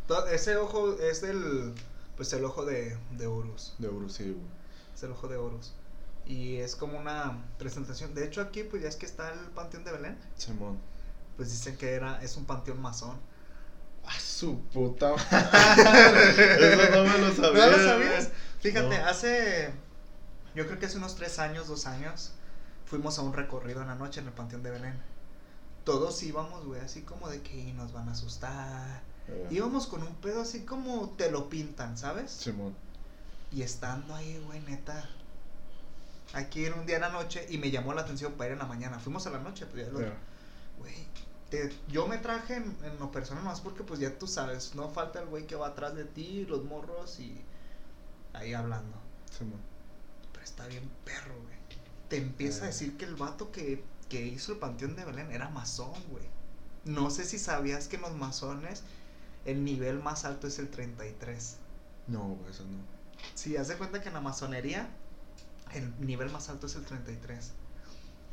To- 0.09 0.27
Ese 0.27 0.57
ojo 0.57 0.95
es 0.99 1.21
del. 1.23 1.73
Pues 2.17 2.33
el 2.33 2.45
ojo 2.45 2.65
de, 2.65 2.97
de 3.17 3.27
Horus. 3.29 3.75
De 3.79 3.87
Horus, 3.89 4.15
sí, 4.15 4.25
güey. 4.25 4.37
Es 4.95 5.03
el 5.05 5.13
ojo 5.13 5.29
de 5.29 5.37
Horus. 5.37 5.73
Y 6.27 6.57
es 6.57 6.75
como 6.77 6.99
una 6.99 7.45
presentación. 7.59 8.13
De 8.15 8.25
hecho, 8.27 8.41
aquí, 8.41 8.65
pues 8.65 8.83
ya 8.83 8.89
es 8.89 8.97
que 8.97 9.07
está 9.07 9.33
el 9.33 9.39
Panteón 9.51 9.85
de 9.85 9.93
Belén. 9.93 10.19
Simón. 10.37 10.79
Pues 11.41 11.53
dicen 11.53 11.75
que 11.79 11.95
era, 11.95 12.23
es 12.23 12.37
un 12.37 12.45
panteón 12.45 12.83
masón. 12.83 13.19
A 14.05 14.21
su 14.21 14.61
puta 14.65 15.15
madre. 15.15 16.75
Eso 16.75 16.97
no 16.97 17.11
me 17.11 17.19
lo 17.19 17.33
sabía. 17.35 17.65
¿No 17.67 17.77
lo 17.79 17.83
sabías? 17.83 18.29
Fíjate, 18.61 18.99
No. 18.99 19.07
hace. 19.07 19.73
Yo 20.55 20.67
creo 20.67 20.79
que 20.79 20.85
hace 20.85 20.99
unos 20.99 21.15
tres 21.17 21.39
años, 21.39 21.67
dos 21.67 21.87
años. 21.87 22.33
Fuimos 22.85 23.19
a 23.19 23.23
un 23.23 23.33
recorrido 23.33 23.81
en 23.81 23.89
la 23.89 23.95
noche 23.95 24.21
en 24.21 24.27
el 24.27 24.35
Panteón 24.35 24.63
de 24.63 24.71
Belén. 24.71 25.01
Todos 25.85 26.23
íbamos, 26.23 26.67
güey, 26.67 26.83
así 26.83 27.01
como 27.05 27.31
de 27.31 27.41
que 27.41 27.73
nos 27.73 27.95
van 27.95 28.11
a 28.11 28.13
asustar. 28.13 29.01
Eh, 29.27 29.47
Íbamos 29.51 29.87
con 29.87 30.03
un 30.03 30.15
pedo 30.17 30.43
así 30.43 30.67
como 30.67 31.09
te 31.17 31.31
lo 31.31 31.49
pintan, 31.49 31.97
¿sabes? 31.97 32.33
Simón. 32.33 32.75
Y 33.51 33.63
estando 33.63 34.15
ahí, 34.15 34.39
güey, 34.45 34.61
neta. 34.61 35.09
Que 36.51 36.61
ir 36.61 36.75
un 36.75 36.85
día 36.85 36.97
en 36.97 37.01
la 37.01 37.09
noche 37.09 37.47
y 37.49 37.57
me 37.57 37.71
llamó 37.71 37.95
la 37.95 38.03
atención 38.03 38.35
para 38.35 38.49
ir 38.49 38.53
en 38.53 38.59
la 38.59 38.67
mañana. 38.67 38.99
Fuimos 38.99 39.27
a 39.27 39.31
la 39.31 39.39
noche, 39.39 39.65
pues 39.65 39.87
ya 39.87 39.91
lo-. 39.91 40.01
Güey, 40.81 40.95
te- 41.51 41.73
yo 41.89 42.07
me 42.07 42.19
traje 42.19 42.57
en, 42.57 42.77
en 42.85 42.99
lo 42.99 43.11
personal 43.11 43.43
más 43.45 43.61
porque 43.61 43.83
pues 43.83 44.01
ya 44.01 44.19
tú 44.19 44.27
sabes, 44.27 44.75
no 44.75 44.89
falta 44.91 45.21
el 45.21 45.27
güey 45.27 45.47
que 45.47 45.57
va 45.57 45.69
atrás 45.69 45.95
de 45.95 46.05
ti, 46.05 46.47
los 46.47 46.65
morros 46.65 47.19
y 47.21 47.41
ahí 48.33 48.55
hablando. 48.55 48.97
Simón. 49.37 49.61
Pero 50.33 50.45
está 50.45 50.67
bien 50.67 50.89
perro, 51.05 51.35
güey. 51.43 51.57
Te 52.09 52.17
empieza 52.19 52.63
a 52.63 52.65
Eh. 52.65 52.69
decir 52.69 52.97
que 52.97 53.05
el 53.05 53.15
vato 53.17 53.51
que, 53.53 53.85
que 54.09 54.25
hizo 54.27 54.53
el 54.53 54.59
Panteón 54.59 54.97
de 54.97 55.05
Belén 55.05 55.31
era 55.33 55.49
masón, 55.49 55.93
güey. 56.11 56.25
No 56.85 57.11
sé 57.11 57.25
si 57.25 57.39
sabías 57.39 57.89
que 57.89 57.97
en 57.97 58.03
los 58.03 58.15
masones 58.17 58.83
el 59.45 59.65
nivel 59.65 60.03
más 60.03 60.25
alto 60.25 60.47
es 60.47 60.59
el 60.59 60.69
33. 60.71 61.57
No, 62.07 62.39
eso 62.49 62.65
no. 62.65 62.79
Sí, 63.35 63.57
haz 63.57 63.69
de 63.69 63.77
cuenta 63.77 64.01
que 64.01 64.09
en 64.09 64.15
la 64.15 64.21
masonería 64.21 64.89
el 65.75 65.93
nivel 66.05 66.31
más 66.31 66.49
alto 66.49 66.67
es 66.67 66.75
el 66.75 66.85
33. 66.85 67.53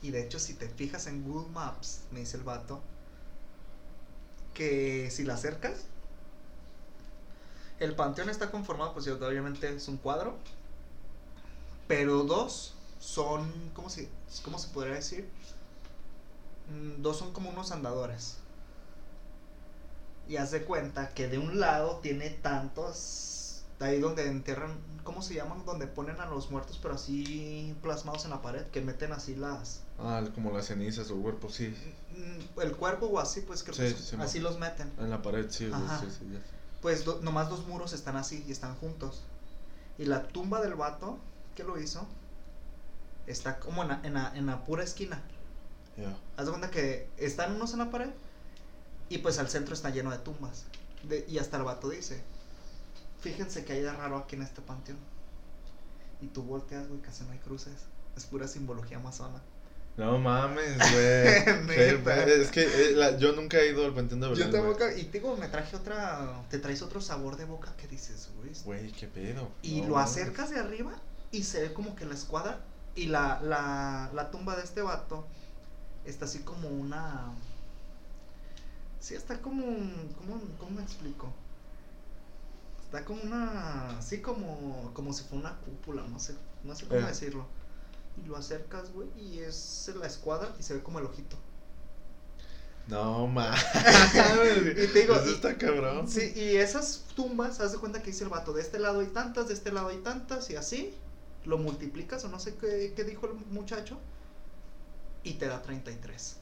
Y 0.02 0.12
de 0.12 0.22
hecho, 0.24 0.40
si 0.40 0.54
te 0.54 0.70
fijas 0.70 1.08
en 1.08 1.24
Google 1.24 1.50
Maps, 1.52 2.02
me 2.12 2.20
dice 2.22 2.38
el 2.38 2.44
vato, 2.44 2.82
que 4.58 5.12
si 5.12 5.24
la 5.24 5.36
acercas, 5.36 5.86
el 7.80 7.96
panteón 7.96 8.30
está 8.30 8.50
conformado, 8.52 8.94
pues 8.94 9.08
obviamente 9.08 9.70
es 9.76 9.88
un 9.88 9.98
cuadro, 9.98 10.38
pero 11.88 12.24
dos 12.24 12.74
son, 13.00 13.52
¿cómo 13.74 13.90
se, 13.90 14.10
cómo 14.44 14.60
se 14.60 14.70
podría 14.70 14.96
decir? 14.96 15.30
Mm, 16.70 17.02
Dos 17.02 17.18
son 17.18 17.34
como 17.34 17.50
unos 17.50 17.72
andadores. 17.72 18.38
Y 20.28 20.38
haz 20.38 20.52
de 20.52 20.64
cuenta 20.64 21.10
que 21.14 21.28
de 21.28 21.38
un 21.40 21.60
lado 21.60 22.00
tiene 22.02 22.30
tantos. 22.30 23.37
Ahí 23.80 24.00
donde 24.00 24.28
entierran. 24.28 24.76
¿Cómo 25.04 25.22
se 25.22 25.36
llaman? 25.36 25.64
Donde 25.66 25.88
ponen 25.88 26.20
a 26.20 26.26
los 26.26 26.52
muertos, 26.52 26.80
pero 26.82 26.96
así 26.96 27.76
plasmados 27.82 28.26
en 28.26 28.32
la 28.32 28.42
pared. 28.42 28.66
Que 28.68 28.82
meten 28.82 29.12
así 29.14 29.36
las. 29.36 29.82
Ah, 30.00 30.22
como 30.36 30.52
las 30.52 30.66
cenizas 30.68 31.10
o 31.12 31.16
cuerpo, 31.16 31.50
sí. 31.50 31.74
mm, 32.16 32.60
El 32.60 32.76
cuerpo 32.76 33.06
o 33.08 33.20
así, 33.20 33.42
pues 33.42 33.64
creo 33.64 33.76
que 33.76 33.90
Sí, 33.90 33.96
son- 33.96 34.20
sí, 34.20 34.26
así 34.26 34.32
sí. 34.34 34.40
los 34.40 34.60
meten. 34.60 34.92
En 34.98 35.10
la 35.10 35.22
pared, 35.22 35.48
sí, 35.50 35.70
Ajá. 35.72 36.00
sí, 36.00 36.08
sí. 36.12 36.26
Pues 36.82 37.06
do- 37.06 37.20
nomás 37.22 37.50
dos 37.50 37.66
muros 37.68 37.94
están 37.94 38.18
así 38.18 38.44
y 38.48 38.52
están 38.52 38.76
juntos. 38.76 39.22
Y 39.98 40.06
la 40.06 40.28
tumba 40.28 40.62
del 40.62 40.76
vato 40.76 41.18
que 41.56 41.64
lo 41.64 41.80
hizo 41.80 42.06
está 43.28 43.60
como 43.60 43.82
en 43.84 43.88
la, 43.90 44.00
en 44.04 44.14
la, 44.14 44.36
en 44.36 44.46
la 44.46 44.64
pura 44.66 44.84
esquina. 44.84 45.22
Ya. 45.98 46.16
Haz 46.36 46.46
de 46.46 46.52
cuenta 46.52 46.70
que 46.70 47.10
están 47.18 47.56
unos 47.56 47.74
en 47.74 47.80
la 47.80 47.90
pared 47.90 48.10
y 49.10 49.20
pues 49.20 49.40
al 49.40 49.50
centro 49.50 49.74
está 49.74 49.90
lleno 49.90 50.12
de 50.12 50.18
tumbas. 50.20 50.66
De- 51.04 51.26
y 51.28 51.40
hasta 51.40 51.58
el 51.58 51.64
vato 51.64 51.90
dice, 51.90 52.22
fíjense 53.22 53.64
que 53.66 53.74
hay 53.74 53.82
de 53.82 53.92
raro 53.92 54.18
aquí 54.18 54.36
en 54.36 54.44
este 54.44 54.62
panteón. 54.62 54.98
Y 56.22 56.28
tú 56.28 56.44
volteas, 56.44 56.88
güey, 56.88 57.02
casi 57.02 57.24
no 57.24 57.32
hay 57.32 57.40
cruces. 57.40 57.74
Es 58.16 58.26
pura 58.26 58.48
simbología 58.48 58.98
amazona. 58.98 59.42
No 59.98 60.18
mames, 60.20 60.78
güey. 61.66 62.42
Es 62.42 62.52
que 62.52 62.64
eh, 62.64 62.92
la- 62.96 63.18
yo 63.18 63.32
nunca 63.34 63.58
he 63.58 63.72
ido 63.72 63.84
al 63.86 63.94
Panteón 63.94 64.22
de 64.22 64.28
Belén. 64.30 64.52
Yo 64.52 64.54
tampoco, 64.54 64.86
y 64.96 65.04
te 65.06 65.20
digo, 65.20 65.36
me 65.38 65.48
traje 65.48 65.76
otra, 65.76 66.44
te 66.50 66.60
traes 66.60 66.82
otro 66.84 67.02
sabor 67.02 67.36
de 67.36 67.46
boca 67.46 67.74
que 67.78 67.88
dices, 67.88 68.30
güey. 68.38 68.52
Güey, 68.64 68.92
qué 68.92 69.08
pedo. 69.08 69.50
Y 69.64 69.82
No 69.82 69.90
lo 69.90 69.98
acercas 70.00 70.50
de 70.52 70.60
arriba 70.60 70.94
y 71.32 71.44
se 71.44 71.62
ve 71.62 71.74
como 71.74 71.96
que 71.96 72.06
la 72.06 72.14
escuadra 72.14 72.60
y 72.96 73.08
la, 73.08 73.40
la, 73.42 74.12
la 74.14 74.30
tumba 74.32 74.56
de 74.56 74.64
este 74.64 74.82
vato 74.84 75.26
está 76.06 76.26
así 76.26 76.40
como 76.40 76.70
una... 76.70 77.32
Sí, 79.00 79.16
está 79.16 79.40
como... 79.40 79.66
un- 79.66 80.14
¿Cómo, 80.18 80.40
cómo 80.60 80.72
me 80.72 80.84
explico? 80.84 81.32
Está 82.88 83.06
como 83.06 83.22
una... 83.22 83.98
Así 83.98 84.22
como, 84.22 84.92
como 84.94 85.14
si 85.14 85.24
fuera 85.24 85.50
una 85.50 85.58
cúpula, 85.60 86.04
no 86.08 86.20
sé, 86.20 86.36
no 86.64 86.74
sé 86.76 86.86
cómo 86.88 87.02
Eh. 87.02 87.06
decirlo. 87.06 87.46
Y 88.24 88.28
lo 88.28 88.36
acercas, 88.36 88.92
güey, 88.94 89.10
y 89.20 89.40
es 89.40 89.92
la 90.00 90.08
escuadra 90.08 90.50
y 90.60 90.64
se 90.64 90.74
ve 90.74 90.82
como 90.82 91.00
el 91.00 91.06
ojito. 91.06 91.38
No 92.88 93.28
mames. 93.28 93.62
Y 94.84 94.88
te 94.88 95.02
digo, 95.02 95.16
Eso 95.16 95.32
está 95.32 95.58
cabrón. 95.58 96.08
Sí, 96.08 96.32
y 96.36 96.56
esas 96.56 97.04
tumbas, 97.16 97.60
haz 97.60 97.74
de 97.74 97.78
cuenta 97.80 98.02
que 98.02 98.12
dice 98.12 98.24
el 98.24 98.30
vato, 98.30 98.54
de 98.54 98.62
este 98.62 98.80
lado 98.80 99.02
hay 99.02 99.08
tantas, 99.08 99.50
de 99.50 99.54
este 99.54 99.72
lado 99.72 99.90
hay 99.90 99.98
tantas, 99.98 100.50
y 100.50 100.56
así 100.56 100.94
lo 101.46 101.58
multiplicas, 101.58 102.24
o 102.24 102.30
no 102.30 102.40
sé 102.40 102.56
qué, 102.56 102.94
qué 102.96 103.04
dijo 103.04 103.28
el 103.28 103.34
muchacho, 103.52 104.00
y 105.24 105.34
te 105.34 105.48
da 105.48 105.62
33. 105.62 106.38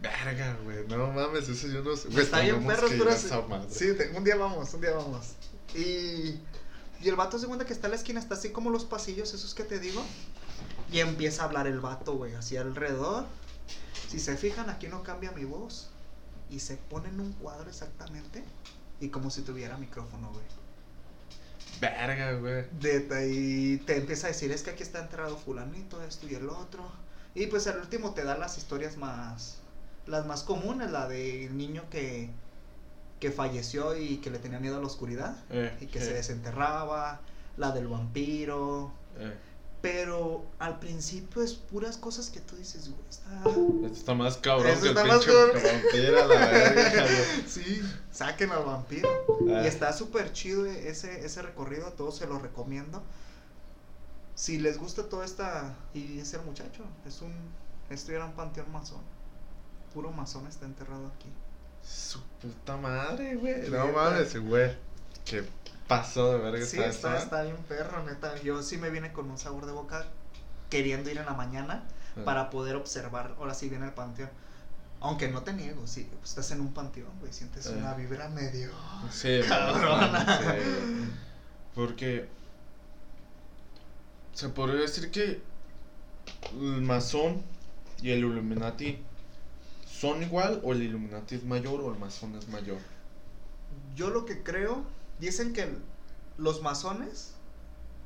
Verga, 0.00 0.56
güey. 0.64 0.86
No 0.88 1.08
mames, 1.12 1.48
eso 1.48 1.68
yo 1.68 1.82
no 1.82 1.94
sé. 1.96 2.08
Güey, 2.08 2.24
Está 2.24 2.40
bien 2.40 2.54
tenemos 2.56 2.74
perro, 2.74 2.88
que 2.88 2.96
pero 2.96 3.68
sí- 3.70 3.94
te- 3.96 4.16
un 4.16 4.24
día 4.24 4.36
vamos, 4.36 4.72
un 4.74 4.80
día 4.80 4.92
vamos. 4.92 5.34
Y, 5.74 6.38
y 7.02 7.08
el 7.08 7.16
vato 7.16 7.38
se 7.38 7.46
cuenta 7.46 7.64
que 7.66 7.72
está 7.72 7.86
en 7.88 7.92
la 7.92 7.96
esquina, 7.96 8.18
está 8.20 8.34
así 8.34 8.50
como 8.50 8.70
los 8.70 8.84
pasillos, 8.84 9.34
esos 9.34 9.54
que 9.54 9.62
te 9.64 9.78
digo, 9.78 10.02
y 10.90 11.00
empieza 11.00 11.42
a 11.42 11.44
hablar 11.46 11.66
el 11.66 11.80
vato, 11.80 12.14
güey, 12.14 12.34
así 12.34 12.56
alrededor. 12.56 13.26
Si 14.08 14.18
se 14.18 14.36
fijan, 14.36 14.70
aquí 14.70 14.88
no 14.88 15.02
cambia 15.02 15.32
mi 15.32 15.44
voz, 15.44 15.90
y 16.50 16.60
se 16.60 16.76
pone 16.76 17.08
en 17.10 17.20
un 17.20 17.32
cuadro 17.34 17.68
exactamente, 17.68 18.42
y 19.00 19.08
como 19.10 19.30
si 19.30 19.42
tuviera 19.42 19.76
micrófono, 19.78 20.30
güey. 20.32 20.44
Verga, 21.80 22.32
güey. 22.34 22.64
Y 23.32 23.76
te 23.78 23.96
empieza 23.96 24.26
a 24.26 24.30
decir, 24.30 24.50
es 24.52 24.62
que 24.62 24.70
aquí 24.70 24.82
está 24.82 24.98
enterrado 25.00 25.36
fulanito, 25.36 26.02
esto 26.02 26.26
y 26.28 26.34
el 26.34 26.48
otro. 26.48 26.90
Y 27.34 27.46
pues 27.46 27.66
al 27.68 27.78
último 27.80 28.12
te 28.12 28.24
da 28.24 28.36
las 28.36 28.58
historias 28.58 28.96
más, 28.96 29.58
las 30.10 30.26
más 30.26 30.42
comunes, 30.42 30.90
la 30.90 31.08
del 31.08 31.56
niño 31.56 31.84
que, 31.90 32.30
que 33.20 33.30
falleció 33.30 33.96
y 33.96 34.18
que 34.18 34.30
le 34.30 34.38
tenía 34.38 34.58
miedo 34.58 34.76
a 34.76 34.80
la 34.80 34.86
oscuridad 34.86 35.36
Eh, 35.50 35.76
y 35.80 35.86
que 35.86 35.98
eh, 35.98 36.02
se 36.04 36.12
desenterraba, 36.14 37.20
la 37.56 37.70
del 37.72 37.88
vampiro. 37.88 38.92
eh. 39.18 39.34
Pero 39.82 40.44
al 40.58 40.78
principio 40.78 41.42
es 41.42 41.54
puras 41.54 41.96
cosas 41.96 42.28
que 42.28 42.40
tú 42.40 42.54
dices, 42.54 42.90
güey, 42.90 43.00
está... 43.08 43.30
Esto 43.86 43.86
está 43.94 44.12
más 44.14 44.36
cabrón 44.36 44.78
que 44.78 44.88
el 44.88 44.94
más 44.94 45.24
cabrón. 45.24 45.50
vampiro 45.54 46.28
la 46.28 46.36
verga. 46.36 47.06
Sí, 47.48 47.80
saquen 48.12 48.50
al 48.50 48.64
vampiro. 48.64 49.08
Ah. 49.50 49.62
Y 49.64 49.66
está 49.66 49.94
súper 49.94 50.34
chido 50.34 50.66
ese, 50.66 51.24
ese 51.24 51.40
recorrido, 51.40 51.86
a 51.86 51.92
todos 51.92 52.18
se 52.18 52.26
lo 52.26 52.38
recomiendo. 52.38 53.02
Si 54.34 54.58
les 54.58 54.76
gusta 54.76 55.08
toda 55.08 55.24
esta... 55.24 55.74
Y 55.94 56.18
es 56.18 56.34
el 56.34 56.42
muchacho, 56.42 56.84
es 57.06 57.22
un... 57.22 57.32
Esto 57.88 58.12
era 58.12 58.26
un 58.26 58.32
panteón 58.32 58.70
masón. 58.70 59.00
Puro 59.94 60.10
masón 60.12 60.46
está 60.46 60.66
enterrado 60.66 61.06
aquí. 61.08 61.28
Su 61.82 62.20
puta 62.40 62.76
madre, 62.76 63.36
güey. 63.36 63.68
No 63.70 63.88
mames, 63.92 64.36
güey. 64.38 64.76
Qué 65.24 65.44
pasó 65.88 66.32
de 66.32 66.38
verga 66.38 66.64
Sí, 66.64 66.76
está 66.78 66.88
está, 66.88 67.14
eso, 67.16 67.24
está 67.24 67.42
bien 67.42 67.56
perro, 67.68 68.04
neta. 68.04 68.40
Yo 68.42 68.62
sí 68.62 68.76
me 68.78 68.90
vine 68.90 69.12
con 69.12 69.28
un 69.30 69.38
sabor 69.38 69.66
de 69.66 69.72
boca 69.72 70.06
queriendo 70.68 71.10
ir 71.10 71.18
en 71.18 71.26
la 71.26 71.34
mañana 71.34 71.82
¿eh? 72.16 72.22
para 72.24 72.48
poder 72.50 72.76
observar, 72.76 73.34
ahora 73.38 73.54
sí 73.54 73.68
viene 73.68 73.86
el 73.86 73.92
panteón. 73.92 74.30
Aunque 75.00 75.28
no 75.28 75.42
te 75.42 75.52
niego, 75.54 75.86
sí, 75.86 76.08
estás 76.22 76.50
en 76.52 76.60
un 76.60 76.72
panteón, 76.72 77.10
güey, 77.20 77.32
sientes 77.32 77.66
Eh. 77.66 77.74
una 77.76 77.94
vibra 77.94 78.28
medio... 78.28 78.70
Sí, 79.10 79.40
Cabrona. 79.48 80.38
sí. 80.38 81.10
Porque 81.74 82.28
se 84.34 84.48
podría 84.50 84.82
decir 84.82 85.10
que 85.10 85.42
el 86.52 86.82
masón 86.82 87.42
y 88.02 88.10
el 88.10 88.18
Illuminati 88.20 89.02
son 90.00 90.22
igual 90.22 90.62
o 90.64 90.72
el 90.72 90.82
Illuminati 90.82 91.34
es 91.34 91.44
mayor 91.44 91.82
o 91.82 91.92
el 91.92 91.98
masón 91.98 92.34
es 92.34 92.48
mayor. 92.48 92.78
Yo 93.94 94.08
lo 94.08 94.24
que 94.24 94.42
creo, 94.42 94.82
dicen 95.18 95.52
que 95.52 95.68
los 96.38 96.62
masones 96.62 97.34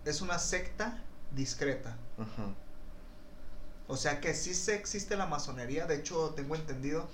es 0.05 0.21
una 0.21 0.41
secta 0.41 1.01
discreta. 1.37 1.97
Ajá. 2.19 2.53
O 3.87 3.97
sea 3.97 4.21
que 4.21 4.35
sí 4.35 4.55
se 4.55 4.75
existe 4.75 5.17
la 5.17 5.27
masonería. 5.27 5.87
De 5.87 5.95
hecho, 5.95 6.31
tengo 6.31 6.57
entendido 6.57 7.07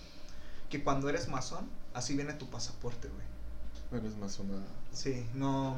que 0.71 0.83
cuando 0.83 1.11
eres 1.11 1.29
masón, 1.29 1.69
así 1.93 2.17
viene 2.17 2.33
tu 2.33 2.49
pasaporte, 2.49 3.09
güey. 3.09 4.01
Eres 4.01 4.17
masona. 4.17 4.65
Sí, 4.93 5.29
no. 5.35 5.77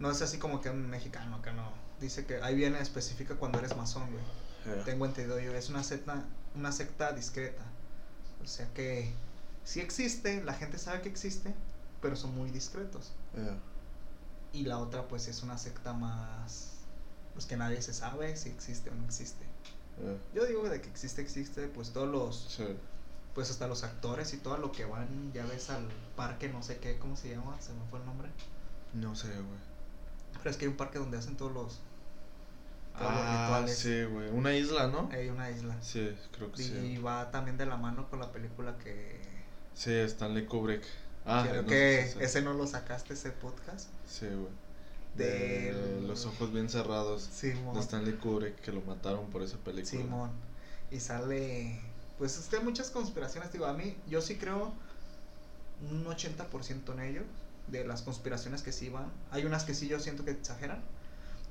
No 0.00 0.10
es 0.10 0.22
así 0.22 0.38
como 0.38 0.60
que 0.60 0.70
un 0.70 0.90
mexicano, 0.90 1.40
que 1.40 1.52
no. 1.52 1.70
Dice 2.00 2.26
que 2.26 2.42
ahí 2.42 2.56
viene 2.56 2.80
específica 2.80 3.36
cuando 3.36 3.60
eres 3.60 3.76
masón, 3.76 4.10
güey. 4.10 4.84
Tengo 4.84 5.06
entendido 5.06 5.38
yo. 5.38 5.54
Es 5.54 5.68
una 5.68 5.84
secta, 5.84 6.24
una 6.56 6.72
secta 6.72 7.12
discreta. 7.12 7.62
O 8.46 8.48
sea 8.48 8.72
que 8.74 9.12
sí 9.64 9.80
existe, 9.80 10.40
la 10.44 10.54
gente 10.54 10.78
sabe 10.78 11.02
que 11.02 11.08
existe, 11.08 11.52
pero 12.00 12.14
son 12.14 12.32
muy 12.36 12.48
discretos. 12.52 13.10
Yeah. 13.34 13.58
Y 14.52 14.62
la 14.66 14.78
otra 14.78 15.08
pues 15.08 15.26
es 15.26 15.42
una 15.42 15.58
secta 15.58 15.92
más 15.92 16.74
pues 17.34 17.44
que 17.44 17.56
nadie 17.56 17.82
se 17.82 17.92
sabe 17.92 18.36
si 18.36 18.48
existe 18.50 18.88
o 18.90 18.94
no 18.94 19.04
existe. 19.04 19.44
Yeah. 20.00 20.16
Yo 20.32 20.46
digo 20.46 20.62
de 20.68 20.80
que 20.80 20.88
existe, 20.88 21.22
existe, 21.22 21.66
pues 21.66 21.90
todos 21.92 22.08
los, 22.08 22.36
Sí. 22.56 22.64
pues 23.34 23.50
hasta 23.50 23.66
los 23.66 23.82
actores 23.82 24.32
y 24.32 24.36
todo 24.36 24.58
lo 24.58 24.70
que 24.70 24.84
van, 24.84 25.32
ya 25.32 25.44
ves 25.44 25.68
al 25.70 25.88
parque, 26.14 26.48
no 26.48 26.62
sé 26.62 26.78
qué, 26.78 27.00
¿cómo 27.00 27.16
se 27.16 27.30
llama? 27.30 27.60
Se 27.60 27.72
me 27.72 27.84
fue 27.90 27.98
el 27.98 28.06
nombre. 28.06 28.30
No 28.94 29.16
sé, 29.16 29.26
güey. 29.26 29.58
Pero 30.38 30.50
es 30.50 30.56
que 30.56 30.66
hay 30.66 30.70
un 30.70 30.76
parque 30.76 31.00
donde 31.00 31.18
hacen 31.18 31.36
todos 31.36 31.50
los, 31.52 31.64
todos 31.64 31.72
los 31.72 31.80
Ah, 32.98 33.44
rituales. 33.44 33.78
sí, 33.78 34.04
güey. 34.04 34.30
Una 34.30 34.54
isla, 34.54 34.86
¿no? 34.88 35.08
Hay 35.12 35.28
una 35.28 35.50
isla. 35.50 35.76
Sí, 35.82 36.14
creo 36.32 36.50
que 36.52 36.62
Y 36.62 36.64
sí. 36.64 36.98
va 36.98 37.30
también 37.30 37.56
de 37.58 37.66
la 37.66 37.76
mano 37.76 38.08
con 38.08 38.20
la 38.20 38.32
película 38.32 38.76
que... 38.78 39.20
Sí, 39.74 39.92
Stanley 39.92 40.46
Kubrick. 40.46 40.82
Ah, 41.26 41.44
creo 41.48 41.62
no 41.62 41.68
que 41.68 42.06
sé 42.12 42.24
ese 42.24 42.42
no 42.42 42.54
lo 42.54 42.66
sacaste, 42.66 43.14
ese 43.14 43.30
podcast. 43.32 43.88
Sí, 44.08 44.26
güey. 44.26 44.48
De 45.16 45.72
De 45.72 46.00
los 46.06 46.24
ojos 46.26 46.52
bien 46.52 46.68
cerrados. 46.68 47.22
Simón. 47.32 47.74
De 47.74 47.80
Stanley 47.80 48.14
Kubrick, 48.14 48.56
que 48.60 48.72
lo 48.72 48.80
mataron 48.82 49.28
por 49.30 49.42
esa 49.42 49.56
película. 49.58 49.86
Simón. 50.02 50.30
Y 50.90 51.00
sale. 51.00 51.80
Pues 52.18 52.38
es 52.38 52.46
que 52.46 52.56
hay 52.56 52.64
muchas 52.64 52.90
conspiraciones. 52.90 53.52
Digo, 53.52 53.66
a 53.66 53.72
mí, 53.74 53.96
yo 54.08 54.20
sí 54.22 54.36
creo 54.36 54.72
un 55.90 56.04
80% 56.06 56.92
en 56.94 57.00
ello. 57.00 57.22
De 57.66 57.84
las 57.84 58.02
conspiraciones 58.02 58.62
que 58.62 58.70
sí 58.72 58.88
van. 58.88 59.10
Hay 59.32 59.44
unas 59.44 59.64
que 59.64 59.74
sí 59.74 59.88
yo 59.88 59.98
siento 59.98 60.24
que 60.24 60.30
exageran. 60.30 60.80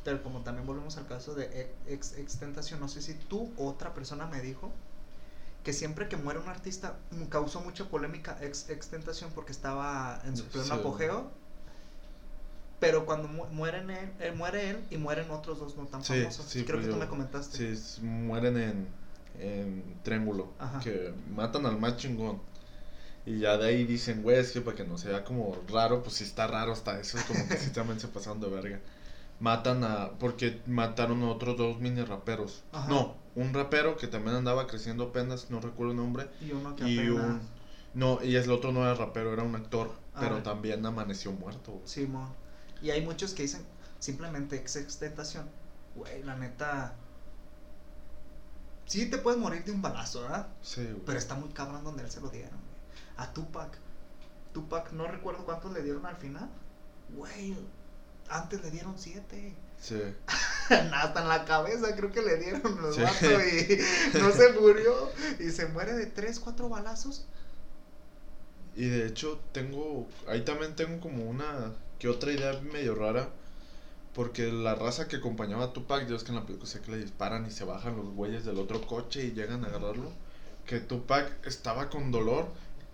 Pero 0.05 0.23
como 0.23 0.39
también 0.41 0.65
volvemos 0.65 0.95
al 0.97 1.07
caso 1.07 1.35
de 1.35 1.69
ex, 1.87 2.13
ex 2.17 2.37
Tentación, 2.37 2.79
no 2.79 2.87
sé 2.87 3.01
si 3.01 3.15
tú 3.15 3.51
o 3.57 3.67
otra 3.67 3.93
persona 3.93 4.25
me 4.27 4.39
dijo 4.39 4.71
que 5.63 5.73
siempre 5.73 6.07
que 6.07 6.15
muere 6.15 6.39
un 6.39 6.47
artista 6.47 6.95
causó 7.29 7.59
mucha 7.59 7.85
polémica 7.85 8.37
ex, 8.41 8.69
ex 8.69 8.87
Tentación 8.87 9.31
porque 9.35 9.51
estaba 9.51 10.21
en 10.25 10.37
su 10.37 10.45
pleno 10.45 10.65
Sí. 10.67 10.71
apogeo. 10.71 11.31
Pero 12.79 13.05
cuando 13.05 13.27
mu- 13.27 13.47
mueren 13.47 13.89
él, 13.89 14.11
eh, 14.19 14.31
muere 14.31 14.69
él 14.69 14.85
y 14.91 14.97
mueren 14.97 15.31
otros 15.31 15.59
dos 15.59 15.75
no 15.75 15.85
tan 15.87 16.03
Sí, 16.03 16.19
famosos. 16.19 16.45
sí, 16.45 16.63
Creo 16.65 16.81
que 16.81 16.87
tú 16.87 16.97
me 16.97 17.07
comentaste. 17.07 17.75
Sí, 17.75 18.01
mueren 18.03 18.57
en, 18.57 18.87
en 19.39 19.99
Triángulo. 20.03 20.51
Ajá. 20.59 20.79
Que 20.81 21.13
matan 21.33 21.65
al 21.65 21.79
más 21.79 21.97
chingón. 21.97 22.39
Y 23.25 23.39
ya 23.39 23.57
de 23.57 23.67
ahí 23.69 23.85
dicen, 23.85 24.21
güey, 24.21 24.37
es 24.37 24.51
que 24.51 24.61
para 24.61 24.77
que 24.77 24.83
no 24.83 24.99
sea 24.99 25.23
como 25.23 25.57
raro, 25.69 26.03
pues 26.03 26.17
sí 26.17 26.25
está 26.25 26.45
raro 26.45 26.73
hasta 26.73 26.99
eso. 26.99 27.17
Como 27.27 27.47
que 27.47 27.57
sí 27.57 27.69
también 27.73 27.99
se 27.99 28.07
pasaron 28.07 28.39
de 28.39 28.49
verga. 28.49 28.79
Matan 29.39 29.83
a. 29.83 30.11
Porque 30.19 30.61
mataron 30.65 31.21
a 31.23 31.29
otros 31.29 31.57
dos 31.57 31.79
mini 31.79 32.03
raperos. 32.03 32.63
Ajá. 32.71 32.87
No, 32.89 33.15
un 33.35 33.53
rapero 33.53 33.97
que 33.97 34.07
también 34.07 34.35
andaba 34.35 34.65
creciendo 34.67 35.05
apenas, 35.05 35.49
no 35.51 35.59
recuerdo 35.59 35.91
el 35.91 35.97
nombre. 35.97 36.29
Y 36.41 36.51
uno 36.51 36.75
que 36.75 36.87
Y 36.89 36.99
apenas- 36.99 37.25
un. 37.25 37.41
No, 37.93 38.21
y 38.23 38.35
el 38.35 38.49
otro 38.51 38.71
no 38.71 38.81
era 38.83 38.93
rapero, 38.93 39.31
era 39.33 39.43
un 39.43 39.55
actor. 39.55 39.91
Ah, 40.13 40.19
pero 40.21 40.41
también 40.43 40.85
amaneció 40.85 41.31
muerto. 41.31 41.71
güey. 41.73 41.87
Simón. 41.87 42.29
Y 42.81 42.89
hay 42.91 43.01
muchos 43.01 43.33
que 43.33 43.43
dicen 43.43 43.65
simplemente 43.99 44.55
ex 44.57 44.75
extentación. 44.77 45.49
Güey, 45.95 46.23
la 46.23 46.35
neta. 46.35 46.93
Sí 48.85 49.09
te 49.09 49.17
puedes 49.17 49.39
morir 49.39 49.63
de 49.65 49.71
un 49.71 49.81
balazo, 49.81 50.21
¿verdad? 50.21 50.47
Sí, 50.61 50.83
güey. 50.83 51.01
Pero 51.05 51.17
está 51.17 51.35
muy 51.35 51.49
cabrón 51.49 51.83
donde 51.83 52.03
él 52.03 52.11
se 52.11 52.21
lo 52.21 52.29
dieron, 52.29 52.51
güey. 52.51 52.63
A 53.17 53.33
Tupac. 53.33 53.77
Tupac, 54.53 54.91
no 54.91 55.07
recuerdo 55.07 55.43
cuántos 55.45 55.73
le 55.73 55.81
dieron 55.81 56.05
al 56.05 56.15
final. 56.17 56.49
Güey, 57.15 57.55
antes 58.29 58.61
le 58.63 58.71
dieron 58.71 58.97
siete. 58.97 59.55
Sí. 59.79 60.01
Hasta 60.69 61.21
en 61.21 61.27
la 61.27 61.45
cabeza 61.45 61.95
creo 61.95 62.11
que 62.11 62.21
le 62.21 62.37
dieron 62.37 62.81
los 62.81 62.95
Sí. 62.95 63.01
y 64.13 64.17
no 64.17 64.31
se 64.31 64.53
murió. 64.53 65.11
Y 65.39 65.51
se 65.51 65.67
muere 65.67 65.93
de 65.93 66.05
tres, 66.07 66.39
cuatro 66.39 66.69
balazos. 66.69 67.25
Y 68.75 68.87
de 68.87 69.07
hecho 69.07 69.39
tengo, 69.51 70.07
ahí 70.27 70.43
también 70.43 70.75
tengo 70.75 70.99
como 70.99 71.23
una 71.23 71.73
que 71.99 72.07
otra 72.09 72.31
idea 72.31 72.59
medio 72.61 72.95
rara. 72.95 73.29
Porque 74.13 74.49
la 74.49 74.75
raza 74.75 75.09
que 75.09 75.17
acompañaba 75.17 75.65
a 75.65 75.73
Tupac, 75.73 76.09
es 76.09 76.23
que 76.23 76.29
en 76.29 76.35
la 76.35 76.45
película 76.45 76.69
sé 76.69 76.79
que 76.79 76.91
le 76.91 76.97
disparan 76.99 77.45
y 77.45 77.51
se 77.51 77.65
bajan 77.65 77.97
los 77.97 78.07
güeyes 78.13 78.45
del 78.45 78.59
otro 78.59 78.81
coche 78.87 79.25
y 79.25 79.31
llegan 79.33 79.65
a 79.65 79.67
agarrarlo. 79.67 80.09
Que 80.65 80.79
Tupac 80.79 81.45
estaba 81.45 81.89
con 81.89 82.11
dolor, 82.11 82.47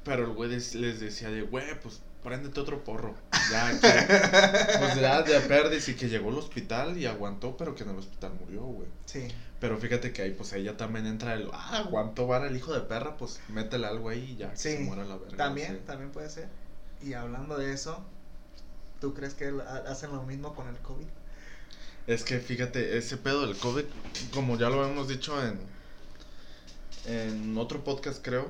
pero 0.04 0.24
el 0.26 0.32
güey 0.34 0.50
les 0.50 1.00
decía 1.00 1.30
de, 1.30 1.44
güey, 1.44 1.80
pues 1.80 2.02
préndete 2.24 2.60
otro 2.60 2.84
porro. 2.84 3.16
Ya, 3.52 3.72
que, 3.80 3.88
pues 4.80 4.96
ya, 4.96 5.26
ya 5.26 5.42
perdes 5.48 5.88
y 5.90 5.96
que 5.96 6.08
llegó 6.10 6.30
al 6.30 6.38
hospital 6.38 6.98
y 6.98 7.06
aguantó, 7.06 7.58
pero 7.58 7.76
que 7.76 7.84
en 7.84 7.90
el 7.90 7.98
hospital 7.98 8.34
murió, 8.40 8.62
güey. 8.62 8.88
Sí. 9.06 9.28
Pero 9.60 9.78
fíjate 9.78 10.12
que 10.12 10.22
ahí 10.24 10.32
pues 10.32 10.54
ella 10.54 10.76
también 10.78 11.06
entra 11.06 11.34
el, 11.36 11.50
ah, 11.54 11.78
aguantó 11.86 12.26
vara 12.28 12.48
el 12.48 12.56
hijo 12.56 12.74
de 12.74 12.82
perra, 12.82 13.18
pues 13.18 13.40
métele 13.50 13.86
algo 13.88 14.10
ahí 14.10 14.32
y 14.32 14.36
ya 14.38 14.52
que 14.52 14.58
Sí, 14.58 14.72
se 14.72 14.80
muera 14.80 15.04
la 15.06 15.18
verga. 15.18 15.38
También, 15.38 15.76
sí. 15.78 15.82
también 15.86 16.12
puede 16.12 16.30
ser. 16.30 16.48
Y 17.04 17.14
hablando 17.14 17.58
de 17.58 17.74
eso, 17.74 18.04
¿tú 19.00 19.14
crees 19.14 19.34
que 19.36 19.46
ha- 19.68 19.92
hacen 19.92 20.12
lo 20.12 20.24
mismo 20.24 20.56
con 20.56 20.68
el 20.68 20.78
COVID? 20.78 21.06
Es 22.08 22.24
que 22.24 22.40
fíjate, 22.40 22.98
ese 22.98 23.18
pedo 23.18 23.46
del 23.46 23.56
COVID, 23.56 23.86
como 24.34 24.58
ya 24.58 24.70
lo 24.70 24.84
hemos 24.88 25.08
dicho 25.08 25.40
en, 25.46 25.60
en 27.06 27.58
otro 27.58 27.84
podcast 27.84 28.24
creo, 28.24 28.50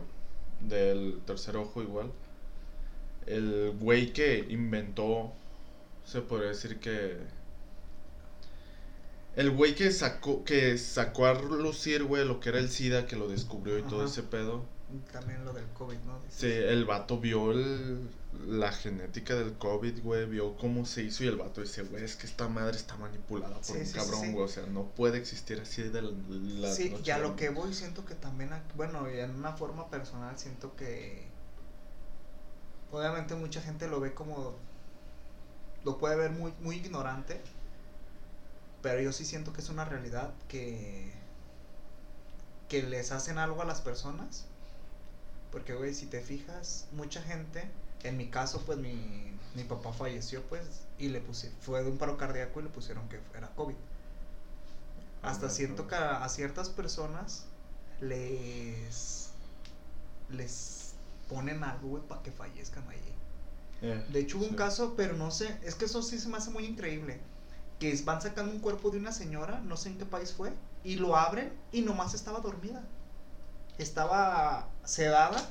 del 0.62 1.20
tercer 1.26 1.58
ojo 1.58 1.82
igual, 1.82 2.12
el 3.28 3.72
güey 3.80 4.14
que 4.14 4.46
inventó, 4.50 5.34
se 6.06 6.22
podría 6.22 6.50
decir 6.50 6.80
que... 6.80 7.18
El 9.36 9.52
güey 9.52 9.76
que 9.76 9.92
sacó, 9.92 10.44
que 10.44 10.78
sacó 10.78 11.26
a 11.26 11.34
lucir, 11.42 12.04
güey, 12.04 12.26
lo 12.26 12.40
que 12.40 12.50
era 12.50 12.60
el 12.60 12.70
SIDA, 12.70 13.06
que 13.08 13.16
lo 13.16 13.28
descubrió 13.28 13.78
y 13.78 13.84
todo 13.84 14.06
ese 14.06 14.24
pedo. 14.24 14.66
También 15.14 15.46
lo 15.46 15.54
del 15.54 15.66
COVID, 15.74 15.98
¿no? 16.00 16.20
Dices. 16.20 16.36
Sí, 16.42 16.48
el 16.48 16.84
vato 16.84 17.18
vio 17.20 17.52
el, 17.52 18.10
la 18.46 18.74
genética 18.74 19.36
del 19.36 19.54
COVID, 19.58 20.02
güey, 20.04 20.26
vio 20.26 20.58
cómo 20.58 20.86
se 20.86 21.04
hizo 21.04 21.24
y 21.24 21.28
el 21.28 21.38
vato 21.38 21.62
dice, 21.62 21.84
güey, 21.84 22.04
es 22.04 22.18
que 22.18 22.28
esta 22.28 22.50
madre 22.50 22.76
está 22.76 22.98
manipulada 22.98 23.56
por 23.56 23.64
Sí, 23.64 23.74
un 23.78 23.86
sí, 23.86 23.94
cabrón, 23.94 24.20
sí. 24.22 24.32
güey, 24.34 24.44
o 24.44 24.48
sea, 24.50 24.66
no 24.66 24.84
puede 24.90 25.18
existir 25.18 25.62
así 25.62 25.84
de 25.84 26.02
la, 26.02 26.12
la 26.30 26.72
Sí, 26.74 26.94
ya 27.04 27.20
lo 27.20 27.38
que 27.38 27.50
mañana". 27.52 27.66
voy 27.66 27.74
siento 27.74 28.06
que 28.06 28.16
también, 28.16 28.50
bueno, 28.76 29.10
y 29.10 29.20
en 29.20 29.32
una 29.32 29.54
forma 29.54 29.90
personal 29.90 30.38
siento 30.38 30.76
que 30.76 31.26
obviamente 32.92 33.36
mucha 33.36 33.62
gente 33.62 33.88
lo 33.88 34.00
ve 34.00 34.14
como, 34.14 34.56
lo 35.84 35.98
puede 35.98 36.16
ver 36.16 36.32
muy, 36.32 36.54
muy 36.62 36.78
ignorante, 36.78 37.42
pero 38.82 39.02
yo 39.02 39.12
sí 39.12 39.26
siento 39.26 39.54
que 39.54 39.62
es 39.62 39.70
una 39.70 39.86
realidad 39.86 40.34
que, 40.48 41.12
que 42.70 42.84
les 42.84 43.12
hacen 43.12 43.38
algo 43.38 43.62
a 43.62 43.66
las 43.66 43.82
personas, 43.82 44.46
porque 45.52 45.74
güey, 45.74 45.94
si 45.94 46.06
te 46.06 46.22
fijas, 46.22 46.88
mucha 46.92 47.22
gente, 47.22 47.70
en 48.04 48.18
mi 48.18 48.30
caso 48.30 48.62
pues 48.66 48.78
mi, 48.78 49.38
mi 49.56 49.64
papá 49.64 49.94
falleció 49.94 50.42
pues 50.44 50.84
y 50.98 51.10
le 51.10 51.22
puse, 51.22 51.52
fue 51.62 51.84
de 51.84 51.90
un 51.90 51.98
paro 51.98 52.18
cardíaco 52.18 52.60
y 52.60 52.64
le 52.64 52.70
pusieron 52.70 53.08
que 53.10 53.20
era 53.36 53.50
COVID. 53.56 53.76
Hasta 55.22 55.50
siento 55.50 55.84
no. 55.84 55.88
que 55.88 55.96
a, 55.96 56.24
a 56.24 56.30
ciertas 56.30 56.70
personas 56.70 57.46
les 58.00 59.30
les 60.30 60.81
ponen 61.32 61.64
algo, 61.64 61.88
güey, 61.88 62.04
para 62.04 62.22
que 62.22 62.32
fallezcan 62.32 62.88
allí. 62.90 63.14
Eh, 63.82 64.06
De 64.10 64.20
hecho 64.20 64.38
hubo 64.38 64.46
un 64.46 64.56
caso, 64.56 64.94
pero 64.98 65.16
no 65.16 65.32
sé, 65.32 65.58
es 65.64 65.76
que 65.76 65.86
eso 65.86 66.02
sí 66.04 66.20
se 66.20 66.28
me 66.28 66.38
hace 66.38 66.52
muy 66.52 66.66
increíble. 66.66 67.20
Que 67.80 68.00
van 68.04 68.22
sacando 68.22 68.52
un 68.52 68.60
cuerpo 68.60 68.92
de 68.92 69.00
una 69.00 69.12
señora, 69.12 69.60
no 69.62 69.78
sé 69.78 69.90
en 69.90 69.98
qué 69.98 70.06
país 70.06 70.34
fue, 70.34 70.52
y 70.84 70.96
lo 70.96 71.16
abren 71.16 71.52
y 71.72 71.82
nomás 71.82 72.14
estaba 72.14 72.40
dormida. 72.42 72.84
Estaba 73.78 74.68
sedada, 74.84 75.50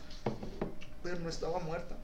pero 1.03 1.18
no 1.18 1.28
estaba 1.28 1.59
muerta. 1.59 1.97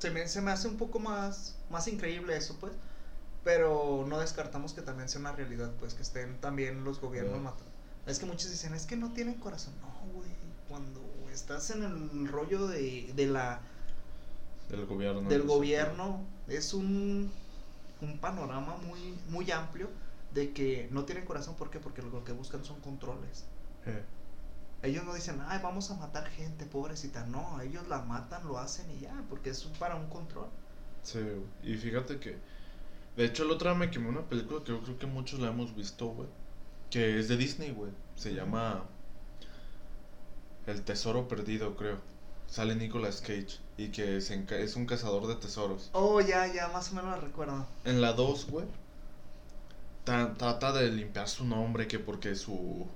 Se 0.00 0.10
me, 0.10 0.26
se 0.28 0.42
me 0.42 0.50
hace 0.50 0.68
un 0.68 0.76
poco 0.76 0.98
más, 0.98 1.56
más 1.70 1.88
increíble 1.88 2.36
eso, 2.36 2.56
pues. 2.60 2.72
Pero 3.44 4.04
no 4.08 4.18
descartamos 4.18 4.72
que 4.74 4.82
también 4.82 5.08
sea 5.08 5.20
una 5.20 5.32
realidad, 5.32 5.70
pues, 5.78 5.94
que 5.94 6.02
estén 6.02 6.38
también 6.40 6.84
los 6.84 7.00
gobiernos 7.00 7.40
matando. 7.40 7.70
Es 8.06 8.18
que 8.18 8.26
muchos 8.26 8.50
dicen, 8.50 8.74
es 8.74 8.84
que 8.86 8.96
no 8.96 9.12
tienen 9.12 9.34
corazón. 9.34 9.74
No, 9.80 10.12
güey. 10.12 10.28
Cuando 10.68 11.00
estás 11.34 11.70
en 11.70 11.82
el 11.82 12.28
rollo 12.28 12.66
de, 12.66 13.12
de 13.14 13.26
la 13.26 13.60
Del 14.68 14.86
gobierno. 14.86 15.28
del 15.28 15.42
gobierno 15.44 16.26
es 16.46 16.74
un, 16.74 17.32
un 18.00 18.18
panorama 18.20 18.76
muy, 18.76 19.18
muy 19.28 19.50
amplio 19.50 19.90
de 20.30 20.52
que 20.52 20.88
no 20.90 21.04
tienen 21.04 21.24
corazón. 21.24 21.56
¿Por 21.56 21.70
qué? 21.70 21.80
Porque 21.80 22.02
lo 22.02 22.24
que 22.24 22.32
buscan 22.32 22.64
son 22.64 22.80
controles. 22.80 23.48
Eh, 23.86 24.04
Ellos 24.82 25.04
no 25.04 25.14
dicen, 25.14 25.40
ay, 25.48 25.60
vamos 25.62 25.90
a 25.90 25.96
matar 25.96 26.26
gente, 26.28 26.66
pobrecita. 26.66 27.26
No, 27.26 27.60
ellos 27.60 27.88
la 27.88 28.02
matan, 28.02 28.46
lo 28.46 28.58
hacen 28.58 28.90
y 28.90 29.00
ya, 29.00 29.24
porque 29.28 29.50
es 29.50 29.62
para 29.78 29.96
un 29.96 30.08
control. 30.08 30.50
sí, 31.02 31.20
y 31.62 31.76
fíjate 31.76 32.18
que, 32.18 32.38
de 33.16 33.24
hecho 33.26 33.44
el 33.44 33.50
otro 33.50 33.70
día 33.70 33.78
me 33.78 33.90
quemé 33.90 34.08
una 34.08 34.28
película 34.28 34.62
que 34.64 34.72
yo 34.72 34.82
creo 34.82 34.98
que 34.98 35.06
muchos 35.06 35.40
la 35.40 35.48
hemos 35.50 35.74
visto, 35.74 36.08
güey, 36.08 36.28
que 36.90 37.18
es 37.18 37.28
de 37.28 37.36
Disney, 37.36 37.72
güey, 37.72 37.92
se 38.14 38.34
llama 38.34 38.90
El 40.66 40.82
Tesoro 40.82 41.28
Perdido, 41.28 41.76
creo. 41.76 41.98
Sale 42.46 42.74
Nicolas 42.76 43.20
Cage 43.20 43.58
y 43.76 43.88
que 43.88 44.16
es 44.18 44.76
un 44.76 44.86
cazador 44.86 45.26
de 45.26 45.34
tesoros. 45.36 45.90
Oh, 45.92 46.20
ya, 46.20 46.52
ya, 46.52 46.68
más 46.68 46.92
o 46.92 46.94
menos 46.94 47.10
la 47.10 47.16
recuerdo. 47.16 47.66
En 47.84 48.00
la 48.00 48.12
2, 48.12 48.46
güey, 48.50 48.66
tra- 50.06 50.36
trata 50.36 50.72
de 50.72 50.90
limpiar 50.90 51.28
su 51.28 51.44
nombre 51.44 51.88
que 51.88 51.98
porque 51.98 52.34
su 52.34 52.86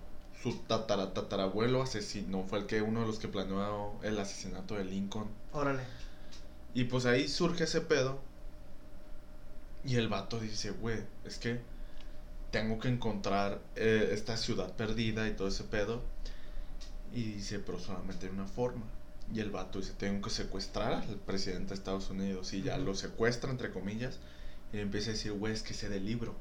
su 0.42 0.54
tatara, 0.68 1.12
tatarabuelo 1.14 1.82
asesino 1.82 2.44
fue 2.44 2.60
el 2.60 2.66
que 2.66 2.80
uno 2.80 3.00
de 3.00 3.06
los 3.08 3.18
que 3.18 3.26
planeó 3.26 3.98
el 4.04 4.18
asesinato 4.20 4.74
de 4.76 4.84
Lincoln. 4.84 5.26
Órale. 5.52 5.82
Y 6.74 6.84
pues 6.84 7.06
ahí 7.06 7.26
surge 7.28 7.64
ese 7.64 7.80
pedo. 7.80 8.20
Y 9.84 9.96
el 9.96 10.08
vato 10.08 10.38
dice, 10.38 10.70
güey, 10.70 11.00
es 11.24 11.38
que 11.38 11.60
tengo 12.52 12.78
que 12.78 12.88
encontrar 12.88 13.60
eh, 13.74 14.10
esta 14.12 14.36
ciudad 14.36 14.72
perdida 14.76 15.26
y 15.26 15.32
todo 15.34 15.48
ese 15.48 15.64
pedo. 15.64 16.02
Y 17.12 17.22
dice, 17.32 17.58
pero 17.58 17.78
solamente 17.78 18.26
hay 18.26 18.32
una 18.32 18.46
forma. 18.46 18.84
Y 19.32 19.40
el 19.40 19.50
vato 19.50 19.78
dice, 19.78 19.92
tengo 19.98 20.22
que 20.22 20.30
secuestrar 20.30 20.92
al 20.92 21.16
presidente 21.16 21.68
de 21.70 21.74
Estados 21.74 22.10
Unidos. 22.10 22.52
Y 22.54 22.62
ya 22.62 22.78
lo 22.78 22.94
secuestra, 22.94 23.50
entre 23.50 23.70
comillas. 23.70 24.18
Y 24.72 24.78
empieza 24.78 25.10
a 25.10 25.12
decir, 25.14 25.32
güey, 25.32 25.52
es 25.52 25.62
que 25.62 25.74
sé 25.74 25.88
del 25.88 26.04
libro. 26.06 26.34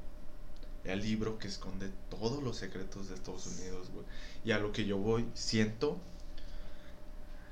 El 0.83 1.01
libro 1.01 1.37
que 1.37 1.47
esconde 1.47 1.89
todos 2.09 2.41
los 2.43 2.57
secretos 2.57 3.09
de 3.09 3.15
Estados 3.15 3.45
Unidos, 3.47 3.89
güey. 3.93 4.05
Y 4.45 4.51
a 4.51 4.59
lo 4.59 4.71
que 4.71 4.85
yo 4.85 4.97
voy, 4.97 5.25
siento. 5.33 5.99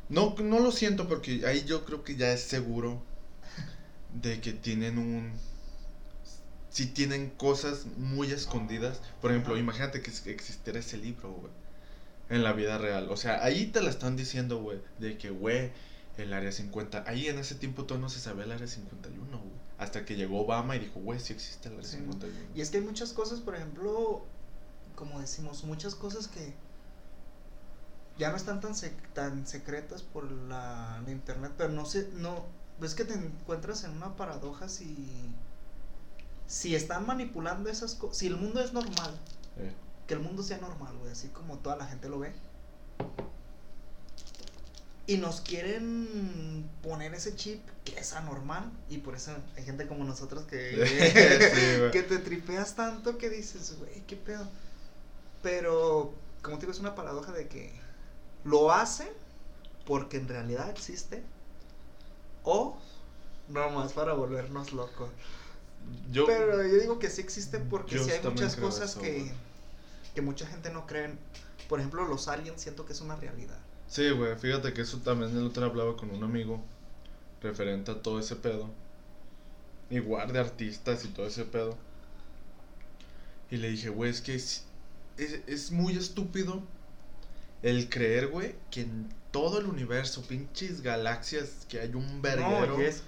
No, 0.09 0.35
no 0.41 0.59
lo 0.59 0.71
siento 0.71 1.07
porque 1.07 1.45
ahí 1.45 1.63
yo 1.65 1.83
creo 1.85 2.03
que 2.03 2.15
ya 2.15 2.31
es 2.31 2.41
seguro 2.41 3.01
de 4.21 4.39
que 4.39 4.53
tienen 4.53 4.97
un... 4.97 5.33
Si 6.69 6.87
tienen 6.87 7.29
cosas 7.31 7.85
muy 7.97 8.31
escondidas. 8.31 9.01
Por 9.21 9.31
ejemplo, 9.31 9.53
Ajá. 9.53 9.61
imagínate 9.61 10.01
que 10.01 10.11
ex- 10.11 10.27
existiera 10.27 10.79
ese 10.79 10.97
libro, 10.97 11.31
güey. 11.31 11.51
En 12.29 12.43
la 12.43 12.53
vida 12.53 12.77
real. 12.77 13.07
O 13.09 13.17
sea, 13.17 13.43
ahí 13.43 13.67
te 13.67 13.81
la 13.81 13.89
están 13.89 14.15
diciendo, 14.15 14.59
güey. 14.61 14.79
De 14.99 15.17
que, 15.17 15.29
güey, 15.29 15.71
el 16.17 16.33
área 16.33 16.51
50. 16.51 17.03
Ahí 17.07 17.27
en 17.27 17.37
ese 17.39 17.55
tiempo 17.55 17.83
todavía 17.85 18.05
no 18.05 18.09
se 18.09 18.19
sabía 18.19 18.45
el 18.45 18.51
área 18.51 18.67
51, 18.67 19.37
güey. 19.37 19.51
Hasta 19.77 20.05
que 20.05 20.15
llegó 20.15 20.41
Obama 20.41 20.75
y 20.75 20.79
dijo, 20.79 20.99
güey, 21.01 21.19
sí 21.19 21.33
existe 21.33 21.67
el 21.69 21.75
área 21.75 21.87
Sí. 21.89 21.97
51. 21.97 22.39
Y 22.55 22.61
es 22.61 22.69
que 22.69 22.77
hay 22.77 22.83
muchas 22.83 23.13
cosas, 23.13 23.41
por 23.41 23.55
ejemplo, 23.55 24.23
como 24.95 25.19
decimos, 25.19 25.63
muchas 25.65 25.93
cosas 25.95 26.27
que 26.27 26.53
ya 28.17 28.29
no 28.31 28.37
están 28.37 28.61
tan 28.61 28.71
sec- 28.73 29.11
tan 29.13 29.45
secretas 29.45 30.01
por 30.01 30.31
la, 30.31 31.01
la 31.05 31.11
internet, 31.11 31.51
pero 31.57 31.69
no 31.73 31.85
sé, 31.85 32.09
no, 32.13 32.45
ves 32.79 32.95
que 32.95 33.03
te 33.03 33.13
encuentras 33.13 33.83
en 33.83 33.91
una 33.91 34.15
paradoja 34.15 34.69
si 34.69 34.95
si 36.47 36.75
están 36.75 37.05
manipulando 37.07 37.69
esas 37.69 37.95
cosas, 37.95 38.17
si 38.17 38.27
el 38.27 38.37
mundo 38.37 38.61
es 38.61 38.71
normal, 38.71 39.11
Eh, 39.57 39.71
que 40.07 40.13
el 40.13 40.19
mundo 40.19 40.43
sea 40.43 40.57
normal, 40.57 40.95
güey, 40.99 41.11
así 41.11 41.29
como 41.29 41.57
toda 41.57 41.75
la 41.75 41.85
gente 41.85 42.09
lo 42.09 42.19
ve. 42.19 42.33
Y 45.07 45.17
nos 45.17 45.41
quieren 45.41 46.67
poner 46.81 47.13
ese 47.13 47.35
chip 47.35 47.61
que 47.83 47.99
es 47.99 48.13
anormal. 48.13 48.71
Y 48.89 48.97
por 48.97 49.15
eso 49.15 49.31
hay 49.55 49.63
gente 49.63 49.87
como 49.87 50.03
nosotros 50.03 50.45
que, 50.45 50.71
Sí, 51.55 51.91
que 51.91 52.03
te 52.03 52.17
tripeas 52.17 52.75
tanto 52.75 53.17
que 53.17 53.29
dices, 53.29 53.77
güey, 53.77 54.01
qué 54.07 54.15
pedo. 54.15 54.47
Pero, 55.43 56.13
como 56.41 56.57
te 56.57 56.61
digo, 56.61 56.71
es 56.71 56.79
una 56.79 56.95
paradoja 56.95 57.31
de 57.31 57.47
que 57.47 57.71
lo 58.43 58.71
hacen 58.71 59.09
porque 59.85 60.17
en 60.17 60.27
realidad 60.27 60.69
existe. 60.69 61.23
O 62.43 62.77
nomás 63.47 63.93
para 63.93 64.13
volvernos 64.13 64.73
locos. 64.73 65.09
yo, 66.11 66.25
Pero 66.25 66.63
yo 66.63 66.77
digo 66.79 66.99
que 66.99 67.09
sí 67.09 67.21
existe 67.21 67.59
porque 67.59 67.99
sí 67.99 68.09
hay 68.09 68.23
muchas 68.23 68.55
cosas 68.55 68.91
eso, 68.91 69.01
que. 69.01 69.31
Que 70.15 70.21
mucha 70.21 70.47
gente 70.47 70.71
no 70.71 70.87
cree. 70.87 71.05
en. 71.05 71.19
Por 71.69 71.79
ejemplo, 71.79 72.07
los 72.07 72.27
aliens 72.27 72.61
siento 72.61 72.85
que 72.85 72.93
es 72.93 73.01
una 73.01 73.15
realidad. 73.15 73.59
Sí, 73.87 74.09
güey, 74.09 74.35
fíjate 74.35 74.73
que 74.73 74.81
eso 74.81 74.97
también 74.99 75.31
el 75.37 75.45
otro 75.45 75.61
día 75.61 75.69
hablaba 75.69 75.95
con 75.95 76.09
un 76.09 76.23
amigo 76.23 76.63
referente 77.41 77.91
a 77.91 78.01
todo 78.01 78.19
ese 78.19 78.35
pedo. 78.35 78.69
Igual 79.89 80.33
de 80.33 80.39
artistas 80.39 81.05
y 81.05 81.09
todo 81.09 81.27
ese 81.27 81.45
pedo. 81.45 81.77
Y 83.51 83.57
le 83.57 83.69
dije, 83.69 83.89
güey, 83.89 84.09
es 84.09 84.21
que 84.21 84.33
es, 84.33 84.65
es, 85.17 85.41
es 85.45 85.71
muy 85.71 85.95
estúpido 85.95 86.63
el 87.61 87.89
creer, 87.89 88.27
güey, 88.27 88.55
que 88.71 88.81
en 88.81 89.09
todo 89.31 89.59
el 89.59 89.65
universo, 89.65 90.21
pinches 90.23 90.81
galaxias, 90.81 91.65
que 91.67 91.79
hay 91.79 91.93
un 91.93 92.21
verguero, 92.21 92.77
No, 92.77 92.81
y 92.81 92.85
es, 92.85 93.03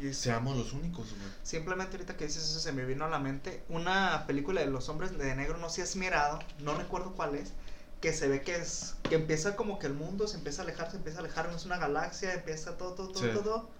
y 0.00 0.12
seamos 0.14 0.56
los 0.56 0.72
únicos, 0.72 1.10
güey. 1.10 1.30
Simplemente 1.42 1.96
ahorita 1.96 2.16
que 2.16 2.26
dices 2.26 2.44
eso 2.44 2.60
se 2.60 2.72
me 2.72 2.84
vino 2.84 3.04
a 3.04 3.08
la 3.08 3.18
mente 3.18 3.62
una 3.68 4.24
película 4.26 4.60
de 4.60 4.68
los 4.68 4.88
hombres 4.88 5.16
de 5.16 5.34
negro, 5.34 5.58
no 5.58 5.68
sé 5.68 5.76
si 5.76 5.82
has 5.82 5.96
mirado, 5.96 6.38
no 6.60 6.74
recuerdo 6.76 7.12
cuál 7.12 7.34
es, 7.34 7.52
que 8.00 8.12
se 8.12 8.28
ve 8.28 8.42
que 8.42 8.56
es, 8.56 8.94
que 9.08 9.14
empieza 9.16 9.54
como 9.54 9.78
que 9.78 9.86
el 9.86 9.94
mundo 9.94 10.26
se 10.26 10.36
empieza 10.36 10.62
a 10.62 10.64
alejar, 10.64 10.90
se 10.90 10.96
empieza 10.96 11.18
a 11.18 11.20
alejar, 11.20 11.48
no 11.48 11.56
es 11.56 11.64
una 11.66 11.78
galaxia, 11.78 12.34
empieza 12.34 12.76
todo, 12.76 12.94
todo, 12.94 13.08
todo, 13.12 13.22
Sí. 13.22 13.30
todo, 13.32 13.70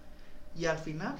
y 0.55 0.65
al 0.65 0.77
final 0.77 1.17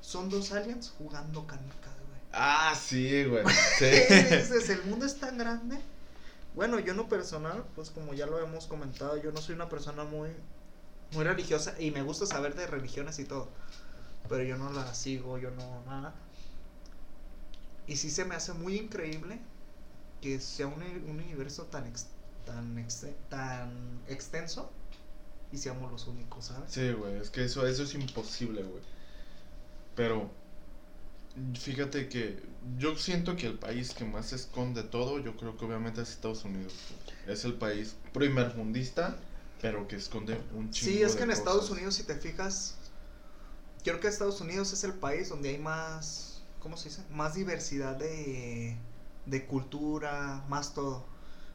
son 0.00 0.30
dos 0.30 0.52
aliens 0.52 0.94
jugando 0.96 1.46
canicas, 1.46 1.94
güey. 2.08 2.20
Ah, 2.32 2.74
sí, 2.80 3.24
güey. 3.24 3.44
Sí. 3.78 3.84
dices, 4.36 4.70
el 4.70 4.84
mundo 4.84 5.04
es 5.04 5.18
tan 5.18 5.36
grande. 5.36 5.78
Bueno, 6.54 6.78
yo 6.78 6.92
en 6.92 6.96
lo 6.96 7.08
personal, 7.08 7.64
pues 7.74 7.90
como 7.90 8.14
ya 8.14 8.24
lo 8.26 8.38
hemos 8.38 8.66
comentado, 8.66 9.16
yo 9.18 9.30
no 9.32 9.42
soy 9.42 9.54
una 9.54 9.68
persona 9.68 10.04
muy, 10.04 10.30
muy 11.12 11.24
religiosa 11.24 11.74
y 11.78 11.90
me 11.90 12.02
gusta 12.02 12.24
saber 12.24 12.54
de 12.54 12.66
religiones 12.66 13.18
y 13.18 13.24
todo. 13.24 13.48
Pero 14.28 14.42
yo 14.44 14.56
no 14.58 14.70
la 14.72 14.94
sigo, 14.94 15.38
yo 15.38 15.50
no 15.50 15.82
nada. 15.86 16.14
Y 17.86 17.96
sí 17.96 18.10
se 18.10 18.24
me 18.24 18.34
hace 18.34 18.52
muy 18.52 18.76
increíble 18.76 19.38
que 20.20 20.40
sea 20.40 20.66
un, 20.66 20.82
un 20.82 21.10
universo 21.20 21.64
tan, 21.64 21.86
ex- 21.86 22.08
tan, 22.44 22.78
ex- 22.78 23.06
tan 23.28 24.00
extenso 24.08 24.70
y 25.52 25.58
seamos 25.58 25.92
los 25.92 26.06
únicos, 26.08 26.46
¿sabes? 26.46 26.72
Sí, 26.72 26.92
güey, 26.92 27.16
es 27.16 27.30
que 27.30 27.44
eso, 27.44 27.66
eso 27.66 27.84
es 27.84 27.94
imposible, 27.94 28.62
güey. 28.62 28.82
Pero, 29.94 30.30
fíjate 31.58 32.08
que 32.08 32.42
yo 32.78 32.96
siento 32.96 33.36
que 33.36 33.46
el 33.46 33.54
país 33.58 33.92
que 33.94 34.04
más 34.04 34.32
esconde 34.32 34.82
todo, 34.82 35.18
yo 35.20 35.36
creo 35.36 35.56
que 35.56 35.64
obviamente 35.64 36.00
es 36.02 36.10
Estados 36.10 36.44
Unidos. 36.44 36.74
Es 37.26 37.44
el 37.44 37.54
país 37.54 37.96
primermundista, 38.12 39.16
pero 39.60 39.86
que 39.88 39.96
esconde 39.96 40.38
un 40.54 40.70
chingo 40.70 40.92
Sí, 40.92 41.02
es 41.02 41.12
de 41.12 41.18
que 41.18 41.24
en 41.24 41.30
Estados. 41.30 41.70
Unidos, 41.70 41.94
si 41.94 42.02
te 42.04 42.16
fijas, 42.16 42.74
creo 43.92 44.00
que 44.00 44.08
Estados 44.08 44.40
Unidos 44.40 44.72
es 44.72 44.84
el 44.84 44.94
país 44.94 45.28
donde 45.28 45.50
hay 45.50 45.58
más, 45.58 46.42
¿cómo 46.60 46.76
se 46.76 46.88
dice? 46.88 47.02
Más 47.10 47.34
diversidad 47.34 47.96
de, 47.96 48.76
de 49.26 49.46
cultura, 49.46 50.44
más 50.48 50.74
todo. 50.74 51.04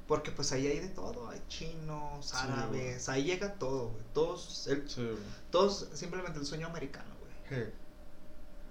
Porque 0.07 0.31
pues 0.31 0.51
ahí 0.51 0.67
hay 0.67 0.79
de 0.79 0.89
todo, 0.89 1.29
hay 1.29 1.41
chinos, 1.47 2.25
Sí, 2.25 2.35
árabes, 2.37 3.07
ahí 3.07 3.23
llega 3.23 3.53
todo, 3.55 3.89
güey. 3.89 4.03
Todos, 4.13 4.67
el- 4.67 4.89
Sí, 4.89 5.01
güey. 5.03 5.15
todos, 5.51 5.87
simplemente 5.93 6.39
el 6.39 6.45
sueño 6.45 6.67
americano, 6.67 7.13
güey. 7.19 7.31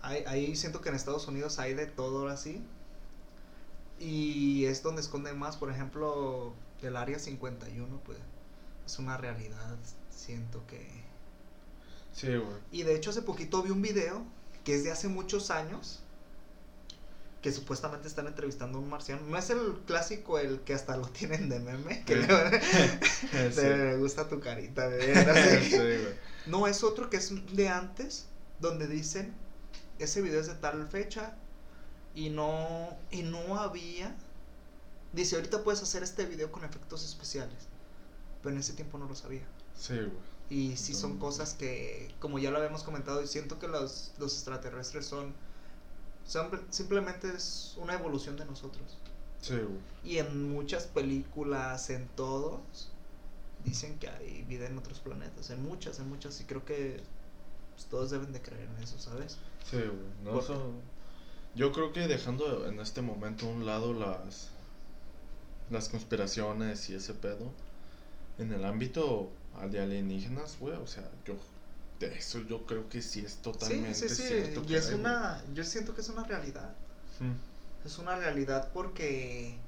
Ahí, 0.03 0.25
ahí 0.27 0.57
siento 0.57 0.81
que 0.81 0.89
en 0.91 0.95
Estados 0.97 1.29
Unidos 1.29 1.59
hay 1.59 1.75
de 1.75 1.87
todo 1.87 2.21
ahora 2.21 2.37
sí. 2.37 2.63
Y 3.99 4.65
es 4.67 4.83
donde 4.83 5.03
esconden 5.03 5.39
más, 5.39 5.57
por 5.57 5.71
ejemplo, 5.71 6.53
el 6.83 6.97
área 6.97 7.19
51, 7.19 8.01
pues 8.05 8.19
es 8.87 8.99
una 8.99 9.17
realidad, 9.19 9.77
siento 10.11 10.67
que... 10.67 11.10
Sí, 12.21 12.29
güey. 12.29 12.57
Y 12.71 12.83
de 12.83 12.95
hecho 12.95 13.11
hace 13.11 13.23
poquito 13.23 13.63
vi 13.63 13.71
un 13.71 13.81
video 13.81 14.25
que 14.65 14.75
es 14.75 14.85
de 14.85 14.91
hace 14.91 15.09
muchos 15.09 15.51
años 15.51 16.03
que 17.41 17.51
supuestamente 17.51 18.07
están 18.07 18.27
entrevistando 18.27 18.77
a 18.77 18.83
un 18.83 18.91
marciano. 18.91 19.23
No 19.23 19.39
es 19.39 19.49
el 19.49 19.81
clásico, 19.87 20.39
el 20.39 20.61
que 20.61 20.75
hasta 20.75 20.99
lo 20.99 21.09
tienen 21.09 21.49
de 21.49 21.61
meme, 21.61 22.05
que 22.05 22.17
le, 22.17 22.27
Sí. 23.53 23.63
le 23.63 23.97
gusta 23.97 24.29
tu 24.29 24.39
carita, 24.41 24.87
así. 24.87 25.71
Sí. 25.71 26.09
No, 26.47 26.67
es 26.67 26.85
otro 26.85 27.09
que 27.09 27.17
es 27.17 27.33
de 27.57 27.69
antes, 27.69 28.27
donde 28.61 28.87
dicen, 28.87 29.35
ese 29.99 30.21
video 30.21 30.41
es 30.41 30.49
de 30.49 30.55
tal 30.55 30.87
fecha 30.89 31.35
y 32.15 32.29
no, 32.31 32.99
y 33.11 33.23
no 33.23 33.59
había... 33.59 34.15
Dice, 35.13 35.37
ahorita 35.37 35.65
puedes 35.65 35.83
hacer 35.83 36.03
este 36.03 36.27
video 36.27 36.53
con 36.53 36.65
efectos 36.65 37.05
especiales, 37.05 37.69
pero 38.43 38.55
en 38.55 38.61
ese 38.61 38.75
tiempo 38.75 38.99
no 38.99 39.07
lo 39.07 39.15
sabía. 39.15 39.43
Sí, 39.75 39.95
güey. 39.95 40.30
Y 40.51 40.77
sí 40.77 40.95
son 40.95 41.19
cosas 41.19 41.55
que, 41.55 42.13
como 42.19 42.39
ya 42.41 42.51
lo 42.51 42.59
habíamos 42.59 42.83
comentado, 42.83 43.23
y 43.23 43.29
siento 43.29 43.59
que 43.61 43.69
los, 43.69 44.13
los 44.19 44.35
extraterrestres 44.35 45.07
son, 45.07 45.33
son- 46.27 46.61
Simplemente 46.71 47.29
es 47.29 47.75
una 47.79 47.95
evolución 47.95 48.37
de 48.37 48.45
nosotros. 48.45 48.99
Sí. 49.41 49.55
Y 50.05 50.19
en 50.19 50.51
muchas 50.53 50.85
películas, 50.87 51.89
en 51.91 52.09
todos, 52.17 52.91
dicen 53.65 53.99
que 54.01 54.09
hay 54.09 54.43
vida 54.49 54.67
en 54.67 54.77
otros 54.77 54.99
planetas. 54.99 55.51
En 55.51 55.63
muchas, 55.63 55.99
en 56.01 56.09
muchas. 56.09 56.41
Y 56.41 56.45
creo 56.45 56.65
que 56.65 57.01
pues, 57.75 57.87
todos 57.87 58.11
deben 58.11 58.33
de 58.33 58.43
creer 58.43 58.69
en 58.77 58.83
eso, 58.83 58.99
¿sabes? 58.99 59.39
Sí. 59.71 59.79
No, 60.25 60.41
eso- 60.41 60.73
Yo 61.55 61.71
creo 61.73 61.93
que 61.93 62.07
dejando 62.09 62.67
en 62.67 62.81
este 62.81 63.03
momento 63.03 63.47
a 63.47 63.51
un 63.51 63.67
lado 63.67 63.93
las 63.95 64.49
las 65.71 65.89
conspiraciones 65.89 66.91
y 66.91 66.95
ese 66.97 67.15
pedo 67.15 67.53
en 68.39 68.53
el 68.53 68.65
ámbito 68.65 69.31
de 69.69 69.81
alienígenas, 69.81 70.59
güey, 70.59 70.75
o 70.77 70.87
sea, 70.87 71.09
yo 71.25 71.37
de 72.01 72.17
eso 72.17 72.41
yo 72.41 72.65
creo 72.67 72.89
que 72.89 73.03
sí 73.03 73.21
es 73.21 73.37
totalmente 73.43 73.95
sí, 73.95 74.09
sí, 74.09 74.15
sí. 74.17 74.29
cierto. 74.29 74.63
Y 74.63 74.67
que 74.67 74.77
es 74.79 74.89
hay, 74.89 74.95
una. 74.95 75.43
Yo 75.55 75.65
siento 75.65 75.95
que 75.95 76.01
es 76.01 76.09
una 76.09 76.25
realidad. 76.25 76.75
Mm, 77.21 77.87
Es 77.87 77.99
una 77.99 78.17
realidad 78.17 78.71
porque. 78.73 79.59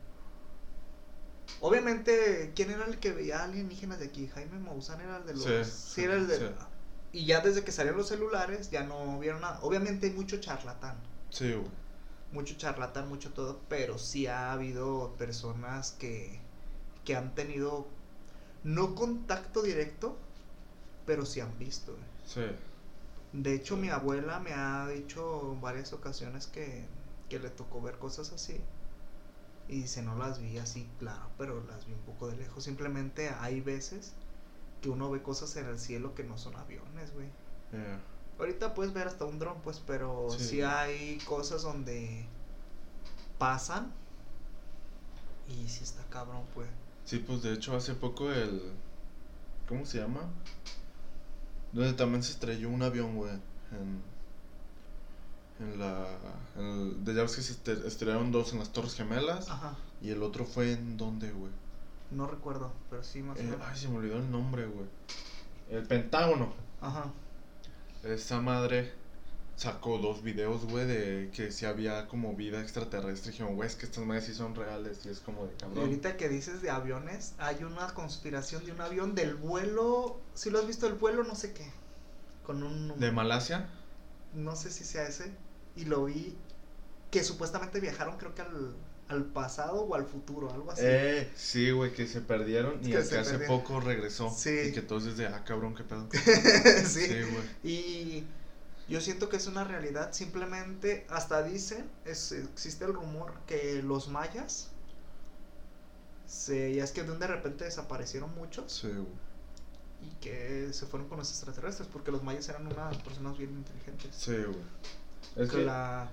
Obviamente, 1.61 2.53
¿quién 2.57 2.70
era 2.70 2.86
el 2.86 2.99
que 2.99 3.12
veía 3.12 3.45
alienígenas 3.45 3.99
de 4.01 4.07
aquí? 4.07 4.26
Jaime 4.28 4.59
Maussan 4.59 5.01
era 5.01 5.18
el 5.18 5.26
de 5.26 5.34
los. 5.34 5.66
Sí, 5.68 6.03
era 6.05 6.14
el 6.14 6.26
de. 6.26 6.53
Y 7.12 7.26
ya 7.26 7.40
desde 7.40 7.62
que 7.62 7.72
salieron 7.72 7.99
los 7.99 8.09
celulares, 8.09 8.70
ya 8.70 8.84
no 8.84 9.18
vieron 9.18 9.43
nada. 9.43 9.61
Obviamente 9.62 10.07
hay 10.07 10.12
mucho 10.12 10.38
charlatán. 10.40 10.97
Sí, 11.30 11.53
güey. 11.53 11.68
Mucho 12.32 12.55
charlatán, 12.57 13.09
mucho 13.09 13.32
todo. 13.32 13.61
Pero 13.68 13.99
sí 13.99 14.26
ha 14.26 14.53
habido 14.53 15.14
personas 15.18 15.93
que. 15.93 16.40
que 17.05 17.14
han 17.14 17.34
tenido. 17.34 17.86
No 18.65 18.95
contacto 18.95 19.63
directo, 19.63 20.17
pero 21.07 21.27
sí 21.27 21.41
han 21.41 21.59
visto. 21.59 21.97
Sí. 22.27 22.43
De 23.33 23.55
hecho, 23.55 23.77
mi 23.77 23.89
abuela 23.89 24.39
me 24.41 24.53
ha 24.53 24.87
dicho 24.89 25.53
en 25.53 25.61
varias 25.61 25.93
ocasiones 25.93 26.47
que, 26.47 26.87
que 27.29 27.39
le 27.39 27.51
tocó 27.51 27.81
ver 27.81 27.99
cosas 27.99 28.33
así. 28.33 28.61
Y 29.69 29.83
dice, 29.83 30.03
no 30.03 30.17
las 30.17 30.41
vi 30.41 30.59
así, 30.59 30.89
claro, 30.99 31.27
pero 31.39 31.63
las 31.65 31.87
vi 31.87 31.93
un 31.93 32.01
poco 32.01 32.29
de 32.29 32.37
lejos. 32.37 32.65
Simplemente 32.65 33.31
hay 33.41 33.61
veces 33.61 34.13
que 34.81 34.91
uno 34.91 35.11
ve 35.11 35.23
cosas 35.23 35.57
en 35.57 35.67
el 35.67 35.79
cielo 35.79 36.15
que 36.15 36.25
no 36.25 36.37
son 36.37 36.57
aviones, 36.57 37.15
güey. 37.15 37.29
Yeah. 37.73 38.01
Ahorita 38.39 38.75
puedes 38.75 38.93
ver 38.93 39.07
hasta 39.09 39.25
un 39.25 39.39
dron, 39.39 39.61
pues, 39.63 39.81
pero 39.87 40.29
Sí. 40.31 40.45
sí. 40.45 40.63
hay 40.63 41.19
cosas 41.27 41.63
donde 41.63 42.27
pasan. 43.39 43.93
Y 45.49 45.69
sí 45.69 45.85
está 45.85 46.03
cabrón, 46.11 46.45
pues. 46.55 46.69
Sí, 47.05 47.19
pues 47.19 47.43
de 47.43 47.53
hecho 47.55 47.77
hace 47.77 47.95
poco 47.95 48.31
el... 48.33 48.63
¿Cómo 49.69 49.85
se 49.87 49.99
llama? 49.99 50.21
Donde 51.73 51.93
también 51.95 52.23
se 52.23 52.33
estrelló 52.33 52.69
un 52.71 52.83
avión, 52.83 53.17
güey. 53.17 53.33
En... 53.73 54.03
En 55.61 55.79
la... 55.79 56.07
En 56.57 56.65
el- 56.65 57.05
de 57.05 57.15
ya 57.15 57.23
ves 57.23 57.37
que 57.37 57.43
se 57.43 57.55
estre- 57.55 57.85
estrellaron 57.87 58.33
dos 58.33 58.53
en 58.53 58.59
las 58.59 58.73
Torres 58.73 58.95
Gemelas. 58.95 59.49
Ajá. 59.51 59.77
Y 60.01 60.11
el 60.11 60.23
otro 60.23 60.45
fue 60.45 60.73
en 60.73 60.97
dónde, 60.97 61.31
güey. 61.33 61.53
No 62.11 62.27
recuerdo, 62.27 62.73
pero 62.91 63.03
sí 63.03 63.23
más 63.23 63.39
o 63.39 63.43
Eh, 63.43 63.57
ay, 63.65 63.77
se 63.79 63.89
me 63.89 63.97
olvidó 63.99 64.17
el 64.19 64.31
nombre, 64.31 64.67
güey. 64.67 64.87
El 65.71 65.87
Pentágono. 65.87 66.53
Ajá. 66.81 67.07
Esa 68.03 68.41
madre 68.41 68.93
sacó 69.57 69.99
dos 69.99 70.23
videos, 70.23 70.65
güey, 70.67 70.87
de 70.87 71.31
que 71.33 71.53
si 71.53 71.67
había 71.67 72.07
como 72.09 72.35
vida 72.35 72.61
extraterrestre. 72.61 73.31
Y 73.31 73.33
dijeron, 73.33 73.55
güey, 73.55 73.69
es 73.69 73.77
que 73.77 73.87
estas 73.87 74.05
madres 74.05 74.25
sí 74.27 74.35
son 74.35 74.55
reales. 74.55 75.01
Y 75.05 75.09
es 75.11 75.21
como 75.21 75.47
de 75.47 75.53
Y 75.53 75.57
cabrón. 75.57 75.79
ahorita 75.85 76.17
que 76.17 76.29
dices 76.29 76.63
de 76.63 76.71
aviones, 76.71 77.35
hay 77.39 77.63
una 77.65 77.93
conspiración 77.95 78.65
de 78.65 78.73
un 78.73 78.81
avión 78.81 79.15
del 79.15 79.35
vuelo. 79.35 80.21
Si 80.35 80.51
lo 80.51 80.59
has 80.59 80.67
visto, 80.67 80.87
el 80.87 80.95
vuelo, 80.95 81.23
no 81.25 81.35
sé 81.35 81.53
qué. 81.53 81.71
Con 82.45 82.63
un. 82.63 82.99
De 82.99 83.13
Malasia. 83.13 83.69
no 84.35 84.57
sé 84.57 84.71
si 84.71 84.85
sea 84.85 85.05
ese. 85.07 85.31
Y 85.77 85.85
lo 85.85 86.05
vi 86.07 86.37
que 87.11 87.23
supuestamente 87.23 87.79
viajaron, 87.81 88.17
creo 88.17 88.35
que 88.35 88.43
al, 88.43 88.75
al 89.09 89.25
pasado 89.27 89.83
o 89.83 89.95
al 89.95 90.07
futuro, 90.07 90.51
algo 90.53 90.71
así. 90.73 90.83
Eh, 90.85 91.31
sí, 91.37 91.71
güey, 91.71 91.93
que 91.93 92.07
se 92.07 92.21
perdieron 92.23 92.79
y 92.83 92.87
Que 92.87 92.91
que 92.93 92.97
hace 92.99 93.15
perdieron. 93.17 93.47
poco 93.47 93.81
regresó. 93.81 94.31
Sí. 94.37 94.51
Y 94.69 94.73
que 94.73 94.81
todos 94.83 95.05
desde, 95.05 95.27
ah, 95.27 95.45
cabrón, 95.45 95.75
qué 95.75 95.85
pedo. 95.85 96.09
sí. 96.87 97.07
Sí, 97.07 97.21
güey. 97.23 97.45
Y 97.75 98.25
yo 98.93 99.01
siento 99.01 99.28
que 99.28 99.36
es 99.36 99.47
una 99.47 99.64
realidad. 99.64 100.12
Simplemente, 100.12 101.07
hasta 101.11 101.43
dicen, 101.43 101.90
es, 102.05 102.32
existe 102.32 102.84
el 102.84 102.95
rumor 102.95 103.34
que 103.47 103.82
los 103.82 104.09
mayas. 104.09 104.68
Se, 106.26 106.74
ya 106.74 106.84
es 106.84 106.93
que 106.93 107.03
de 107.03 107.12
un 107.12 107.18
de 107.18 107.26
repente 107.26 107.64
desaparecieron 107.64 108.34
muchos 108.34 108.72
Sí, 108.72 108.88
y 110.01 110.09
que 110.20 110.72
se 110.72 110.86
fueron 110.86 111.09
con 111.09 111.18
los 111.18 111.28
extraterrestres 111.30 111.88
porque 111.93 112.11
los 112.11 112.22
mayas 112.22 112.49
eran 112.49 112.66
unas 112.66 112.97
personas 112.99 113.36
bien 113.36 113.51
inteligentes. 113.51 114.14
Sí, 114.16 114.32
güey. 114.36 114.57
Es 115.36 115.51
que 115.51 115.59
que, 115.59 115.64
la- 115.64 116.11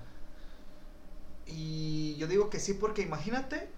Y 1.48 2.16
yo 2.18 2.28
digo 2.28 2.50
que 2.50 2.60
sí 2.60 2.74
porque 2.74 3.02
imagínate, 3.02 3.70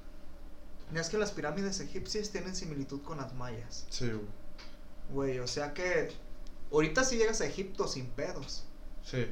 es 0.93 1.09
que 1.09 1.17
las 1.17 1.31
pirámides 1.31 1.79
egipcias 1.79 2.29
tienen 2.31 2.55
similitud 2.55 3.01
con 3.01 3.17
las 3.19 3.33
mayas. 3.35 3.85
Sí, 3.89 4.09
güey. 4.11 4.25
Güey, 5.13 5.39
o 5.39 5.47
sea 5.47 5.73
que 5.73 6.09
ahorita 6.71 7.03
sí 7.03 7.17
llegas 7.17 7.39
a 7.41 7.45
Egipto 7.45 7.87
sin 7.87 8.07
pedos. 8.07 8.65
Sí. 9.03 9.25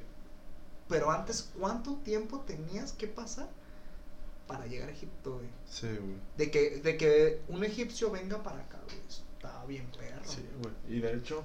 Pero 0.88 1.12
antes, 1.12 1.52
¿cuánto 1.58 1.96
tiempo 1.98 2.42
tenías 2.42 2.94
que 2.94 3.08
pasar 3.08 3.48
para 4.48 4.66
llegar 4.66 4.90
a 4.90 4.92
Egipto, 4.92 5.36
güey? 5.36 5.48
Sí, 5.70 5.88
güey. 5.88 6.18
De 6.38 6.50
que, 6.50 6.78
de 6.82 6.98
que 6.98 7.42
un 7.48 7.64
egipcio 7.64 8.10
venga 8.10 8.42
para 8.42 8.62
acá, 8.62 8.80
güey. 8.86 8.98
Estaba 9.08 9.66
bien 9.66 9.90
perro. 9.92 10.24
Sí, 10.26 10.44
güey. 10.62 10.74
Y 10.98 11.00
de 11.00 11.14
hecho, 11.16 11.44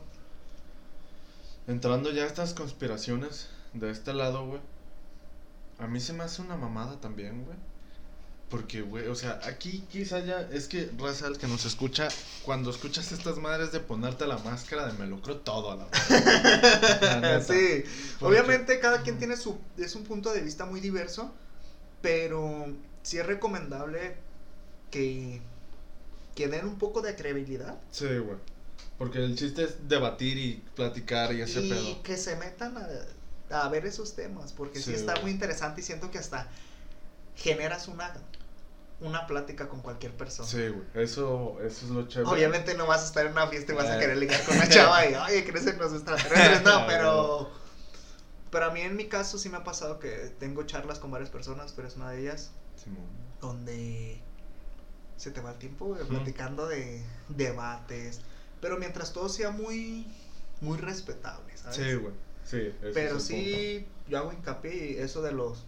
entrando 1.67 2.11
ya 2.11 2.25
a 2.25 2.27
estas 2.27 2.55
conspiraciones 2.55 3.51
de 3.75 3.91
este 3.91 4.15
lado, 4.15 4.47
güey. 4.47 4.61
A 5.79 5.87
mí 5.87 6.01
se 6.01 6.13
me 6.13 6.25
hace 6.25 6.41
una 6.41 6.57
mamada 6.57 7.01
también, 7.01 7.45
güey. 7.45 7.59
Porque, 8.55 8.83
güey, 8.83 9.09
o 9.09 9.17
sea, 9.17 9.41
aquí 9.43 9.85
quizá 9.91 10.21
ya 10.21 10.43
es 10.53 10.69
que, 10.69 10.89
raza, 10.97 11.27
el 11.27 11.39
que 11.39 11.49
nos 11.49 11.65
escucha, 11.65 12.09
cuando 12.45 12.71
escuchas 12.71 13.11
estas 13.11 13.37
madres 13.39 13.73
de 13.73 13.81
ponerte 13.81 14.29
la 14.29 14.39
máscara 14.39 14.87
de 14.87 14.93
me 14.93 15.09
lo 15.09 15.21
creo 15.21 15.39
todo 15.39 15.73
a 15.73 15.77
la. 15.77 15.89
La 17.01 17.17
neta. 17.21 17.41
sí, 17.43 17.83
Porque- 18.21 18.25
obviamente 18.39 18.79
cada 18.79 19.03
quien 19.03 19.19
tiene 19.19 19.37
su, 19.37 19.59
es 19.77 19.97
un 19.97 20.05
punto 20.05 20.33
de 20.33 20.41
vista 20.41 20.67
muy 20.67 20.79
diverso, 20.81 21.35
pero 22.01 22.67
sí 23.03 23.19
es 23.19 23.27
recomendable 23.27 24.15
que, 24.93 25.41
que 26.37 26.47
den 26.47 26.65
un 26.67 26.79
poco 26.79 27.03
de 27.03 27.17
credibilidad 27.17 27.77
Sí, 27.91 28.07
güey. 28.19 28.37
Porque 28.99 29.19
el 29.19 29.37
chiste 29.37 29.65
es 29.65 29.89
debatir 29.89 30.39
y 30.39 30.63
platicar 30.77 31.35
y 31.35 31.41
ese 31.41 31.61
y 31.61 31.71
pedo. 31.71 32.03
que 32.05 32.17
se 32.17 32.37
metan 32.37 32.77
a, 32.79 33.65
a 33.65 33.69
ver 33.69 33.85
esos 33.85 34.15
temas, 34.15 34.53
porque 34.53 34.79
sí, 34.79 34.91
Sí, 34.91 34.93
está 34.93 35.21
muy 35.23 35.33
interesante 35.33 35.81
y 35.81 35.85
siento 35.85 36.13
que 36.13 36.19
hasta 36.19 36.49
generas 37.37 37.89
una, 37.89 38.13
una 39.05 39.27
plática 39.27 39.69
con 39.69 39.81
cualquier 39.81 40.13
persona. 40.17 40.49
Sí, 40.49 40.69
güey. 40.69 40.83
Eso, 41.05 41.59
eso 41.61 41.87
es 41.87 41.91
lo 41.93 42.09
chévere. 42.09 42.31
Obviamente 42.31 42.75
no 42.75 42.87
vas 42.87 43.03
a 43.03 43.07
estar 43.07 43.27
en 43.27 43.33
una 43.33 43.47
fiesta 43.47 43.73
y 43.73 43.77
vas 43.77 43.87
a 43.87 43.97
Eh. 43.97 44.01
querer 44.01 44.17
ligar 44.17 44.43
con 44.45 44.57
una 44.57 44.69
chava 44.69 45.07
y, 45.09 45.15
oye, 45.15 45.45
¿crees 45.45 45.67
en 45.67 45.79
los 45.79 45.93
extraterrestres? 45.93 46.63
No, 46.63 46.85
pero... 46.89 47.51
Pero 48.51 48.67
a 48.67 48.71
mí 48.71 48.81
en 48.83 48.95
mi 48.97 49.07
caso 49.09 49.37
sí 49.37 49.49
me 49.49 49.57
ha 49.57 49.65
pasado 49.65 49.99
que 49.99 50.11
tengo 50.39 50.63
charlas 50.63 50.99
con 51.01 51.11
varias 51.11 51.29
personas, 51.31 51.73
pero 51.73 51.89
es 51.89 51.97
una 51.97 52.11
de 52.11 52.21
ellas, 52.21 52.53
Simón. 52.77 53.05
donde 53.41 54.21
se 55.17 55.33
te 55.33 55.41
va 55.41 55.51
el 55.53 55.59
tiempo 55.59 55.87
güey, 55.87 56.05
platicando 56.05 56.67
de 56.69 57.03
debates, 57.29 58.21
pero 58.61 58.79
mientras 58.79 59.13
todo 59.13 59.29
sea 59.29 59.51
muy, 59.51 60.07
muy 60.61 60.79
respetable, 60.79 61.57
¿sabes? 61.57 61.77
Sí, 61.77 61.95
güey. 61.95 62.15
Sí, 62.45 62.59
ese 62.81 62.91
Pero 62.93 63.17
es 63.17 63.31
el 63.31 63.37
sí, 63.37 63.89
yo 64.09 64.19
hago 64.19 64.33
hincapié 64.33 64.93
y 64.93 64.97
eso 64.99 65.21
de 65.23 65.33
los 65.33 65.65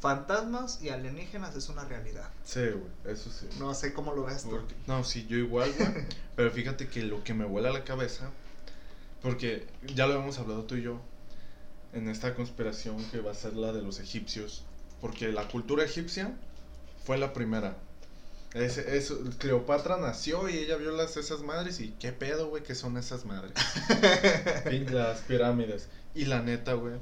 fantasmas 0.00 0.82
y 0.82 0.90
alienígenas 0.90 1.56
es 1.56 1.68
una 1.68 1.84
realidad. 1.84 2.28
Sí, 2.44 2.60
güey. 2.60 3.14
Eso 3.14 3.30
sí. 3.30 3.48
No 3.58 3.74
sé 3.74 3.92
cómo 3.92 4.12
lo 4.14 4.24
ves 4.24 4.42
tú. 4.44 4.58
No, 4.86 5.04
sí, 5.04 5.26
yo 5.28 5.36
igual, 5.36 5.72
güey. 5.78 5.88
pero 6.36 6.50
fíjate 6.50 6.88
que 6.88 7.02
lo 7.02 7.22
que 7.24 7.34
me 7.34 7.44
vuela 7.44 7.72
la 7.72 7.84
cabeza, 7.84 8.30
porque 9.22 9.66
ya 9.94 10.06
lo 10.06 10.14
hemos 10.14 10.38
hablado 10.38 10.64
tú 10.64 10.76
y 10.76 10.82
yo, 10.82 11.00
en 11.92 12.08
esta 12.08 12.34
conspiración 12.34 13.02
que 13.10 13.20
va 13.20 13.30
a 13.30 13.34
ser 13.34 13.54
la 13.54 13.72
de 13.72 13.82
los 13.82 14.00
egipcios, 14.00 14.64
porque 15.00 15.28
la 15.32 15.48
cultura 15.48 15.84
egipcia 15.84 16.32
fue 17.04 17.16
la 17.18 17.32
primera. 17.32 17.76
Es, 18.54 18.78
es- 18.78 19.12
Cleopatra 19.38 19.96
nació 19.98 20.48
y 20.48 20.56
ella 20.58 20.76
vio 20.76 20.90
las, 20.92 21.16
esas 21.16 21.40
madres 21.42 21.80
y 21.80 21.90
qué 21.98 22.12
pedo, 22.12 22.48
güey, 22.48 22.62
que 22.62 22.74
son 22.74 22.96
esas 22.96 23.24
madres. 23.24 23.52
Las 24.92 25.20
pirámides. 25.20 25.88
Y 26.14 26.24
la 26.26 26.40
neta, 26.40 26.72
güey, 26.74 26.94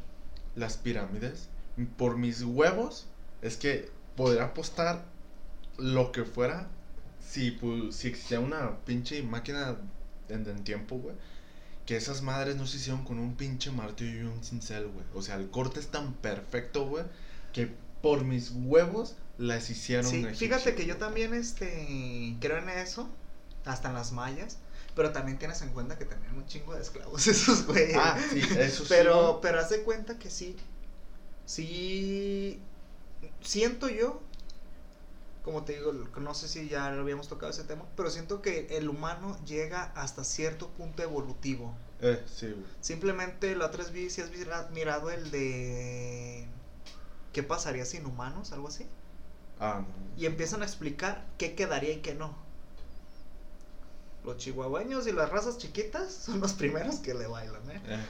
las 0.57 0.77
pirámides, 0.77 1.49
por 1.97 2.17
mis 2.17 2.43
huevos, 2.43 3.07
es 3.43 3.57
que 3.57 3.91
podría 4.17 4.45
apostar 4.45 5.05
lo 5.77 6.13
que 6.13 6.25
fuera 6.25 6.69
si, 7.27 7.59
pu- 7.59 7.91
si 7.93 8.09
existía 8.09 8.41
una 8.41 8.79
pinche 8.85 9.23
máquina 9.23 9.77
en 10.29 10.47
el 10.47 10.63
tiempo, 10.63 10.97
güey. 10.97 11.17
Que 11.87 11.97
esas 11.97 12.23
madres 12.23 12.57
no 12.57 12.67
se 12.67 12.79
hicieron 12.79 13.05
con 13.05 13.19
un 13.19 13.35
pinche 13.37 13.71
martillo 13.71 14.21
y 14.21 14.23
un 14.23 14.43
cincel, 14.43 14.87
güey. 14.89 15.05
O 15.15 15.21
sea, 15.23 15.35
el 15.37 15.51
corte 15.51 15.81
es 15.81 15.89
tan 15.89 16.15
perfecto, 16.15 16.87
güey, 16.87 17.05
que 17.53 17.71
por 18.01 18.25
mis 18.25 18.53
huevos 18.55 19.17
las 19.37 19.69
hicieron 19.69 20.11
Sí, 20.11 20.25
fíjate 20.35 20.75
que 20.77 20.87
yo 20.87 20.97
también 20.97 21.35
este 21.35 22.37
creo 22.41 22.59
en 22.59 22.69
eso, 22.71 23.09
hasta 23.65 23.89
en 23.89 23.95
las 23.95 24.13
mayas, 24.13 24.59
pero 24.95 25.11
también 25.13 25.39
tienes 25.39 25.61
en 25.63 25.71
cuenta 25.71 25.99
que 25.99 26.05
tenían 26.05 26.37
un 26.37 26.47
chingo 26.47 26.75
de 26.75 26.83
esclavos 26.83 27.27
esos 27.27 27.67
güeyes. 27.67 27.97
Ah, 27.99 28.17
sí, 28.31 28.41
eso 28.59 28.85
sí. 28.85 28.89
pero 28.89 29.41
pero 29.43 29.59
haz 29.61 29.71
de 29.71 29.83
cuenta 29.83 30.19
que 30.19 30.31
sí. 30.31 30.57
Sí 31.47 32.61
siento 33.43 33.89
yo 33.89 34.21
como 35.45 35.63
te 35.65 35.75
digo, 35.75 35.93
no 35.93 36.33
sé 36.33 36.49
si 36.49 36.71
ya 36.71 36.91
lo 36.91 37.03
habíamos 37.03 37.29
tocado 37.29 37.53
ese 37.53 37.65
tema, 37.65 37.85
pero 37.97 38.09
siento 38.09 38.41
que 38.41 38.79
el 38.79 38.89
humano 38.89 39.37
llega 39.45 39.93
hasta 39.95 40.25
cierto 40.25 40.69
punto 40.71 41.03
evolutivo. 41.03 41.75
Eh, 42.01 42.25
sí, 42.27 42.47
güey. 42.47 42.65
Simplemente 42.81 43.55
la 43.55 43.67
otra 43.67 43.85
vez 43.85 44.11
si 44.13 44.23
has 44.23 44.31
mira- 44.31 44.71
mirado 44.73 45.11
el 45.11 45.31
de 45.31 46.47
¿Qué 47.35 47.43
pasaría 47.43 47.85
sin 47.85 48.07
humanos? 48.07 48.53
Algo 48.53 48.69
así. 48.69 48.87
Ah, 49.61 49.83
no. 49.87 50.21
y 50.21 50.25
empiezan 50.27 50.63
a 50.63 50.65
explicar 50.65 51.27
qué 51.37 51.55
quedaría 51.55 51.93
y 51.93 51.99
qué 52.01 52.15
no. 52.15 52.35
Los 54.25 54.39
chihuahueños 54.39 55.07
y 55.07 55.13
las 55.13 55.29
razas 55.29 55.59
chiquitas 55.59 56.11
son 56.11 56.41
los 56.41 56.55
primeros 56.55 56.97
que 56.97 57.13
le 57.13 57.27
bailan, 57.27 57.71
¿eh? 57.71 57.81
Eh, 57.87 58.05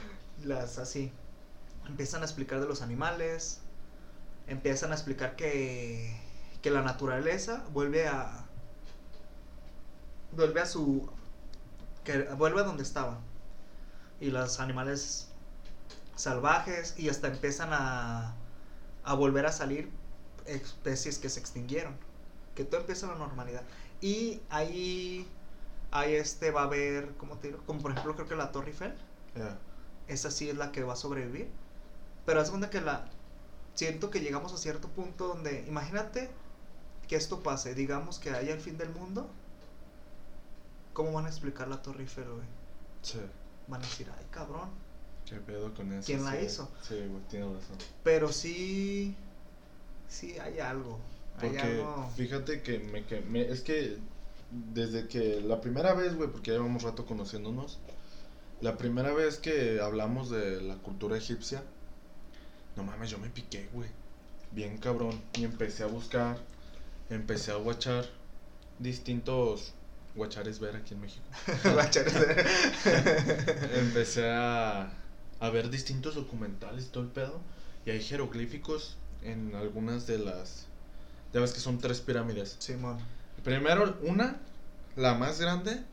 Las 0.45 0.77
así. 0.77 1.11
Empiezan 1.87 2.21
a 2.21 2.25
explicar 2.25 2.59
de 2.59 2.67
los 2.67 2.81
animales. 2.81 3.61
Empiezan 4.47 4.91
a 4.91 4.95
explicar 4.95 5.35
que, 5.35 6.19
que 6.61 6.71
la 6.71 6.81
naturaleza 6.81 7.63
vuelve 7.71 8.07
a. 8.07 8.45
Vuelve 10.31 10.61
a 10.61 10.65
su. 10.65 11.09
Que 12.03 12.23
vuelve 12.33 12.61
a 12.61 12.63
donde 12.63 12.83
estaba. 12.83 13.19
Y 14.19 14.31
los 14.31 14.59
animales 14.59 15.29
salvajes. 16.15 16.95
Y 16.97 17.09
hasta 17.09 17.27
empiezan 17.27 17.69
a. 17.71 18.35
A 19.03 19.13
volver 19.13 19.45
a 19.45 19.51
salir 19.51 19.91
especies 20.45 21.19
que 21.19 21.29
se 21.29 21.39
extinguieron. 21.39 21.95
Que 22.55 22.63
todo 22.65 22.81
empieza 22.81 23.07
la 23.07 23.15
normalidad. 23.15 23.63
Y 24.01 24.41
ahí. 24.49 25.27
Ahí 25.91 26.15
este 26.15 26.51
va 26.51 26.61
a 26.61 26.65
haber. 26.65 27.15
¿Cómo 27.17 27.37
te 27.37 27.47
digo? 27.47 27.59
Como 27.65 27.81
por 27.81 27.91
ejemplo, 27.91 28.15
creo 28.15 28.27
que 28.27 28.35
la 28.35 28.51
Torre 28.51 28.69
Eiffel 28.69 28.95
esa 30.07 30.31
sí 30.31 30.49
es 30.49 30.55
la 30.55 30.71
que 30.71 30.83
va 30.83 30.93
a 30.93 30.95
sobrevivir. 30.95 31.49
Pero 32.25 32.41
haz 32.41 32.49
cuenta 32.49 32.69
que 32.69 32.81
la. 32.81 33.07
Siento 33.75 34.09
que 34.09 34.21
llegamos 34.21 34.53
a 34.53 34.57
cierto 34.57 34.87
punto 34.89 35.27
donde. 35.27 35.65
Imagínate 35.67 36.29
que 37.07 37.15
esto 37.15 37.43
pase. 37.43 37.75
Digamos 37.75 38.19
que 38.19 38.31
haya 38.31 38.53
el 38.53 38.59
fin 38.61 38.77
del 38.77 38.89
mundo. 38.89 39.29
¿Cómo 40.93 41.11
van 41.11 41.25
a 41.25 41.29
explicar 41.29 41.67
la 41.67 41.81
Torre 41.81 42.01
Eiffel, 42.01 42.25
güey? 42.29 42.45
Sí. 43.01 43.19
Van 43.67 43.81
a 43.81 43.85
decir, 43.85 44.07
ay, 44.17 44.25
cabrón. 44.31 44.69
¿Qué 45.25 45.35
pedo 45.37 45.73
con 45.73 45.91
eso? 45.91 46.05
¿Quién 46.05 46.23
la 46.23 46.39
hizo? 46.41 46.69
Sí, 46.87 46.95
güey, 46.95 47.21
tienes 47.29 47.49
razón. 47.49 47.77
Pero 48.03 48.31
sí. 48.31 49.15
Sí, 50.07 50.37
hay 50.39 50.59
algo. 50.59 50.99
Hay 51.39 51.57
algo. 51.57 52.09
fíjate 52.15 52.61
que 52.61 52.79
me, 52.79 53.03
que 53.05 53.19
me- 53.21 53.41
es 53.51 53.61
que 53.61 53.97
desde 54.73 55.07
que 55.09 55.41
la 55.41 55.59
primera 55.59 55.93
vez, 55.93 56.15
güey, 56.15 56.29
porque 56.29 56.51
ya 56.51 56.57
llevamos 56.57 56.83
rato 56.83 57.05
conociéndonos, 57.05 57.79
la 58.61 58.77
primera 58.77 59.11
vez 59.11 59.37
que 59.37 59.81
hablamos 59.81 60.29
de 60.29 60.61
la 60.61 60.75
cultura 60.77 61.17
egipcia, 61.17 61.61
no 62.75 62.83
mames, 62.83 63.09
yo 63.09 63.17
me 63.17 63.29
piqué, 63.29 63.69
güey. 63.73 63.89
Bien 64.51 64.77
cabrón. 64.77 65.21
Y 65.33 65.43
empecé 65.43 65.83
a 65.83 65.87
buscar, 65.87 66.37
empecé 67.09 67.51
a 67.51 67.55
guachar 67.55 68.05
distintos 68.79 69.73
guachares 70.15 70.59
ver 70.59 70.75
aquí 70.75 70.93
en 70.93 71.01
México. 71.01 71.25
Guachar, 71.73 72.05
empecé 73.75 74.29
a, 74.29 74.93
a 75.39 75.49
ver 75.49 75.69
distintos 75.69 76.15
documentales 76.15 76.89
todo 76.89 77.03
el 77.03 77.09
pedo. 77.09 77.41
Y 77.85 77.91
hay 77.91 78.01
jeroglíficos 78.01 78.97
en 79.21 79.55
algunas 79.55 80.07
de 80.07 80.19
las. 80.19 80.65
Ya 81.33 81.41
ves 81.41 81.51
que 81.51 81.59
son 81.59 81.79
tres 81.79 82.01
pirámides. 82.01 82.55
Simón. 82.59 82.97
Primero, 83.43 83.97
una, 84.01 84.37
la 84.95 85.13
más 85.13 85.39
grande, 85.39 85.83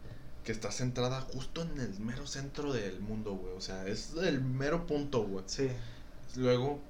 que 0.44 0.52
está 0.52 0.70
centrada 0.70 1.20
justo 1.20 1.62
en 1.62 1.78
el 1.80 2.00
mero 2.00 2.26
centro 2.26 2.72
del 2.72 3.00
mundo, 3.00 3.34
güey. 3.34 3.54
O 3.54 3.60
sea, 3.60 3.86
es 3.86 4.14
el 4.22 4.40
mero 4.40 4.86
punto, 4.86 5.24
güey. 5.24 5.44
Sí. 5.46 5.68
Luego, 6.36 6.80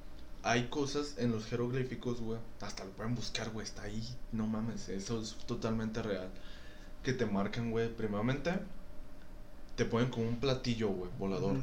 hay 0.43 0.69
cosas 0.69 1.15
en 1.19 1.31
los 1.33 1.47
jeroglíficos, 1.47 2.21
güey. 2.21 2.39
Hasta 2.61 2.85
lo 2.85 2.91
pueden 2.93 3.15
buscar, 3.15 3.51
güey. 3.51 3.67
Está 3.67 3.83
ahí. 3.83 4.03
No 4.33 4.47
mames, 4.47 4.89
eso 4.89 5.21
es 5.21 5.35
totalmente 5.47 6.03
real. 6.03 6.31
Que 7.03 7.13
te 7.13 7.27
marcan, 7.27 7.71
güey. 7.71 7.89
Primeramente, 7.95 8.53
te 9.77 9.85
ponen 9.85 10.11
como 10.11 10.29
un 10.29 10.37
platillo, 10.37 10.89
güey, 10.89 11.11
volador. 11.19 11.57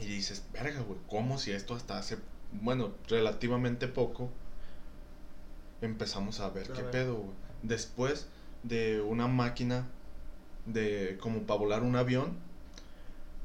Y 0.00 0.06
dices, 0.06 0.44
verga, 0.52 0.80
güey, 0.80 0.98
¿cómo 1.08 1.38
si 1.38 1.52
esto 1.52 1.74
hasta 1.74 1.98
hace, 1.98 2.16
bueno, 2.52 2.92
relativamente 3.08 3.86
poco 3.86 4.30
empezamos 5.82 6.40
a 6.40 6.48
ver 6.50 6.70
A 6.70 6.74
qué 6.74 6.82
ver. 6.82 6.90
pedo, 6.90 7.16
güey? 7.16 7.34
Después 7.62 8.26
de 8.62 9.00
una 9.02 9.28
máquina 9.28 9.86
de 10.66 11.18
como 11.20 11.40
para 11.42 11.60
volar 11.60 11.82
un 11.82 11.96
avión, 11.96 12.36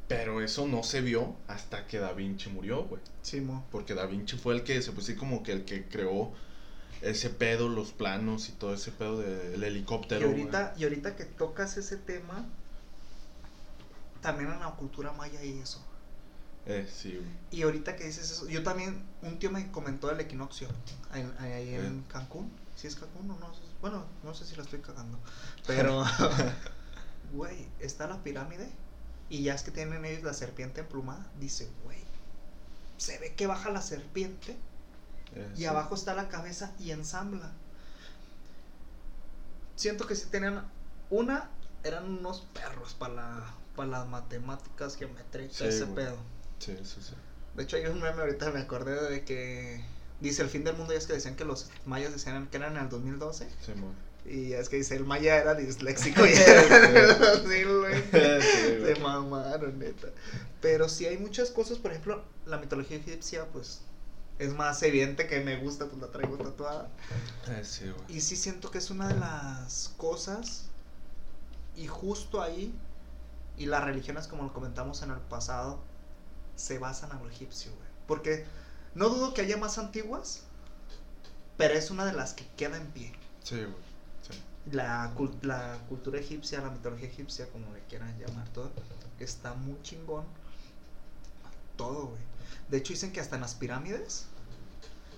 pero 0.07 0.41
eso 0.41 0.67
no 0.67 0.83
se 0.83 1.01
vio 1.01 1.35
hasta 1.47 1.87
que 1.87 1.99
Da 1.99 2.13
Vinci 2.13 2.49
murió, 2.49 2.83
güey. 2.83 3.01
Simón. 3.21 3.63
Porque 3.71 3.93
Da 3.95 4.05
Vinci 4.05 4.37
fue 4.37 4.53
el 4.55 4.63
que, 4.63 4.81
se 4.81 4.91
puso 4.91 5.11
así 5.11 5.15
como 5.15 5.41
que 5.43 5.51
el 5.51 5.65
que 5.65 5.85
creó 5.87 6.31
ese 7.01 7.29
pedo, 7.29 7.69
los 7.69 7.91
planos 7.91 8.49
y 8.49 8.53
todo 8.53 8.73
ese 8.73 8.91
pedo 8.91 9.19
del 9.19 9.61
Y 9.61 9.65
helicóptero, 9.65 10.27
güey. 10.29 10.41
ahorita, 10.41 10.73
y 10.77 10.83
ahorita 10.83 11.15
que 11.15 11.25
tocas 11.25 11.77
ese 11.77 11.97
tema, 11.97 12.45
también 14.21 14.51
en 14.51 14.59
la 14.59 14.71
cultura 14.71 15.11
maya 15.11 15.39
hay 15.39 15.59
eso. 15.59 15.83
Eh, 16.67 16.87
sí, 16.91 17.13
güey. 17.15 17.27
Y 17.51 17.61
ahorita 17.63 17.95
que 17.95 18.05
dices 18.05 18.31
eso, 18.31 18.47
yo 18.47 18.63
también, 18.63 19.03
un 19.21 19.37
tío 19.37 19.51
me 19.51 19.71
comentó 19.71 20.07
del 20.07 20.19
equinoccio 20.19 20.67
ahí 21.11 21.21
en 21.75 21.99
Eh. 21.99 22.03
Cancún. 22.09 22.51
Si 22.75 22.87
es 22.87 22.95
Cancún 22.95 23.29
o 23.31 23.39
no, 23.39 23.51
bueno, 23.81 24.05
no 24.23 24.33
sé 24.33 24.45
si 24.45 24.55
la 24.55 24.63
estoy 24.63 24.79
cagando. 24.79 25.19
Pero, 25.67 26.03
güey, 27.33 27.67
está 27.79 28.07
la 28.07 28.21
pirámide 28.23 28.67
y 29.29 29.43
ya 29.43 29.53
es 29.55 29.63
que 29.63 29.71
tienen 29.71 30.05
ellos 30.05 30.23
la 30.23 30.33
serpiente 30.33 30.81
emplumada. 30.81 31.25
Dice, 31.39 31.69
güey, 31.83 31.97
se 32.97 33.17
ve 33.19 33.33
que 33.35 33.47
baja 33.47 33.69
la 33.69 33.81
serpiente 33.81 34.55
Eh, 35.35 35.51
y 35.55 35.57
sí. 35.59 35.65
abajo 35.65 35.95
está 35.95 36.13
la 36.13 36.29
cabeza 36.29 36.71
y 36.79 36.91
ensambla. 36.91 37.51
Siento 39.75 40.07
que 40.07 40.15
sí 40.15 40.27
tenían 40.29 40.63
una, 41.09 41.49
eran 41.83 42.05
unos 42.05 42.41
perros 42.53 42.93
para 42.93 43.13
la, 43.13 43.53
para 43.75 43.89
las 43.89 44.07
matemáticas, 44.07 44.95
todo 44.97 45.49
Sí, 45.51 45.65
ese 45.65 45.83
güey. 45.85 45.95
pedo. 45.95 46.17
Sí, 46.59 46.77
sí, 46.83 47.01
sí. 47.01 47.13
De 47.55 47.63
hecho, 47.63 47.75
hay 47.77 47.85
un 47.87 48.01
meme 48.01 48.21
ahorita, 48.21 48.51
me 48.51 48.59
acordé 48.61 49.09
de 49.09 49.25
que 49.25 49.83
dice 50.21 50.41
el 50.41 50.49
fin 50.49 50.63
del 50.63 50.77
mundo. 50.77 50.93
Y 50.93 50.97
es 50.97 51.07
que 51.07 51.13
decían 51.13 51.35
que 51.35 51.45
los 51.45 51.69
mayas 51.85 52.13
decían 52.13 52.47
que 52.47 52.57
eran 52.57 52.77
en 52.77 52.83
el 52.83 52.89
2012. 52.89 53.49
Simón. 53.65 53.93
Y 54.25 54.53
es 54.53 54.69
que 54.69 54.77
dice 54.77 54.95
el 54.95 55.05
maya 55.05 55.37
era 55.37 55.53
disléxico 55.53 56.25
y 56.25 56.33
era 56.33 56.89
en 56.89 56.97
el 56.97 57.19
2000, 57.19 57.77
güey. 57.79 58.01
Sí. 58.01 58.85
Se 58.85 58.99
mamaron, 59.01 59.77
neta. 59.77 60.07
Pero 60.61 60.89
sí 60.89 61.05
hay 61.05 61.17
muchas 61.17 61.51
cosas, 61.51 61.77
por 61.77 61.91
ejemplo, 61.91 62.23
la 62.45 62.57
mitología 62.57 62.97
egipcia, 62.97 63.45
pues 63.51 63.81
es 64.39 64.53
más 64.53 64.81
evidente 64.83 65.27
que 65.27 65.39
me 65.41 65.57
gusta, 65.57 65.85
pues 65.85 66.01
la 66.01 66.07
traigo 66.07 66.37
tatuada. 66.37 66.89
Eh, 67.49 67.63
sí, 67.63 67.85
güey. 67.85 68.17
Y 68.17 68.21
sí 68.21 68.35
siento 68.35 68.71
que 68.71 68.79
es 68.79 68.89
una 68.89 69.07
de 69.07 69.15
las 69.15 69.93
cosas. 69.97 70.65
Y 71.75 71.87
justo 71.87 72.41
ahí, 72.41 72.73
y 73.57 73.65
las 73.65 73.83
religiones, 73.83 74.27
como 74.27 74.43
lo 74.43 74.53
comentamos 74.53 75.01
en 75.03 75.11
el 75.11 75.19
pasado, 75.19 75.79
se 76.55 76.79
basan 76.79 77.11
en 77.11 77.19
lo 77.19 77.29
egipcio, 77.29 77.71
güey. 77.75 77.87
Porque 78.07 78.45
no 78.93 79.09
dudo 79.09 79.33
que 79.33 79.41
haya 79.41 79.57
más 79.57 79.77
antiguas, 79.77 80.43
pero 81.57 81.73
es 81.73 81.91
una 81.91 82.05
de 82.05 82.13
las 82.13 82.33
que 82.33 82.47
queda 82.57 82.77
en 82.77 82.87
pie. 82.87 83.13
Sí, 83.43 83.55
güey. 83.57 83.84
La, 84.71 85.13
la 85.43 85.77
cultura 85.87 86.19
egipcia, 86.19 86.61
la 86.61 86.71
mitología 86.71 87.07
egipcia, 87.07 87.47
como 87.49 87.71
le 87.73 87.81
quieran 87.83 88.17
llamar 88.19 88.47
todo, 88.49 88.71
está 89.19 89.53
muy 89.53 89.79
chingón. 89.83 90.25
Todo, 91.77 92.07
güey. 92.07 92.21
De 92.69 92.77
hecho, 92.77 92.93
dicen 92.93 93.11
que 93.11 93.19
hasta 93.19 93.35
en 93.35 93.41
las 93.41 93.53
pirámides, 93.53 94.25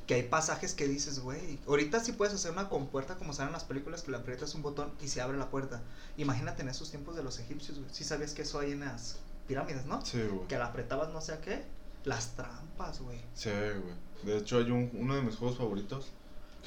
que 0.06 0.16
hay 0.16 0.24
pasajes 0.24 0.74
que 0.74 0.88
dices, 0.88 1.20
güey, 1.20 1.60
ahorita 1.68 2.00
sí 2.00 2.14
puedes 2.14 2.34
hacer 2.34 2.52
una 2.52 2.70
compuerta 2.70 3.16
como 3.16 3.34
salen 3.34 3.50
en 3.50 3.54
las 3.54 3.64
películas, 3.64 4.04
que 4.04 4.12
le 4.12 4.18
aprietas 4.18 4.56
un 4.56 4.64
botón 4.64 4.92
y 5.02 5.08
se 5.08 5.22
abre 5.22 5.38
la 5.38 5.50
puerta. 5.50 5.82
Imagínate 6.18 6.62
en 6.62 6.70
esos 6.70 6.90
tiempos 6.90 7.16
de 7.16 7.24
los 7.24 7.40
egipcios, 7.40 7.78
güey. 7.78 7.90
Sí 7.94 8.04
sabías 8.04 8.34
que 8.34 8.42
eso 8.42 8.60
hay 8.60 8.72
en 8.72 8.82
las 8.82 9.18
pirámides, 9.48 9.86
¿no? 9.86 10.04
Sí, 10.06 10.22
güey. 10.24 10.48
Que 10.48 10.58
la 10.58 10.68
apretabas 10.68 11.10
no 11.10 11.22
sé 11.22 11.34
a 11.34 11.42
qué. 11.42 11.64
Las 12.06 12.36
trampas, 12.36 13.02
güey. 13.02 13.20
Sí, 13.34 13.50
güey. 13.50 13.96
De 14.24 14.38
hecho, 14.38 14.58
hay 14.58 14.72
un, 14.72 14.90
uno 14.94 15.16
de 15.16 15.22
mis 15.22 15.36
juegos 15.36 15.58
favoritos 15.58 16.12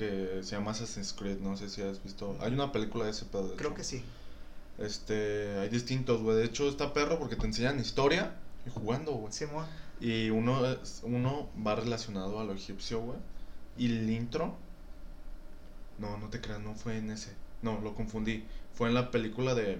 que 0.08 0.42
se 0.42 0.56
llama 0.56 0.70
Assassin's 0.70 1.12
Creed. 1.12 1.38
No 1.40 1.56
sé 1.56 1.68
si 1.68 1.82
has 1.82 2.02
visto. 2.02 2.36
Hay 2.40 2.52
una 2.52 2.72
película 2.72 3.04
de 3.04 3.10
ese 3.10 3.24
pedo. 3.26 3.48
de 3.48 3.56
Creo 3.56 3.70
hecho. 3.70 3.76
que 3.76 3.84
sí. 3.84 4.02
Este, 4.78 5.58
hay 5.58 5.68
distintos, 5.68 6.22
güey. 6.22 6.36
De 6.38 6.44
hecho, 6.44 6.68
está 6.68 6.92
perro 6.94 7.18
porque 7.18 7.36
te 7.36 7.46
enseñan 7.46 7.78
historia 7.78 8.34
y 8.66 8.70
jugando, 8.70 9.12
güey. 9.12 9.32
Simón. 9.32 9.66
Y 10.00 10.30
uno, 10.30 10.64
es- 10.66 11.00
uno 11.04 11.48
va 11.66 11.74
relacionado 11.74 12.40
a 12.40 12.44
lo 12.44 12.54
egipcio, 12.54 13.00
güey. 13.00 13.18
Y 13.76 13.86
el 13.86 14.08
intro. 14.10 14.56
No, 15.98 16.16
no 16.16 16.28
te 16.28 16.40
creas, 16.40 16.60
no 16.60 16.74
fue 16.74 16.96
en 16.96 17.10
ese. 17.10 17.32
No, 17.62 17.78
lo 17.80 17.94
confundí. 17.94 18.44
Fue 18.74 18.88
en 18.88 18.94
la 18.94 19.10
película 19.10 19.54
de 19.54 19.78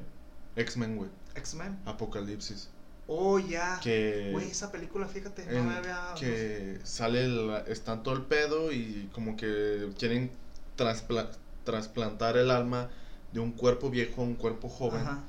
X-Men, 0.56 0.96
güey. 0.96 1.08
X-Men. 1.34 1.78
Apocalipsis. 1.86 2.68
Oh, 3.12 3.40
ya. 3.40 3.80
Que. 3.82 4.28
Güey, 4.32 4.48
esa 4.52 4.70
película, 4.70 5.08
fíjate, 5.08 5.44
no 5.46 5.50
en 5.50 5.66
me 5.68 5.74
había... 5.74 6.14
que 6.18 6.78
sale 6.84 7.24
el, 7.24 7.50
está 7.66 8.02
todo 8.04 8.14
el 8.14 8.22
pedo 8.22 8.70
y 8.70 9.10
como 9.12 9.36
que 9.36 9.88
quieren 9.98 10.30
traspla- 10.78 11.28
trasplantar 11.64 12.36
el 12.36 12.52
alma 12.52 12.88
de 13.32 13.40
un 13.40 13.50
cuerpo 13.50 13.90
viejo 13.90 14.22
a 14.22 14.24
un 14.24 14.36
cuerpo 14.36 14.68
joven 14.68 15.00
Ajá. 15.02 15.24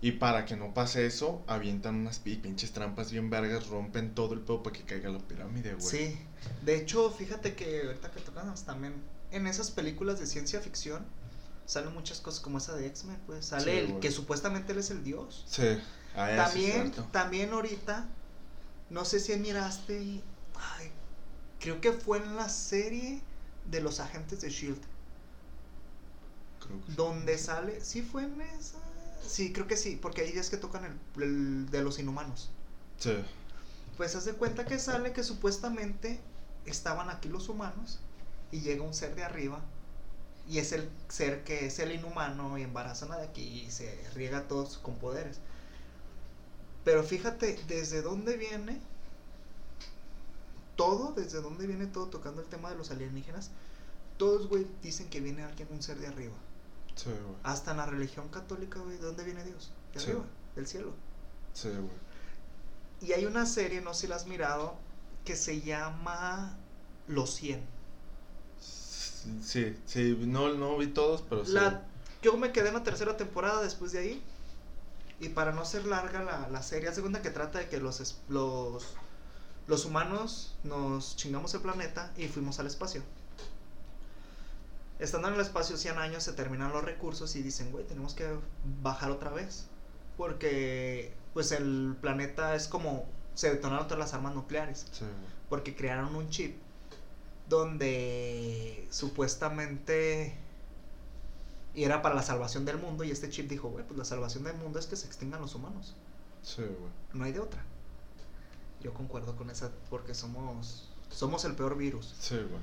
y 0.00 0.12
para 0.12 0.44
que 0.46 0.56
no 0.56 0.74
pase 0.74 1.06
eso 1.06 1.42
avientan 1.46 1.94
unas 1.94 2.18
pi- 2.18 2.36
pinches 2.36 2.72
trampas 2.72 3.10
bien 3.12 3.30
vergas 3.30 3.68
rompen 3.68 4.14
todo 4.14 4.34
el 4.34 4.40
pedo 4.40 4.62
para 4.64 4.76
que 4.76 4.82
caiga 4.82 5.10
la 5.10 5.18
pirámide 5.20 5.74
güey 5.74 5.86
Sí, 5.86 6.18
de 6.62 6.76
hecho, 6.76 7.10
fíjate 7.10 7.54
que 7.54 7.82
ahorita 7.86 8.10
que 8.10 8.20
tocamos 8.20 8.64
también, 8.64 8.94
en 9.30 9.46
esas 9.46 9.70
películas 9.70 10.18
de 10.20 10.26
ciencia 10.26 10.60
ficción 10.60 11.04
salen 11.66 11.94
muchas 11.94 12.20
cosas 12.20 12.40
como 12.40 12.58
esa 12.58 12.74
de 12.76 12.86
X-Men, 12.88 13.18
pues 13.26 13.46
sale 13.46 13.86
Sí, 13.86 13.92
el 13.92 14.00
que 14.00 14.10
supuestamente 14.10 14.72
él 14.72 14.78
es 14.80 14.90
el 14.90 15.02
dios. 15.04 15.44
sí 15.48 15.62
ah, 16.14 16.30
también, 16.36 16.92
también 17.10 17.52
ahorita, 17.52 18.08
no 18.90 19.04
sé 19.04 19.20
si 19.20 19.36
miraste, 19.36 20.24
ay, 20.54 20.92
creo 21.60 21.80
que 21.80 21.92
fue 21.92 22.18
en 22.18 22.36
la 22.36 22.48
serie 22.48 23.22
de 23.64 23.80
los 23.80 24.00
agentes 24.00 24.40
de 24.42 24.50
Shield, 24.50 24.82
Creo 26.58 26.80
que 26.84 26.92
sí. 26.92 26.96
donde 26.96 27.38
sale, 27.38 27.80
sí 27.80 28.02
fue 28.02 28.24
en 28.24 28.40
esa, 28.40 28.78
sí, 29.26 29.52
creo 29.52 29.66
que 29.66 29.76
sí, 29.76 29.96
porque 30.00 30.22
ahí 30.22 30.32
es 30.32 30.50
que 30.50 30.56
tocan 30.56 30.84
el, 30.84 31.22
el 31.22 31.70
de 31.70 31.82
los 31.82 31.98
inhumanos. 31.98 32.50
sí 32.98 33.10
Pues 33.96 34.14
haz 34.16 34.24
de 34.24 34.34
cuenta 34.34 34.66
que 34.66 34.78
sale 34.78 35.12
que 35.12 35.22
supuestamente 35.22 36.20
estaban 36.64 37.10
aquí 37.10 37.28
los 37.28 37.48
humanos 37.48 38.00
y 38.50 38.60
llega 38.60 38.82
un 38.84 38.94
ser 38.94 39.14
de 39.14 39.24
arriba 39.24 39.64
y 40.46 40.58
es 40.58 40.72
el 40.72 40.90
ser 41.08 41.44
que 41.44 41.66
es 41.66 41.78
el 41.78 41.92
inhumano 41.92 42.58
y 42.58 42.62
embaraza 42.62 43.12
a 43.12 43.18
de 43.18 43.24
aquí 43.26 43.42
y 43.66 43.70
se 43.70 44.08
riega 44.14 44.38
a 44.38 44.48
todos 44.48 44.78
con 44.78 44.98
poderes. 44.98 45.40
Pero 46.84 47.02
fíjate 47.02 47.58
desde 47.66 48.02
dónde 48.02 48.36
viene 48.36 48.80
todo, 50.76 51.12
desde 51.12 51.40
dónde 51.40 51.66
viene 51.66 51.86
todo 51.86 52.06
tocando 52.08 52.40
el 52.42 52.48
tema 52.48 52.70
de 52.70 52.76
los 52.76 52.90
alienígenas. 52.90 53.50
Todos, 54.16 54.48
güey, 54.48 54.66
dicen 54.82 55.08
que 55.08 55.20
viene 55.20 55.42
alguien, 55.44 55.68
un 55.70 55.82
ser 55.82 55.98
de 55.98 56.06
arriba. 56.08 56.34
sí 56.94 57.10
güey 57.10 57.36
Hasta 57.42 57.72
en 57.72 57.78
la 57.78 57.86
religión 57.86 58.28
católica, 58.28 58.78
güey, 58.80 58.96
¿de 58.98 59.04
dónde 59.06 59.24
viene 59.24 59.44
Dios? 59.44 59.72
De 59.92 60.00
Sí. 60.00 60.06
arriba, 60.10 60.24
del 60.56 60.66
cielo. 60.66 60.92
sí 61.52 61.68
güey 61.68 62.04
Y 63.00 63.12
hay 63.12 63.26
una 63.26 63.46
serie, 63.46 63.80
no 63.80 63.94
sé 63.94 64.02
si 64.02 64.06
la 64.08 64.16
has 64.16 64.26
mirado, 64.26 64.76
que 65.24 65.36
se 65.36 65.60
llama 65.60 66.56
Los 67.08 67.34
100. 67.34 67.60
Sí, 69.42 69.76
sí, 69.86 70.16
no, 70.26 70.52
no 70.54 70.76
vi 70.76 70.88
todos, 70.88 71.22
pero 71.28 71.44
sí. 71.44 71.52
La, 71.52 71.86
yo 72.22 72.36
me 72.36 72.52
quedé 72.52 72.68
en 72.68 72.74
la 72.74 72.82
tercera 72.82 73.16
temporada 73.16 73.62
después 73.62 73.92
de 73.92 73.98
ahí. 74.00 74.22
Y 75.24 75.30
para 75.30 75.52
no 75.52 75.64
ser 75.64 75.86
larga 75.86 76.22
la, 76.22 76.48
la 76.50 76.62
serie, 76.62 76.90
hace 76.90 77.00
cuenta 77.00 77.22
que 77.22 77.30
trata 77.30 77.58
de 77.58 77.68
que 77.70 77.78
los, 77.78 78.18
los, 78.28 78.84
los 79.66 79.84
humanos 79.86 80.54
nos 80.64 81.16
chingamos 81.16 81.54
el 81.54 81.62
planeta 81.62 82.12
y 82.18 82.28
fuimos 82.28 82.60
al 82.60 82.66
espacio. 82.66 83.02
Estando 84.98 85.28
en 85.28 85.34
el 85.34 85.40
espacio 85.40 85.78
100 85.78 85.96
años 85.96 86.22
se 86.24 86.34
terminan 86.34 86.72
los 86.72 86.84
recursos 86.84 87.34
y 87.36 87.42
dicen, 87.42 87.72
güey, 87.72 87.86
tenemos 87.86 88.12
que 88.12 88.36
bajar 88.82 89.10
otra 89.10 89.30
vez. 89.30 89.66
Porque 90.18 91.14
pues 91.32 91.52
el 91.52 91.96
planeta 92.02 92.54
es 92.54 92.68
como 92.68 93.06
se 93.34 93.48
detonaron 93.48 93.88
todas 93.88 93.98
las 93.98 94.14
armas 94.14 94.34
nucleares 94.34 94.86
Sí, 94.92 95.04
porque 95.48 95.74
crearon 95.74 96.14
un 96.14 96.28
chip 96.28 96.56
donde 97.48 98.86
supuestamente 98.90 100.38
y 101.74 101.84
era 101.84 102.02
para 102.02 102.14
la 102.14 102.22
salvación 102.22 102.64
del 102.64 102.78
mundo 102.78 103.04
y 103.04 103.10
este 103.10 103.28
chip 103.30 103.48
dijo, 103.48 103.68
güey, 103.68 103.84
pues 103.86 103.98
la 103.98 104.04
salvación 104.04 104.44
del 104.44 104.56
mundo 104.56 104.78
es 104.78 104.86
que 104.86 104.96
se 104.96 105.06
extingan 105.06 105.40
los 105.40 105.54
humanos, 105.54 105.94
Sí, 106.42 106.62
güey. 106.62 106.90
no 107.12 107.24
hay 107.24 107.32
de 107.32 107.40
otra. 107.40 107.62
Yo 108.82 108.92
concuerdo 108.94 109.34
con 109.36 109.50
esa 109.50 109.70
porque 109.90 110.14
somos 110.14 110.90
somos 111.10 111.44
el 111.44 111.54
peor 111.54 111.76
virus. 111.76 112.14
Sí, 112.20 112.36
güey. 112.36 112.62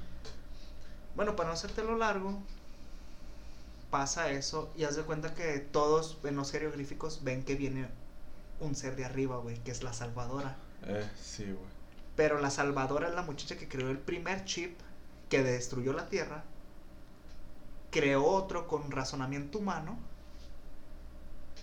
Bueno, 1.15 1.35
para 1.35 1.47
no 1.49 1.53
hacértelo 1.53 1.97
largo, 1.97 2.39
pasa 3.89 4.31
eso 4.31 4.71
y 4.75 4.83
haz 4.83 4.95
de 4.95 5.03
cuenta 5.03 5.33
que 5.33 5.59
todos 5.59 6.17
en 6.23 6.35
los 6.35 6.51
jeroglíficos 6.51 7.23
ven 7.23 7.43
que 7.43 7.55
viene 7.55 7.89
un 8.59 8.75
ser 8.75 8.95
de 8.95 9.05
arriba, 9.05 9.37
güey, 9.37 9.57
que 9.63 9.71
es 9.71 9.83
la 9.83 9.93
salvadora. 9.93 10.55
Eh, 10.83 11.09
sí, 11.21 11.43
güey. 11.45 11.71
Pero 12.15 12.39
la 12.39 12.49
salvadora 12.51 13.07
es 13.09 13.15
la 13.15 13.23
muchacha 13.23 13.57
que 13.57 13.67
creó 13.67 13.89
el 13.89 13.97
primer 13.97 14.45
chip 14.45 14.77
que 15.29 15.43
destruyó 15.43 15.93
la 15.93 16.07
Tierra. 16.07 16.43
Creó 17.91 18.25
otro 18.25 18.67
con 18.67 18.89
razonamiento 18.89 19.59
humano. 19.59 19.99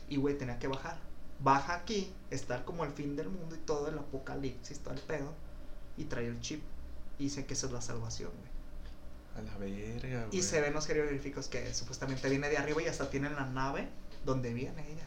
Y, 0.09 0.17
güey, 0.17 0.39
tenía 0.39 0.59
que 0.59 0.69
bajar. 0.69 0.99
Baja 1.41 1.75
aquí, 1.75 2.13
está 2.31 2.65
como 2.65 2.85
el 2.85 2.93
fin 2.93 3.17
del 3.17 3.29
mundo 3.29 3.55
y 3.55 3.59
todo 3.59 3.89
el 3.89 3.99
apocalipsis, 3.99 4.81
todo 4.81 4.95
el 4.95 5.01
pedo. 5.01 5.33
Y 5.97 6.05
trae 6.05 6.27
el 6.27 6.41
chip. 6.41 6.63
Y 7.19 7.25
dice 7.25 7.47
que 7.47 7.55
esa 7.55 7.67
es 7.67 7.73
la 7.73 7.81
salvación, 7.81 8.31
güey. 8.31 8.49
A 9.37 9.51
la 9.51 9.59
verga, 9.59 10.27
güey. 10.27 10.39
Y 10.39 10.43
se 10.43 10.61
ven 10.61 10.73
los 10.75 10.87
jeroglíficos 10.87 11.49
que 11.49 11.73
supuestamente 11.75 12.29
viene 12.29 12.49
de 12.49 12.59
arriba 12.59 12.83
y 12.83 12.87
hasta 12.87 13.11
tienen 13.11 13.35
la 13.35 13.47
nave 13.47 13.89
donde 14.25 14.53
viene 14.53 14.87
ella. 14.91 15.07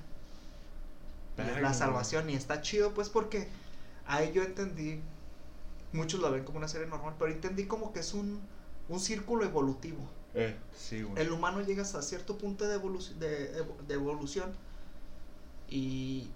Y 1.38 1.42
es 1.42 1.62
la 1.62 1.70
güey. 1.70 1.74
salvación. 1.74 2.30
Y 2.30 2.36
está 2.36 2.62
chido, 2.62 2.94
pues, 2.94 3.10
porque 3.10 3.48
ahí 4.06 4.32
yo 4.34 4.44
entendí. 4.44 5.02
Muchos 5.94 6.20
lo 6.22 6.32
ven 6.32 6.46
como 6.46 6.58
una 6.58 6.68
serie 6.68 6.88
normal, 6.88 7.16
pero 7.20 7.32
entendí 7.32 7.66
como 7.66 7.92
que 7.92 8.00
es 8.00 8.14
un, 8.14 8.42
un 8.88 9.00
círculo 9.00 9.44
evolutivo. 9.44 10.08
Eh, 10.34 10.56
sí, 10.78 11.04
güey. 11.04 11.22
El 11.22 11.32
humano 11.32 11.62
llega 11.62 11.82
hasta 11.82 12.02
cierto 12.02 12.38
punto 12.38 12.68
de, 12.68 12.80
evolu- 12.80 13.14
de, 13.16 13.66
de 13.88 13.94
evolución. 13.94 14.52
Y, 15.70 16.30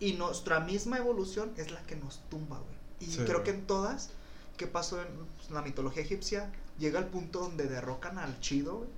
y 0.00 0.14
nuestra 0.14 0.60
misma 0.60 0.98
evolución 0.98 1.52
es 1.56 1.70
la 1.70 1.82
que 1.82 1.96
nos 1.96 2.20
tumba, 2.30 2.58
güey. 2.58 2.76
Y 3.00 3.06
Sí, 3.12 3.18
creo 3.24 3.40
güey. 3.40 3.44
que 3.44 3.50
en 3.50 3.66
todas, 3.66 4.10
¿qué 4.56 4.66
pasó 4.66 5.00
en 5.02 5.08
pues, 5.36 5.50
la 5.50 5.62
mitología 5.62 6.02
egipcia? 6.02 6.50
Llega 6.78 6.98
el 6.98 7.06
punto 7.06 7.40
donde 7.40 7.64
derrocan 7.66 8.18
al 8.18 8.38
chido, 8.40 8.78
güey, 8.78 8.90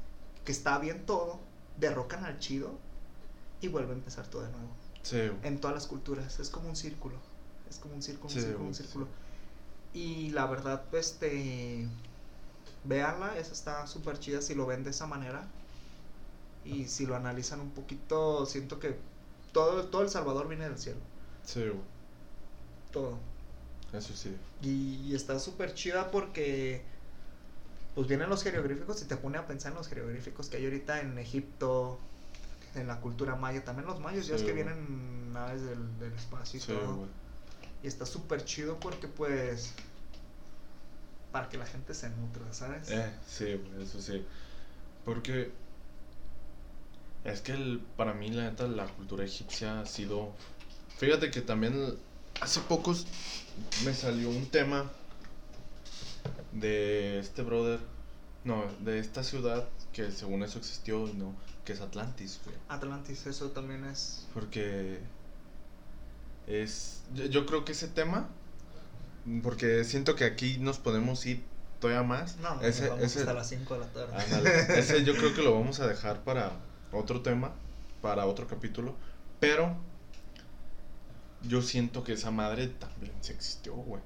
que 0.45 0.53
está 0.53 0.79
bien 0.79 1.07
todo, 1.07 1.39
derrocan 1.79 2.25
al 2.25 2.39
chido 2.39 2.73
y 3.61 3.69
vuelve 3.69 3.93
a 3.93 3.95
empezar 3.95 4.27
todo 4.29 4.43
de 4.43 4.51
nuevo 4.51 4.69
Sí, 5.03 5.17
güey. 5.17 5.33
en 5.43 5.61
todas 5.61 5.75
las 5.75 5.87
culturas. 5.87 6.39
Es 6.41 6.51
como 6.51 6.69
un 6.69 6.77
círculo. 6.77 7.17
Es 7.69 7.79
como 7.79 7.95
un 7.95 8.03
círculo, 8.03 8.27
un 8.29 8.31
Sí, 8.35 8.41
círculo, 8.41 8.59
güey, 8.59 8.69
un 8.69 8.75
círculo. 8.75 9.09
Y 9.95 10.31
la 10.31 10.47
verdad, 10.47 10.83
este. 10.95 11.89
Véanla, 12.85 13.39
esa 13.39 13.53
está 13.53 13.87
súper 13.87 14.19
chida 14.19 14.41
si 14.41 14.55
lo 14.55 14.67
ven 14.67 14.85
de 14.85 14.91
esa 14.91 15.07
manera. 15.07 15.47
Y 16.65 16.87
si 16.87 17.07
lo 17.07 17.17
analizan 17.17 17.61
un 17.61 17.71
poquito, 17.71 18.45
siento 18.47 18.79
que 18.79 18.99
todo, 19.53 19.87
todo 19.87 20.03
El 20.03 20.11
Salvador 20.11 20.49
viene 20.49 20.69
del 20.69 20.79
cielo. 20.79 21.01
Sí, 21.45 21.61
güey. 21.61 21.81
Todo. 22.93 23.19
Eso 23.93 24.15
sí. 24.15 24.37
Y, 24.63 24.97
y 25.07 25.15
está 25.15 25.39
súper 25.39 25.75
chida 25.75 26.11
porque. 26.11 26.83
Pues 27.95 28.07
vienen 28.07 28.29
los 28.29 28.45
jeroglíficos 28.45 29.03
y 29.03 29.07
te 29.07 29.17
pone 29.17 29.39
a 29.39 29.47
pensar 29.47 29.73
en 29.73 29.79
los 29.79 29.89
jeroglíficos 29.89 30.49
que 30.49 30.59
hay 30.59 30.65
ahorita 30.67 31.01
en 31.01 31.19
Egipto, 31.19 31.99
en 32.77 32.87
la 32.87 33.01
cultura 33.01 33.35
maya. 33.35 33.65
También 33.65 33.89
los 33.89 33.99
mayos, 33.99 34.27
ya 34.29 34.37
es 34.37 34.43
que 34.43 34.53
vienen 34.53 35.33
naves 35.33 35.63
del, 35.63 35.99
del 35.99 36.13
espacio 36.13 36.59
y 36.59 36.63
Sí, 36.63 36.73
todo. 36.73 37.07
Y 37.83 37.87
está 37.87 38.07
súper 38.07 38.45
chido 38.45 38.79
porque 38.79 39.09
pues 39.09 39.73
para 41.39 41.49
que 41.51 41.57
la 41.57 41.67
gente 41.67 41.95
se 41.95 42.11
nutra, 42.11 42.53
¿sabes? 42.53 42.91
Eh, 42.91 43.13
sí, 43.29 43.63
eso 43.81 44.03
sí. 44.03 44.27
Porque 45.05 45.53
es 47.23 47.41
que 47.43 47.53
el, 47.53 47.81
para 47.97 48.13
mí, 48.13 48.29
la 48.31 48.51
neta, 48.51 48.67
la 48.67 48.89
cultura 48.89 49.25
egipcia 49.25 49.79
ha 49.79 49.87
sido. 49.87 50.33
Fíjate 50.97 51.31
que 51.31 51.41
también 51.41 51.95
hace 52.41 52.59
pocos 52.63 53.07
me 53.85 53.95
salió 53.95 54.31
un 54.31 54.47
tema 54.47 54.91
de 56.51 57.21
este 57.21 57.43
brother. 57.43 57.79
No, 58.43 58.65
de 58.81 58.99
esta 58.99 59.23
ciudad 59.23 59.69
que 59.93 60.11
según 60.11 60.43
eso 60.43 60.59
existió, 60.59 61.07
no, 61.15 61.37
que 61.65 61.75
es 61.75 61.81
Atlantis, 61.81 62.41
güey. 62.45 62.57
Atlantis, 62.69 63.29
eso 63.29 63.51
también 63.51 63.85
es... 63.85 64.27
Porque 64.35 64.99
es. 66.49 67.03
Yo, 67.15 67.27
yo 67.27 67.47
creo 67.47 67.65
que 67.65 67.71
ese 67.71 67.87
tema. 67.87 68.29
Porque 69.43 69.85
siento 69.85 70.15
que 70.15 70.25
aquí 70.25 70.59
nos 70.59 70.79
podemos 70.79 71.25
ir 71.27 71.45
todavía 71.81 72.03
más. 72.03 72.37
No, 72.39 72.57
no, 72.57 72.63
ese, 72.63 72.89
vamos 72.89 73.05
ese- 73.05 73.21
hasta 73.21 73.35
las 73.35 73.49
5 73.49 73.75
de 73.75 73.81
la 73.81 73.87
tarde. 73.89 74.69
Ese 74.79 75.05
yo 75.05 75.15
creo 75.17 75.35
que 75.35 75.43
lo 75.43 75.55
vamos 75.55 75.81
a 75.81 75.87
dejar 75.87 76.23
para 76.25 76.53
otro 76.93 77.21
tema, 77.23 77.53
para 78.01 78.27
otro 78.27 78.47
capítulo. 78.49 78.95
Pero 79.41 79.77
yo 81.43 81.63
siento 81.63 82.03
que 82.05 82.15
esa 82.15 82.31
madre 82.31 82.67
también 82.69 83.13
se 83.21 83.33
existió, 83.33 83.75
güey. 83.75 84.03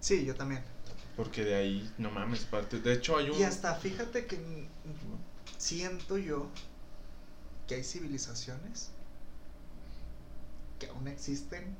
Sí, 0.00 0.24
yo 0.24 0.34
también. 0.34 0.62
Porque 1.16 1.44
de 1.44 1.54
ahí, 1.54 1.92
no 1.98 2.10
mames, 2.10 2.40
parte. 2.44 2.80
De 2.80 2.92
hecho, 2.92 3.16
hay 3.16 3.30
un. 3.30 3.38
Y 3.38 3.42
hasta 3.42 3.74
fíjate 3.74 4.26
que 4.26 4.68
siento 5.58 6.16
yo 6.16 6.46
que 7.66 7.74
hay 7.76 7.84
civilizaciones 7.84 8.90
que 10.78 10.86
aún 10.86 11.08
existen. 11.08 11.76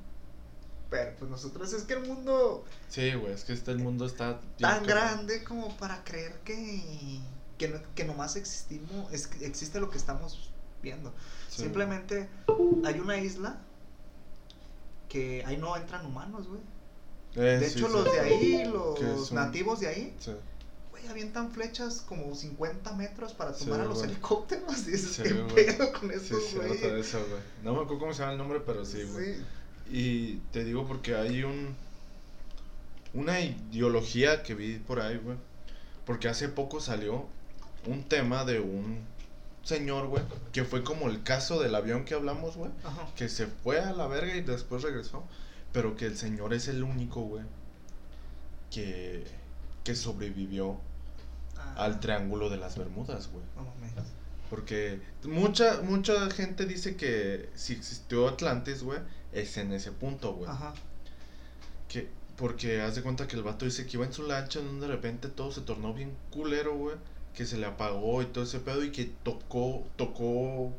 Pero 0.90 1.14
pues 1.18 1.30
nosotros 1.30 1.72
es 1.72 1.84
que 1.84 1.94
el 1.94 2.06
mundo 2.06 2.64
Sí, 2.88 3.14
güey, 3.14 3.32
es 3.32 3.44
que 3.44 3.52
este 3.52 3.70
el 3.70 3.78
mundo 3.78 4.04
está. 4.06 4.40
tan 4.58 4.84
grande 4.84 5.44
como 5.44 5.76
para 5.76 6.02
creer 6.04 6.40
que 6.44 7.20
que, 7.58 7.68
no- 7.68 7.80
que 7.94 8.04
nomás 8.04 8.36
existimos 8.36 9.12
es, 9.12 9.26
que 9.26 9.46
existe 9.46 9.78
lo 9.80 9.90
que 9.90 9.98
estamos 9.98 10.50
viendo. 10.82 11.12
Sí, 11.50 11.62
Simplemente 11.62 12.28
hay 12.84 12.98
una 13.00 13.18
isla 13.18 13.60
que 15.08 15.44
ahí 15.46 15.56
no 15.56 15.76
entran 15.76 16.06
humanos, 16.06 16.48
güey. 16.48 16.60
Eh, 17.36 17.58
De 17.60 17.68
sí, 17.68 17.78
hecho, 17.78 17.86
sí. 17.88 17.92
los 17.92 18.04
de 18.04 18.20
ahí, 18.20 18.64
los 18.64 19.30
nativos 19.32 19.80
de 19.80 19.88
ahí, 19.88 20.16
güey, 20.90 21.06
avientan 21.08 21.52
flechas 21.52 22.00
como 22.08 22.34
50 22.34 22.92
metros 22.94 23.32
para 23.34 23.52
tomar 23.52 23.80
a 23.80 23.84
los 23.84 24.02
helicópteros. 24.02 24.78
Y 24.88 24.92
dices, 24.92 25.12
Sí, 25.16 25.22
¿qué 25.24 25.32
güey. 25.34 25.54
pedo 25.54 25.92
con 25.92 26.10
Sí, 26.10 26.16
estos, 26.16 26.44
sí, 26.46 26.56
güey? 26.56 26.78
de 26.78 27.00
eso, 27.00 27.18
güey. 27.28 27.40
No 27.62 27.72
me 27.74 27.80
acuerdo 27.82 27.98
cómo 28.00 28.14
se 28.14 28.20
llama 28.20 28.32
el 28.32 28.38
nombre, 28.38 28.60
pero 28.64 28.84
sí, 28.84 29.02
güey. 29.04 29.36
Y 29.90 30.36
te 30.52 30.64
digo 30.64 30.86
porque 30.86 31.14
hay 31.16 31.42
un. 31.42 31.74
Una 33.12 33.40
ideología 33.40 34.42
que 34.42 34.54
vi 34.54 34.78
por 34.78 35.00
ahí, 35.00 35.16
güey. 35.18 35.36
Porque 36.06 36.28
hace 36.28 36.48
poco 36.48 36.80
salió 36.80 37.26
un 37.86 38.04
tema 38.04 38.44
de 38.44 38.60
un 38.60 39.00
señor, 39.64 40.06
güey. 40.06 40.22
Que 40.52 40.64
fue 40.64 40.84
como 40.84 41.08
el 41.08 41.22
caso 41.22 41.60
del 41.60 41.74
avión 41.74 42.04
que 42.04 42.14
hablamos, 42.14 42.56
güey. 42.56 42.70
Que 43.16 43.28
se 43.28 43.46
fue 43.46 43.80
a 43.80 43.92
la 43.92 44.06
verga 44.06 44.36
y 44.36 44.42
después 44.42 44.82
regresó. 44.82 45.24
Pero 45.72 45.96
que 45.96 46.06
el 46.06 46.16
señor 46.16 46.54
es 46.54 46.68
el 46.68 46.82
único, 46.84 47.22
güey. 47.22 47.44
Que. 48.70 49.24
Que 49.84 49.94
sobrevivió 49.94 50.78
Ah, 51.56 51.74
al 51.84 52.00
Triángulo 52.00 52.48
de 52.48 52.56
las 52.56 52.78
Bermudas, 52.78 53.28
güey. 53.30 53.44
Porque 54.48 55.00
mucha, 55.24 55.80
mucha 55.82 56.30
gente 56.30 56.66
dice 56.66 56.96
que 56.96 57.50
si 57.54 57.74
existió 57.74 58.28
Atlantis, 58.28 58.82
güey, 58.82 58.98
es 59.32 59.56
en 59.56 59.72
ese 59.72 59.92
punto, 59.92 60.34
güey. 60.34 60.50
Ajá. 60.50 60.74
Que, 61.88 62.08
porque 62.36 62.80
haz 62.80 62.94
de 62.94 63.02
cuenta 63.02 63.26
que 63.26 63.36
el 63.36 63.42
vato 63.42 63.64
dice 63.64 63.86
que 63.86 63.96
iba 63.96 64.06
en 64.06 64.12
su 64.12 64.22
lancha, 64.22 64.60
donde 64.60 64.86
de 64.86 64.92
repente 64.92 65.28
todo 65.28 65.52
se 65.52 65.60
tornó 65.60 65.92
bien 65.94 66.16
culero, 66.30 66.76
güey. 66.76 66.96
Que 67.34 67.46
se 67.46 67.58
le 67.58 67.66
apagó 67.66 68.22
y 68.22 68.26
todo 68.26 68.44
ese 68.44 68.60
pedo 68.60 68.82
y 68.82 68.90
que 68.90 69.04
tocó, 69.22 69.84
tocó, 69.96 70.72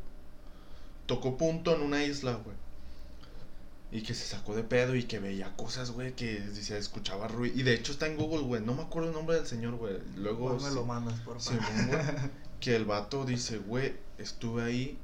tocó 1.05 1.37
punto 1.37 1.75
en 1.75 1.81
una 1.81 2.03
isla, 2.03 2.33
güey. 2.33 2.55
Y 3.93 4.03
que 4.03 4.13
se 4.13 4.25
sacó 4.25 4.55
de 4.55 4.63
pedo 4.63 4.95
y 4.95 5.03
que 5.03 5.19
veía 5.19 5.53
cosas, 5.55 5.91
güey, 5.91 6.13
que 6.13 6.41
se 6.53 6.77
escuchaba 6.77 7.27
ruido. 7.27 7.57
Y 7.57 7.63
de 7.63 7.73
hecho 7.73 7.91
está 7.91 8.07
en 8.07 8.17
Google, 8.17 8.43
güey. 8.43 8.61
No 8.61 8.73
me 8.73 8.83
acuerdo 8.83 9.09
el 9.09 9.13
nombre 9.13 9.35
del 9.35 9.45
señor, 9.45 9.75
güey. 9.75 9.97
Luego... 10.15 10.55
Igual 10.55 10.69
me 10.69 10.75
lo 10.75 10.85
mandas, 10.85 11.19
por 11.21 11.39
favor. 11.39 11.61
Que 12.61 12.75
el 12.75 12.85
vato 12.85 13.25
dice, 13.25 13.57
güey, 13.57 13.95
estuve 14.19 14.63
ahí 14.63 14.99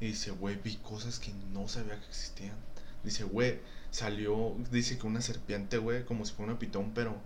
y 0.00 0.06
dice, 0.06 0.30
güey, 0.30 0.56
vi 0.62 0.76
cosas 0.76 1.18
que 1.18 1.32
no 1.52 1.66
sabía 1.66 1.98
que 1.98 2.06
existían. 2.06 2.56
Dice, 3.04 3.24
güey, 3.24 3.60
salió, 3.90 4.54
dice 4.70 4.98
que 4.98 5.06
una 5.06 5.20
serpiente, 5.20 5.78
güey, 5.78 6.04
como 6.04 6.24
si 6.24 6.32
fuera 6.32 6.52
una 6.52 6.58
pitón, 6.58 6.92
pero 6.94 7.16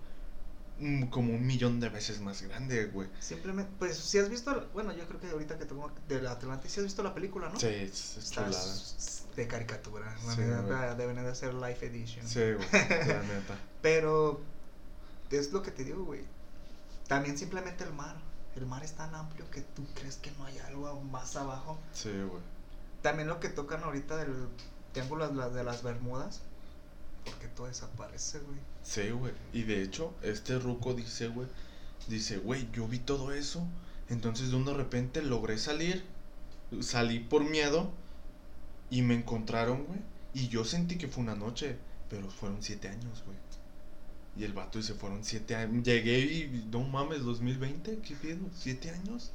mm, 0.79 1.05
como 1.07 1.33
un 1.33 1.45
millón 1.45 1.79
de 1.79 1.89
veces 1.89 2.21
más 2.21 2.41
grande, 2.41 2.85
güey. 2.85 3.09
Simplemente, 3.19 3.71
pues 3.77 3.97
si 3.97 4.17
has 4.17 4.29
visto, 4.29 4.69
bueno, 4.73 4.93
yo 4.93 5.05
creo 5.07 5.19
que 5.19 5.29
ahorita 5.29 5.57
que 5.57 5.65
tengo 5.65 5.91
del 6.07 6.25
Atlantis, 6.27 6.71
si 6.71 6.79
has 6.79 6.85
visto 6.85 7.03
la 7.03 7.13
película, 7.13 7.49
¿no? 7.49 7.59
Sí, 7.59 7.67
es, 7.67 8.17
es 8.17 8.31
chulada. 8.31 8.75
de 9.35 9.47
caricatura. 9.47 10.15
La 10.25 10.35
Sí, 10.35 10.41
neta, 10.41 10.95
deben 10.95 11.17
de 11.17 11.35
ser 11.35 11.53
live 11.53 11.77
edition. 11.81 12.27
Sí, 12.27 12.39
güey, 12.53 12.69
la 12.71 13.23
neta. 13.23 13.57
Pero 13.81 14.41
es 15.29 15.51
lo 15.51 15.61
que 15.61 15.71
te 15.71 15.83
digo, 15.83 16.03
güey. 16.05 16.21
También 17.07 17.37
simplemente 17.37 17.83
el 17.83 17.93
mar. 17.93 18.15
El 18.55 18.65
mar 18.65 18.81
es 18.85 18.93
tan 18.93 19.13
amplio 19.13 19.49
que 19.51 19.59
tú 19.61 19.85
crees 19.95 20.15
que 20.15 20.31
no 20.37 20.45
hay 20.45 20.57
algo 20.59 20.87
aún 20.87 21.11
más 21.11 21.35
abajo. 21.35 21.77
Sí, 21.93 22.09
güey. 22.09 22.41
También 23.01 23.27
lo 23.27 23.41
que 23.41 23.49
tocan 23.49 23.83
ahorita 23.83 24.15
del 24.15 24.47
triángulo 24.95 25.27
de 25.51 25.63
las 25.63 25.83
Bermudas. 25.83 26.41
Porque 27.25 27.47
todo 27.47 27.67
desaparece, 27.67 28.39
güey. 28.39 28.57
Sí, 28.83 29.09
güey. 29.09 29.33
Y 29.51 29.63
de 29.63 29.81
hecho, 29.81 30.13
este 30.21 30.57
ruco 30.57 30.93
dice, 30.93 31.27
güey, 31.27 31.47
dice, 32.07 32.37
güey, 32.37 32.69
yo 32.71 32.87
vi 32.87 32.99
todo 32.99 33.33
eso. 33.33 33.67
Entonces 34.09 34.51
de 34.51 34.55
un 34.55 34.65
de 34.65 34.73
repente 34.73 35.21
logré 35.21 35.57
salir. 35.57 36.03
Salí 36.81 37.19
por 37.19 37.43
miedo. 37.43 37.91
Y 38.89 39.01
me 39.01 39.15
encontraron, 39.15 39.83
güey. 39.85 39.99
Y 40.33 40.47
yo 40.47 40.63
sentí 40.63 40.97
que 40.97 41.07
fue 41.07 41.23
una 41.23 41.35
noche. 41.35 41.77
Pero 42.09 42.29
fueron 42.29 42.63
siete 42.63 42.87
años, 42.87 43.23
güey. 43.25 43.37
Y 44.37 44.43
el 44.43 44.53
vato 44.53 44.77
dice, 44.77 44.93
fueron 44.93 45.23
siete 45.23 45.55
años. 45.55 45.83
Llegué 45.83 46.19
y, 46.19 46.67
no 46.71 46.81
mames, 46.81 47.23
2020, 47.23 47.99
¿qué 47.99 48.15
pedo? 48.15 48.45
¿Siete 48.55 48.91
años? 48.91 49.31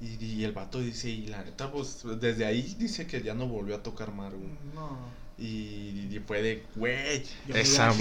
Y, 0.00 0.24
y 0.24 0.44
el 0.44 0.52
vato 0.52 0.78
dice, 0.80 1.08
y 1.10 1.26
la 1.26 1.42
neta, 1.42 1.72
pues, 1.72 2.02
desde 2.20 2.46
ahí 2.46 2.76
dice 2.78 3.06
que 3.06 3.22
ya 3.22 3.34
no 3.34 3.48
volvió 3.48 3.76
a 3.76 3.82
tocar 3.82 4.12
mar, 4.12 4.32
güey. 4.32 4.50
No. 4.74 4.96
Y, 5.38 6.08
y 6.10 6.22
fue 6.26 6.42
de, 6.42 6.64
güey, 6.76 7.24
esa. 7.48 7.92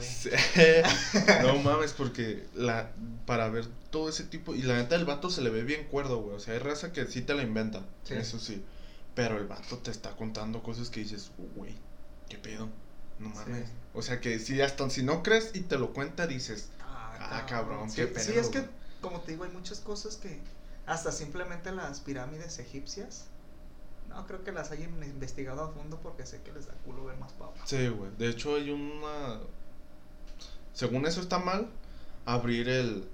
Sí. 0.00 0.30
no 1.42 1.56
mames, 1.58 1.92
porque 1.92 2.46
la 2.54 2.92
para 3.26 3.48
ver 3.48 3.66
todo 3.90 4.08
ese 4.08 4.24
tipo. 4.24 4.54
Y 4.54 4.62
la 4.62 4.76
neta, 4.76 4.96
el 4.96 5.04
vato 5.04 5.30
se 5.30 5.42
le 5.42 5.50
ve 5.50 5.62
bien 5.62 5.84
cuerdo, 5.88 6.22
güey. 6.22 6.36
O 6.36 6.40
sea, 6.40 6.54
hay 6.54 6.60
raza 6.60 6.92
que 6.92 7.06
sí 7.06 7.22
te 7.22 7.34
la 7.34 7.42
inventa. 7.42 7.84
Sí. 8.04 8.14
Eso 8.14 8.38
sí. 8.38 8.64
Pero 9.14 9.36
el 9.38 9.46
vato 9.46 9.78
te 9.78 9.90
está 9.90 10.16
contando 10.16 10.62
cosas 10.62 10.88
que 10.90 11.00
dices, 11.00 11.30
güey, 11.54 11.74
¿qué 12.28 12.38
pedo? 12.38 12.68
No 13.18 13.28
mames. 13.30 13.66
Sí. 13.66 13.72
O 13.92 14.02
sea, 14.02 14.20
que 14.20 14.38
si 14.38 14.60
hasta 14.62 14.88
si 14.88 15.02
no 15.02 15.22
crees 15.22 15.50
y 15.54 15.60
te 15.60 15.78
lo 15.78 15.92
cuenta, 15.92 16.26
dices, 16.26 16.70
Ah, 16.80 17.12
Ah, 17.20 17.46
cabrón, 17.46 17.90
sí, 17.90 17.96
qué 17.96 18.06
Sí, 18.18 18.32
pedo, 18.32 18.40
es 18.40 18.48
que, 18.48 18.64
como 19.00 19.20
te 19.20 19.32
digo, 19.32 19.44
hay 19.44 19.50
muchas 19.50 19.80
cosas 19.80 20.16
que. 20.16 20.40
Hasta 20.90 21.12
simplemente 21.12 21.70
las 21.72 22.00
pirámides 22.00 22.58
egipcias. 22.58 23.26
No 24.08 24.26
creo 24.26 24.42
que 24.42 24.50
las 24.52 24.72
hayan 24.72 25.02
investigado 25.04 25.62
a 25.62 25.68
fondo 25.70 25.98
porque 26.02 26.26
sé 26.26 26.40
que 26.42 26.52
les 26.52 26.66
da 26.66 26.74
culo 26.84 27.04
ver 27.04 27.16
más 27.18 27.32
papas. 27.32 27.62
sí, 27.68 27.88
güey. 27.88 28.10
De 28.18 28.28
hecho, 28.28 28.56
hay 28.56 28.70
una. 28.70 29.38
Según 30.74 31.06
eso 31.06 31.20
está 31.20 31.38
mal, 31.38 31.68
abrir 32.26 32.68
el. 32.68 33.08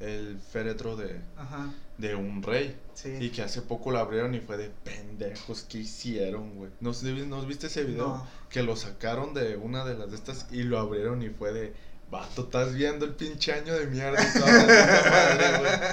El 0.00 0.38
féretro 0.38 0.94
de, 0.94 1.20
Ajá, 1.36 1.74
de 1.96 2.14
un 2.14 2.40
rey. 2.44 2.78
sí. 2.94 3.16
Y 3.20 3.30
que 3.30 3.42
hace 3.42 3.62
poco 3.62 3.90
lo 3.90 3.98
abrieron 3.98 4.32
y 4.32 4.38
fue 4.38 4.56
de 4.56 4.70
pendejos 4.84 5.62
que 5.62 5.78
hicieron, 5.78 6.54
güey. 6.54 6.70
¿No, 6.78 6.90
has- 6.90 7.02
¿No 7.02 7.36
has 7.36 7.46
viste 7.48 7.66
ese 7.66 7.82
video? 7.82 8.06
No. 8.06 8.26
Que 8.48 8.62
lo 8.62 8.76
sacaron 8.76 9.34
de 9.34 9.56
una 9.56 9.84
de 9.84 9.96
las 9.98 10.10
de 10.10 10.14
estas 10.16 10.46
y 10.52 10.62
lo 10.62 10.78
abrieron 10.78 11.20
y 11.22 11.30
fue 11.30 11.52
de, 11.52 11.74
vato, 12.10 12.42
estás 12.42 12.74
viendo 12.74 13.04
el 13.04 13.14
pinche 13.14 13.52
año 13.52 13.74
de 13.74 13.86
mierda 13.86 14.22
y 14.22 14.38
madre. 14.40 15.88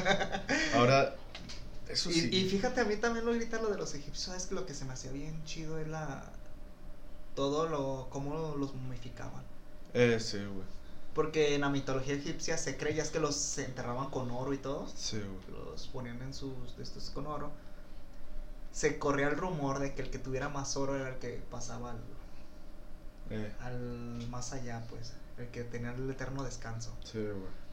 Ahora, 0.73 1.15
eso 1.87 2.09
Y, 2.09 2.13
sí. 2.13 2.29
y 2.31 2.49
fíjate, 2.49 2.81
a 2.81 2.85
mí 2.85 2.95
también 2.97 3.25
lo 3.25 3.31
ahorita 3.31 3.61
lo 3.61 3.69
de 3.69 3.77
los 3.77 3.93
egipcios, 3.95 4.35
es 4.35 4.47
que 4.47 4.55
lo 4.55 4.65
que 4.65 4.73
se 4.73 4.85
me 4.85 4.93
hacía 4.93 5.11
bien 5.11 5.43
chido 5.45 5.77
es 5.79 5.87
la. 5.87 6.31
Todo 7.35 7.67
lo. 7.69 8.07
cómo 8.09 8.55
los 8.57 8.73
momificaban. 8.75 9.43
Eh, 9.93 10.19
sí, 10.19 10.37
güey. 10.45 10.65
Porque 11.13 11.55
en 11.55 11.61
la 11.61 11.69
mitología 11.69 12.13
egipcia 12.15 12.57
se 12.57 12.77
creía 12.77 13.01
es 13.03 13.09
que 13.09 13.19
los 13.19 13.57
enterraban 13.57 14.09
con 14.09 14.29
oro 14.31 14.53
y 14.53 14.57
todo. 14.57 14.87
Sí, 14.95 15.17
güey. 15.19 15.59
Los 15.65 15.87
ponían 15.87 16.21
en 16.21 16.33
sus. 16.33 16.75
de 16.77 16.83
estos 16.83 17.09
con 17.11 17.27
oro. 17.27 17.51
Se 18.71 18.99
corría 18.99 19.27
el 19.29 19.37
rumor 19.37 19.79
de 19.79 19.93
que 19.95 20.01
el 20.03 20.09
que 20.11 20.19
tuviera 20.19 20.49
más 20.49 20.75
oro 20.77 20.95
era 20.95 21.09
el 21.09 21.17
que 21.19 21.41
pasaba 21.49 21.91
al, 21.91 21.97
Eh, 23.29 23.51
al 23.59 24.27
más 24.29 24.53
allá, 24.53 24.85
pues. 24.89 25.13
El 25.37 25.47
que 25.49 25.63
tenía 25.63 25.91
el 25.91 26.09
eterno 26.09 26.43
descanso. 26.43 26.95
sí, 27.03 27.19
güey. 27.19 27.65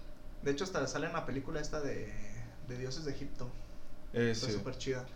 De 0.42 0.50
hecho, 0.50 0.64
hasta 0.64 0.84
sale 0.88 1.06
en 1.06 1.12
la 1.12 1.24
película 1.24 1.60
esta 1.60 1.80
de, 1.80 2.12
de 2.68 2.78
Dioses 2.78 3.04
de 3.04 3.12
Egipto. 3.12 3.48
Eh, 4.12 4.32
Está 4.32 4.46
sí. 4.48 4.52
súper 4.54 4.76
chida. 4.76 5.06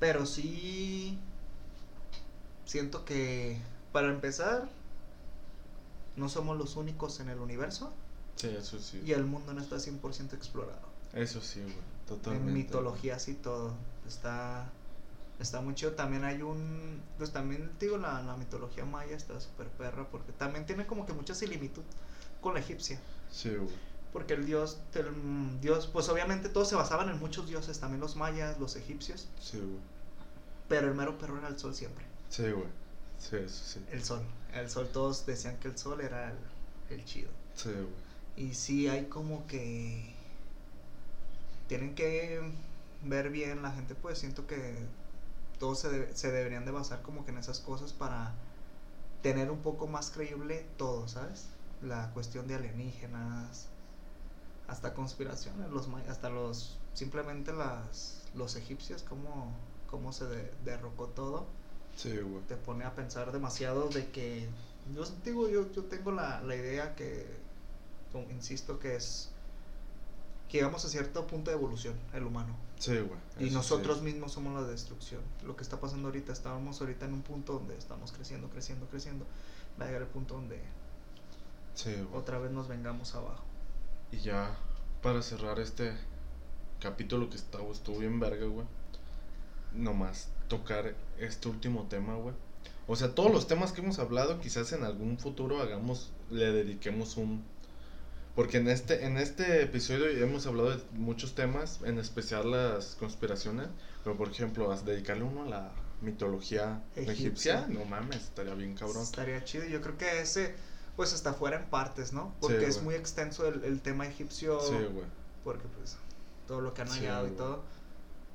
Pero 0.00 0.24
sí. 0.24 1.18
Siento 2.64 3.04
que. 3.04 3.58
Para 3.92 4.08
empezar. 4.08 4.68
No 6.16 6.28
somos 6.30 6.56
los 6.56 6.76
únicos 6.76 7.20
en 7.20 7.28
el 7.28 7.38
universo. 7.40 7.92
Sí, 8.36 8.48
eso 8.48 8.78
sí. 8.78 9.02
Y 9.04 9.12
el 9.12 9.24
mundo 9.24 9.52
no 9.52 9.60
está 9.60 9.76
100% 9.76 10.32
explorado. 10.32 10.88
Eso 11.12 11.40
sí, 11.42 11.60
güey. 11.60 11.74
Totalmente. 12.08 12.48
En 12.48 12.54
mitologías 12.54 13.28
y 13.28 13.34
todo. 13.34 13.74
Está. 14.08 14.70
Está 15.44 15.60
muy 15.60 15.74
chido. 15.74 15.92
También 15.92 16.24
hay 16.24 16.40
un. 16.40 17.02
Pues 17.18 17.30
también, 17.30 17.70
digo, 17.78 17.98
la, 17.98 18.22
la 18.22 18.36
mitología 18.36 18.86
maya 18.86 19.14
está 19.14 19.38
súper 19.40 19.68
perra. 19.68 20.08
Porque 20.10 20.32
también 20.32 20.64
tiene 20.64 20.86
como 20.86 21.04
que 21.04 21.12
mucha 21.12 21.34
similitud 21.34 21.82
con 22.40 22.54
la 22.54 22.60
egipcia. 22.60 22.98
Sí, 23.30 23.50
güey. 23.50 23.68
Porque 24.12 24.32
el 24.32 24.46
dios. 24.46 24.80
El 24.94 25.60
dios. 25.60 25.86
Pues 25.86 26.08
obviamente 26.08 26.48
todos 26.48 26.68
se 26.68 26.76
basaban 26.76 27.10
en 27.10 27.18
muchos 27.18 27.46
dioses. 27.46 27.78
También 27.78 28.00
los 28.00 28.16
mayas, 28.16 28.58
los 28.58 28.74
egipcios. 28.76 29.28
Sí, 29.38 29.58
güey. 29.58 29.80
Pero 30.68 30.88
el 30.88 30.94
mero 30.94 31.18
perro 31.18 31.36
era 31.38 31.48
el 31.48 31.58
sol 31.58 31.74
siempre. 31.74 32.06
Sí, 32.30 32.50
güey. 32.50 32.68
Sí, 33.18 33.36
eso 33.36 33.64
sí. 33.64 33.84
El 33.92 34.02
sol. 34.02 34.22
El 34.54 34.70
sol, 34.70 34.88
todos 34.92 35.26
decían 35.26 35.58
que 35.58 35.68
el 35.68 35.76
sol 35.76 36.00
era 36.00 36.30
el, 36.30 36.38
el 36.88 37.04
chido. 37.04 37.30
Sí, 37.54 37.68
güey. 37.68 38.48
Y 38.48 38.54
sí 38.54 38.88
hay 38.88 39.04
como 39.06 39.46
que. 39.46 40.14
Tienen 41.68 41.94
que 41.94 42.40
ver 43.04 43.30
bien 43.30 43.62
la 43.62 43.70
gente, 43.72 43.94
pues 43.94 44.18
siento 44.18 44.46
que 44.46 44.78
todos 45.64 45.78
se, 45.78 46.14
se 46.14 46.30
deberían 46.30 46.66
de 46.66 46.72
basar 46.72 47.00
como 47.00 47.24
que 47.24 47.30
en 47.30 47.38
esas 47.38 47.60
cosas 47.60 47.94
para 47.94 48.34
tener 49.22 49.50
un 49.50 49.60
poco 49.60 49.86
más 49.86 50.10
creíble 50.10 50.66
todo, 50.76 51.08
¿sabes? 51.08 51.46
La 51.80 52.10
cuestión 52.12 52.46
de 52.46 52.56
alienígenas, 52.56 53.68
hasta 54.68 54.92
conspiraciones, 54.92 55.70
los 55.70 55.88
hasta 56.10 56.28
los 56.28 56.76
simplemente 56.92 57.54
las 57.54 58.24
los 58.34 58.56
egipcios 58.56 59.02
cómo 59.08 59.52
cómo 59.90 60.12
se 60.12 60.26
de- 60.26 60.52
derrocó 60.66 61.06
todo 61.06 61.46
Sí, 61.96 62.14
güey. 62.18 62.42
te 62.46 62.56
pone 62.56 62.84
a 62.84 62.94
pensar 62.94 63.32
demasiado 63.32 63.88
de 63.88 64.10
que 64.10 64.46
yo 64.94 65.04
digo 65.24 65.48
yo, 65.48 65.72
yo 65.72 65.84
tengo 65.84 66.12
la, 66.12 66.42
la 66.42 66.56
idea 66.56 66.94
que 66.94 67.26
como 68.12 68.30
insisto 68.30 68.78
que 68.78 68.96
es 68.96 69.30
que 70.50 70.58
llegamos 70.58 70.84
a 70.84 70.88
cierto 70.88 71.26
punto 71.26 71.50
de 71.50 71.56
evolución 71.56 71.94
el 72.12 72.24
humano 72.24 72.54
Sí, 72.84 72.98
güey. 72.98 73.48
y 73.48 73.50
nosotros 73.50 73.98
sí. 73.98 74.04
mismos 74.04 74.32
somos 74.32 74.52
la 74.60 74.66
destrucción 74.68 75.20
lo 75.46 75.56
que 75.56 75.62
está 75.62 75.80
pasando 75.80 76.08
ahorita 76.08 76.32
estamos 76.32 76.80
ahorita 76.80 77.06
en 77.06 77.14
un 77.14 77.22
punto 77.22 77.54
donde 77.54 77.76
estamos 77.78 78.12
creciendo 78.12 78.48
creciendo 78.50 78.86
creciendo 78.86 79.24
va 79.80 79.84
a 79.84 79.88
llegar 79.88 80.02
el 80.02 80.08
punto 80.08 80.34
donde 80.34 80.60
Sí, 81.74 81.92
güey. 81.94 82.06
otra 82.12 82.38
vez 82.38 82.52
nos 82.52 82.68
vengamos 82.68 83.14
abajo 83.14 83.42
Y 84.12 84.18
ya, 84.18 84.56
para 85.02 85.22
cerrar 85.22 85.58
este 85.58 85.92
capítulo 86.80 87.30
que 87.30 87.36
estaba, 87.36 87.64
estuvo 87.70 87.98
bien 87.98 88.20
verga, 88.20 88.46
güey. 88.46 88.66
Nomás 89.72 90.28
tocar 90.48 90.94
este 91.18 91.48
último 91.48 91.86
tema, 91.88 92.14
güey. 92.14 92.34
O 92.86 92.94
sea, 92.94 93.14
todos 93.14 93.32
los 93.32 93.46
temas 93.48 93.72
que 93.72 93.80
hemos 93.80 93.98
hablado, 93.98 94.40
quizás 94.40 94.72
en 94.72 94.84
algún 94.84 95.18
futuro 95.18 95.60
hagamos, 95.60 96.10
le 96.30 96.52
dediquemos 96.52 97.16
un... 97.16 97.42
Porque 98.34 98.56
en 98.58 98.68
este, 98.68 99.04
en 99.06 99.16
este 99.16 99.62
episodio 99.62 100.06
hemos 100.06 100.46
hablado 100.46 100.70
de 100.76 100.82
muchos 100.92 101.34
temas, 101.34 101.80
en 101.84 101.98
especial 101.98 102.50
las 102.50 102.96
conspiraciones. 102.96 103.68
Pero, 104.02 104.16
por 104.16 104.28
ejemplo, 104.28 104.74
dedicarle 104.84 105.22
uno 105.24 105.44
a 105.44 105.48
la 105.48 105.72
mitología 106.00 106.82
egipcia, 106.96 107.12
Egipcia. 107.60 107.66
no 107.68 107.84
mames, 107.84 108.16
estaría 108.22 108.54
bien 108.54 108.74
cabrón. 108.74 109.02
estaría 109.02 109.42
chido 109.44 109.64
yo 109.64 109.80
creo 109.80 109.96
que 109.96 110.20
ese 110.20 110.54
pues 110.96 111.14
está 111.14 111.32
fuera 111.32 111.56
en 111.56 111.64
partes 111.70 112.12
no 112.12 112.34
porque 112.40 112.58
Sí, 112.58 112.64
es 112.66 112.82
muy 112.82 112.94
extenso 112.94 113.48
el, 113.48 113.64
el 113.64 113.80
tema 113.80 114.06
egipcio 114.06 114.60
Sí, 114.60 114.74
güey. 114.92 115.06
porque 115.44 115.66
pues 115.78 115.96
todo 116.46 116.60
lo 116.60 116.74
que 116.74 116.82
han 116.82 116.88
Sí, 116.88 116.98
hallado 117.00 117.28
y 117.28 117.30
todo 117.30 117.62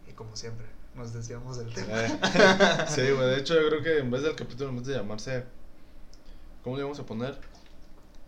y 0.07 0.13
como 0.13 0.35
siempre 0.35 0.65
nos 0.95 1.13
desviamos 1.13 1.57
del 1.57 1.71
tema 1.71 2.05
Eh, 2.05 2.19
sí, 2.87 3.01
güey. 3.11 3.29
De 3.29 3.37
hecho, 3.37 3.53
yo 3.61 3.67
creo 3.69 3.83
que 3.83 3.99
en 3.99 4.09
vez 4.09 4.23
del 4.23 4.35
capítulo, 4.35 4.69
en 4.71 4.77
vez 4.77 4.87
de 4.87 4.95
llamarse. 4.95 5.43
¿Cómo 6.63 6.75
le 6.77 6.83
vamos 6.83 6.99
a 6.99 7.05
poner? 7.05 7.37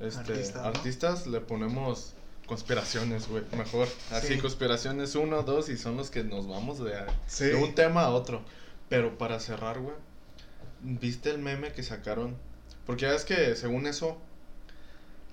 Este, 0.01 0.19
Artista, 0.33 0.61
¿no? 0.61 0.67
artistas, 0.67 1.27
le 1.27 1.41
ponemos 1.41 2.13
conspiraciones, 2.47 3.27
güey. 3.27 3.43
Mejor. 3.57 3.87
Así, 4.11 4.35
Sí. 4.35 4.37
conspiraciones 4.39 5.15
uno, 5.15 5.43
dos, 5.43 5.69
y 5.69 5.77
son 5.77 5.97
los 5.97 6.09
que 6.09 6.23
nos 6.23 6.47
vamos 6.47 6.79
de, 6.83 6.93
Sí. 7.27 7.45
de 7.45 7.55
un 7.55 7.75
tema 7.75 8.01
a 8.03 8.09
otro. 8.09 8.41
Pero 8.89 9.17
para 9.17 9.39
cerrar, 9.39 9.79
güey. 9.79 9.95
¿Viste 10.81 11.29
el 11.29 11.37
meme 11.37 11.71
que 11.73 11.83
sacaron? 11.83 12.35
Porque 12.85 13.03
ya 13.03 13.11
ves 13.11 13.23
que, 13.25 13.55
según 13.55 13.85
eso. 13.87 14.17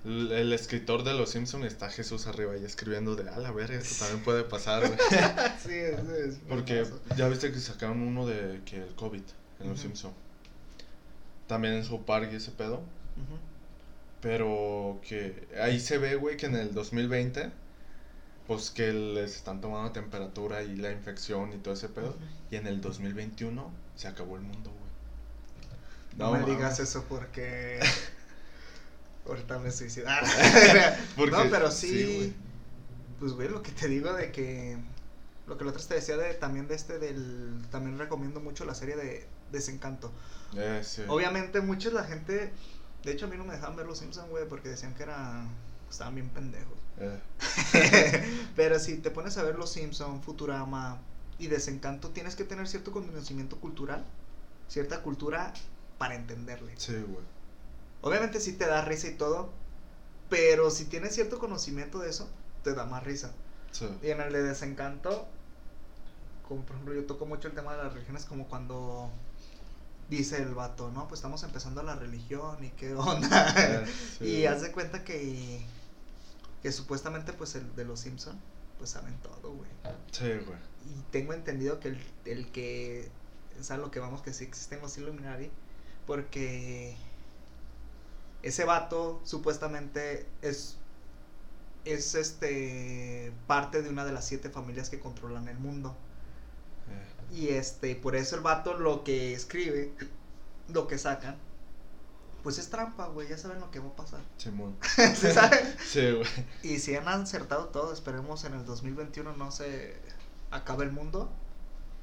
El, 0.05 0.31
el 0.31 0.53
escritor 0.53 1.03
de 1.03 1.13
Los 1.13 1.31
Simpsons 1.31 1.65
está 1.65 1.89
Jesús 1.89 2.25
arriba 2.27 2.55
y 2.55 2.63
escribiendo 2.63 3.17
de, 3.17 3.29
a 3.29 3.37
la 3.37 3.51
verga, 3.51 3.77
esto 3.79 4.05
también 4.05 4.23
puede 4.23 4.43
pasar, 4.45 4.87
güey. 4.87 4.97
sí 5.61 5.73
es, 5.73 5.99
es 6.07 6.39
Porque 6.47 6.79
hermoso. 6.79 7.01
ya 7.17 7.27
viste 7.27 7.51
que 7.51 7.59
sacaron 7.59 8.01
uno 8.01 8.25
de 8.25 8.61
que 8.63 8.77
el 8.77 8.95
COVID 8.95 9.23
en 9.59 9.67
los 9.67 9.79
Ujú. 9.79 9.87
Simpson. 9.89 10.13
También 11.47 11.73
en 11.73 11.83
su 11.83 12.01
parque 12.03 12.37
ese 12.37 12.51
pedo. 12.51 12.75
Ujú. 12.75 13.37
Pero 14.21 14.99
que 15.07 15.47
ahí 15.61 15.79
se 15.79 15.97
ve, 15.97 16.15
güey, 16.15 16.35
que 16.35 16.47
en 16.47 16.55
el 16.55 16.73
2020, 16.73 17.51
pues 18.47 18.69
que 18.69 18.91
les 18.91 19.35
están 19.35 19.61
tomando 19.61 19.91
temperatura 19.91 20.61
y 20.63 20.75
la 20.75 20.91
infección 20.91 21.53
y 21.53 21.57
todo 21.57 21.73
ese 21.73 21.87
pedo. 21.89 22.15
Y 22.51 22.57
en 22.57 22.67
el 22.67 22.81
2021 22.81 23.71
se 23.95 24.07
acabó 24.07 24.35
el 24.35 24.41
mundo, 24.41 24.71
güey. 24.71 24.89
No, 26.17 26.31
me 26.33 26.43
digas 26.51 26.79
eso 26.79 27.05
porque. 27.07 27.79
Ahorita 29.27 29.59
me 29.59 29.71
suicido. 29.71 30.07
Porque- 31.15 31.31
no, 31.31 31.49
pero 31.51 31.69
sí, 31.69 31.87
sí. 31.87 32.15
güey. 32.17 32.33
pues, 33.19 33.33
güey, 33.33 33.47
lo 33.47 33.61
que 33.61 33.71
te 33.71 33.87
digo 33.87 34.11
de 34.13 34.31
que. 34.31 34.77
Lo 35.47 35.57
que 35.57 35.63
otra 35.63 35.77
vez 35.77 35.87
te 35.87 35.95
decía 35.95 36.17
de, 36.17 36.33
también 36.33 36.67
de 36.67 36.75
este 36.75 36.99
del. 36.99 37.61
También 37.71 37.97
recomiendo 37.97 38.39
mucho 38.39 38.65
la 38.65 38.73
serie 38.73 38.95
de 38.95 39.27
Desencanto. 39.51 40.11
Eh, 40.57 40.81
sí. 40.83 41.03
Obviamente, 41.07 41.61
muchos 41.61 41.93
la 41.93 42.03
gente. 42.03 42.51
De 43.03 43.11
hecho, 43.11 43.25
a 43.25 43.29
mí 43.29 43.37
no 43.37 43.45
me 43.45 43.53
dejaban 43.53 43.75
ver 43.75 43.85
los 43.85 43.99
Simpsons, 43.99 44.29
güey, 44.29 44.47
porque 44.47 44.69
decían 44.69 44.93
que 44.95 45.03
era. 45.03 45.47
Estaban 45.89 46.13
bien 46.15 46.29
pendejos. 46.29 46.77
Eh, 46.97 47.19
Pero 48.55 48.77
si 48.79 48.97
te 48.97 49.09
pones 49.09 49.37
a 49.37 49.43
ver 49.43 49.55
Los 49.57 49.71
Simpson, 49.71 50.21
Futurama 50.21 50.99
y 51.39 51.47
Desencanto, 51.47 52.09
tienes 52.09 52.35
que 52.35 52.43
tener 52.43 52.67
cierto 52.67 52.91
conocimiento 52.91 53.59
cultural, 53.59 54.05
cierta 54.67 55.01
cultura 55.01 55.53
para 55.97 56.15
entenderle. 56.15 56.73
sí, 56.77 56.93
güey. 56.93 57.25
Obviamente 58.01 58.39
sí 58.39 58.53
te 58.53 58.65
da 58.65 58.85
risa 58.85 59.07
y 59.07 59.15
todo, 59.15 59.49
pero 60.29 60.69
si 60.71 60.85
tienes 60.85 61.13
cierto 61.15 61.39
conocimiento 61.39 61.99
de 61.99 62.09
eso, 62.09 62.29
te 62.63 62.73
da 62.73 62.85
más 62.85 63.03
risa. 63.03 63.33
Sí. 63.71 63.87
Y 64.01 64.09
en 64.11 64.21
el 64.21 64.31
de 64.31 64.43
Desencanto, 64.43 65.27
como 66.47 66.61
por 66.63 66.75
ejemplo 66.75 66.93
yo 66.95 67.05
toco 67.05 67.25
mucho 67.25 67.47
el 67.49 67.55
tema 67.55 67.75
de 67.75 67.83
las 67.83 67.93
religiones, 67.93 68.25
como 68.25 68.47
cuando 68.47 69.09
dice 70.09 70.41
el 70.41 70.53
vato, 70.55 70.91
¿no? 70.91 71.07
Pues 71.07 71.19
estamos 71.19 71.43
empezando 71.43 71.83
la 71.83 71.95
religión 71.95 72.63
y 72.63 72.69
qué 72.71 72.93
onda. 72.95 73.85
Sí, 74.17 74.25
y 74.25 74.41
de 74.41 74.71
cuenta 74.71 75.03
que, 75.03 75.65
que 76.61 76.71
supuestamente 76.71 77.33
pues 77.33 77.55
el 77.55 77.75
de 77.75 77.85
los 77.85 78.01
Simpson 78.01 78.39
pues 78.77 78.91
saben 78.91 79.15
todo, 79.21 79.53
güey. 79.53 79.69
Sí, 80.11 80.29
güey. 80.45 80.57
Y 80.85 81.01
tengo 81.11 81.33
entendido 81.33 81.79
que 81.79 81.89
el, 81.89 82.03
el 82.25 82.51
que 82.51 83.11
es 83.59 83.71
a 83.71 83.77
lo 83.77 83.91
que 83.91 83.99
vamos 83.99 84.21
que 84.21 84.33
sí 84.33 84.45
existen 84.45 84.81
los 84.81 84.97
Illuminati 84.97 85.51
porque 86.07 86.95
ese 88.41 88.63
vato 88.63 89.21
supuestamente 89.25 90.25
es 90.41 90.77
es 91.85 92.15
este 92.15 93.31
parte 93.47 93.81
de 93.81 93.89
una 93.89 94.05
de 94.05 94.11
las 94.11 94.25
siete 94.25 94.49
familias 94.49 94.89
que 94.89 94.99
controlan 94.99 95.47
el 95.47 95.57
mundo. 95.59 95.95
Y 97.29 97.49
este, 97.49 97.95
por 97.95 98.15
eso 98.15 98.35
el 98.35 98.41
vato 98.41 98.73
lo 98.77 99.03
que 99.03 99.33
escribe, 99.33 99.93
lo 100.67 100.87
que 100.87 100.97
sacan, 100.97 101.37
pues 102.43 102.57
es 102.57 102.69
trampa, 102.69 103.07
güey, 103.07 103.27
ya 103.27 103.37
saben 103.37 103.59
lo 103.59 103.69
que 103.71 103.79
va 103.79 103.87
a 103.89 103.95
pasar. 103.95 104.21
Simón. 104.37 104.77
¿Sí 105.15 105.31
saben? 105.31 105.75
Sí, 105.83 106.11
güey. 106.11 106.27
Y 106.63 106.79
si 106.79 106.95
han 106.95 107.07
acertado 107.07 107.67
todo, 107.69 107.93
esperemos 107.93 108.43
en 108.45 108.53
el 108.53 108.65
2021 108.65 109.35
no 109.35 109.51
se 109.51 109.95
acabe 110.51 110.85
el 110.85 110.91
mundo. 110.91 111.31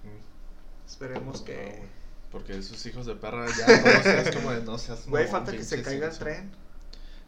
Mm. 0.05 0.87
Esperemos 0.87 1.41
No, 1.41 1.45
que... 1.45 1.89
Porque 2.31 2.59
esos 2.59 2.85
hijos 2.87 3.07
de 3.07 3.15
perra 3.17 3.47
ya 3.57 3.67
todos 3.83 4.07
es 4.07 4.35
como 4.37 4.51
de 4.53 4.63
no 4.63 4.79
seas 4.79 5.07
Güey, 5.07 5.27
falta 5.29 5.53
que 5.53 5.65
se 5.65 5.83
caiga 5.83 6.09
el 6.09 6.19
tren. 6.19 6.53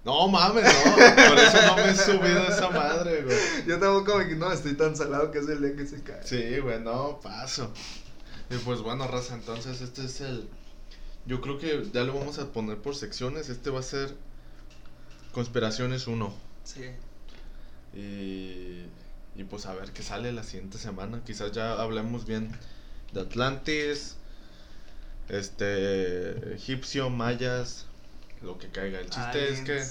No 0.04 0.28
mames, 0.28 0.64
no. 0.64 0.94
Por 0.94 1.38
eso 1.38 1.62
no 1.66 1.76
me 1.76 1.90
he 1.90 1.96
subido 1.96 2.40
a 2.40 2.46
esa 2.48 2.70
madre, 2.70 3.22
güey. 3.22 3.36
Yo 3.66 3.78
tampoco 3.78 4.18
me... 4.18 4.24
No, 4.36 4.52
estoy 4.52 4.74
tan 4.74 4.96
salado 4.96 5.30
que 5.30 5.38
es 5.38 5.48
el 5.48 5.60
día 5.60 5.76
que 5.76 5.86
se 5.86 6.02
cae. 6.02 6.22
Sí, 6.24 6.58
güey, 6.60 6.80
no, 6.80 7.20
paso. 7.20 7.72
Y 8.50 8.56
pues 8.58 8.80
bueno, 8.80 9.06
raza, 9.06 9.34
entonces 9.34 9.80
este 9.82 10.04
es 10.04 10.20
el. 10.20 10.48
Yo 11.26 11.40
creo 11.42 11.58
que 11.58 11.86
ya 11.92 12.04
lo 12.04 12.14
vamos 12.14 12.38
a 12.38 12.52
poner 12.52 12.78
por 12.78 12.94
secciones. 12.94 13.50
Este 13.50 13.68
va 13.70 13.80
a 13.80 13.82
ser 13.82 14.16
Conspiraciones 15.32 16.06
1. 16.06 16.34
Sí. 16.64 16.84
Y, 17.94 18.86
y 19.38 19.44
pues 19.44 19.66
a 19.66 19.74
ver 19.74 19.92
qué 19.92 20.02
sale 20.02 20.32
la 20.32 20.44
siguiente 20.44 20.78
semana. 20.78 21.22
Quizás 21.26 21.52
ya 21.52 21.74
hablemos 21.74 22.24
bien 22.24 22.50
de 23.12 23.20
Atlantis, 23.20 24.16
este, 25.28 26.54
egipcio, 26.54 27.10
mayas, 27.10 27.88
lo 28.43 28.59
que 28.59 28.69
caiga. 28.69 29.01
El 29.01 29.10
chiste 29.10 29.51
es 29.51 29.60
que, 29.60 29.85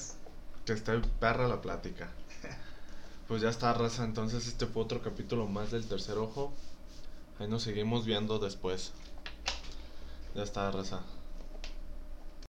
que 0.66 0.74
esté 0.74 1.00
perra 1.20 1.48
la 1.48 1.62
plática. 1.62 2.10
Pues 3.28 3.42
ya 3.42 3.50
está, 3.50 3.74
raza. 3.74 4.06
Entonces 4.06 4.48
este 4.48 4.68
fue 4.68 4.84
otro 4.84 5.02
capítulo 5.02 5.48
más 5.48 5.70
del 5.72 5.86
tercer 5.86 6.18
ojo. 6.18 6.54
Ahí 7.40 7.48
nos 7.50 7.62
seguimos 7.62 8.06
viendo 8.06 8.40
después. 8.40 8.94
Ya 10.34 10.44
está, 10.44 10.72
raza. 10.72 11.02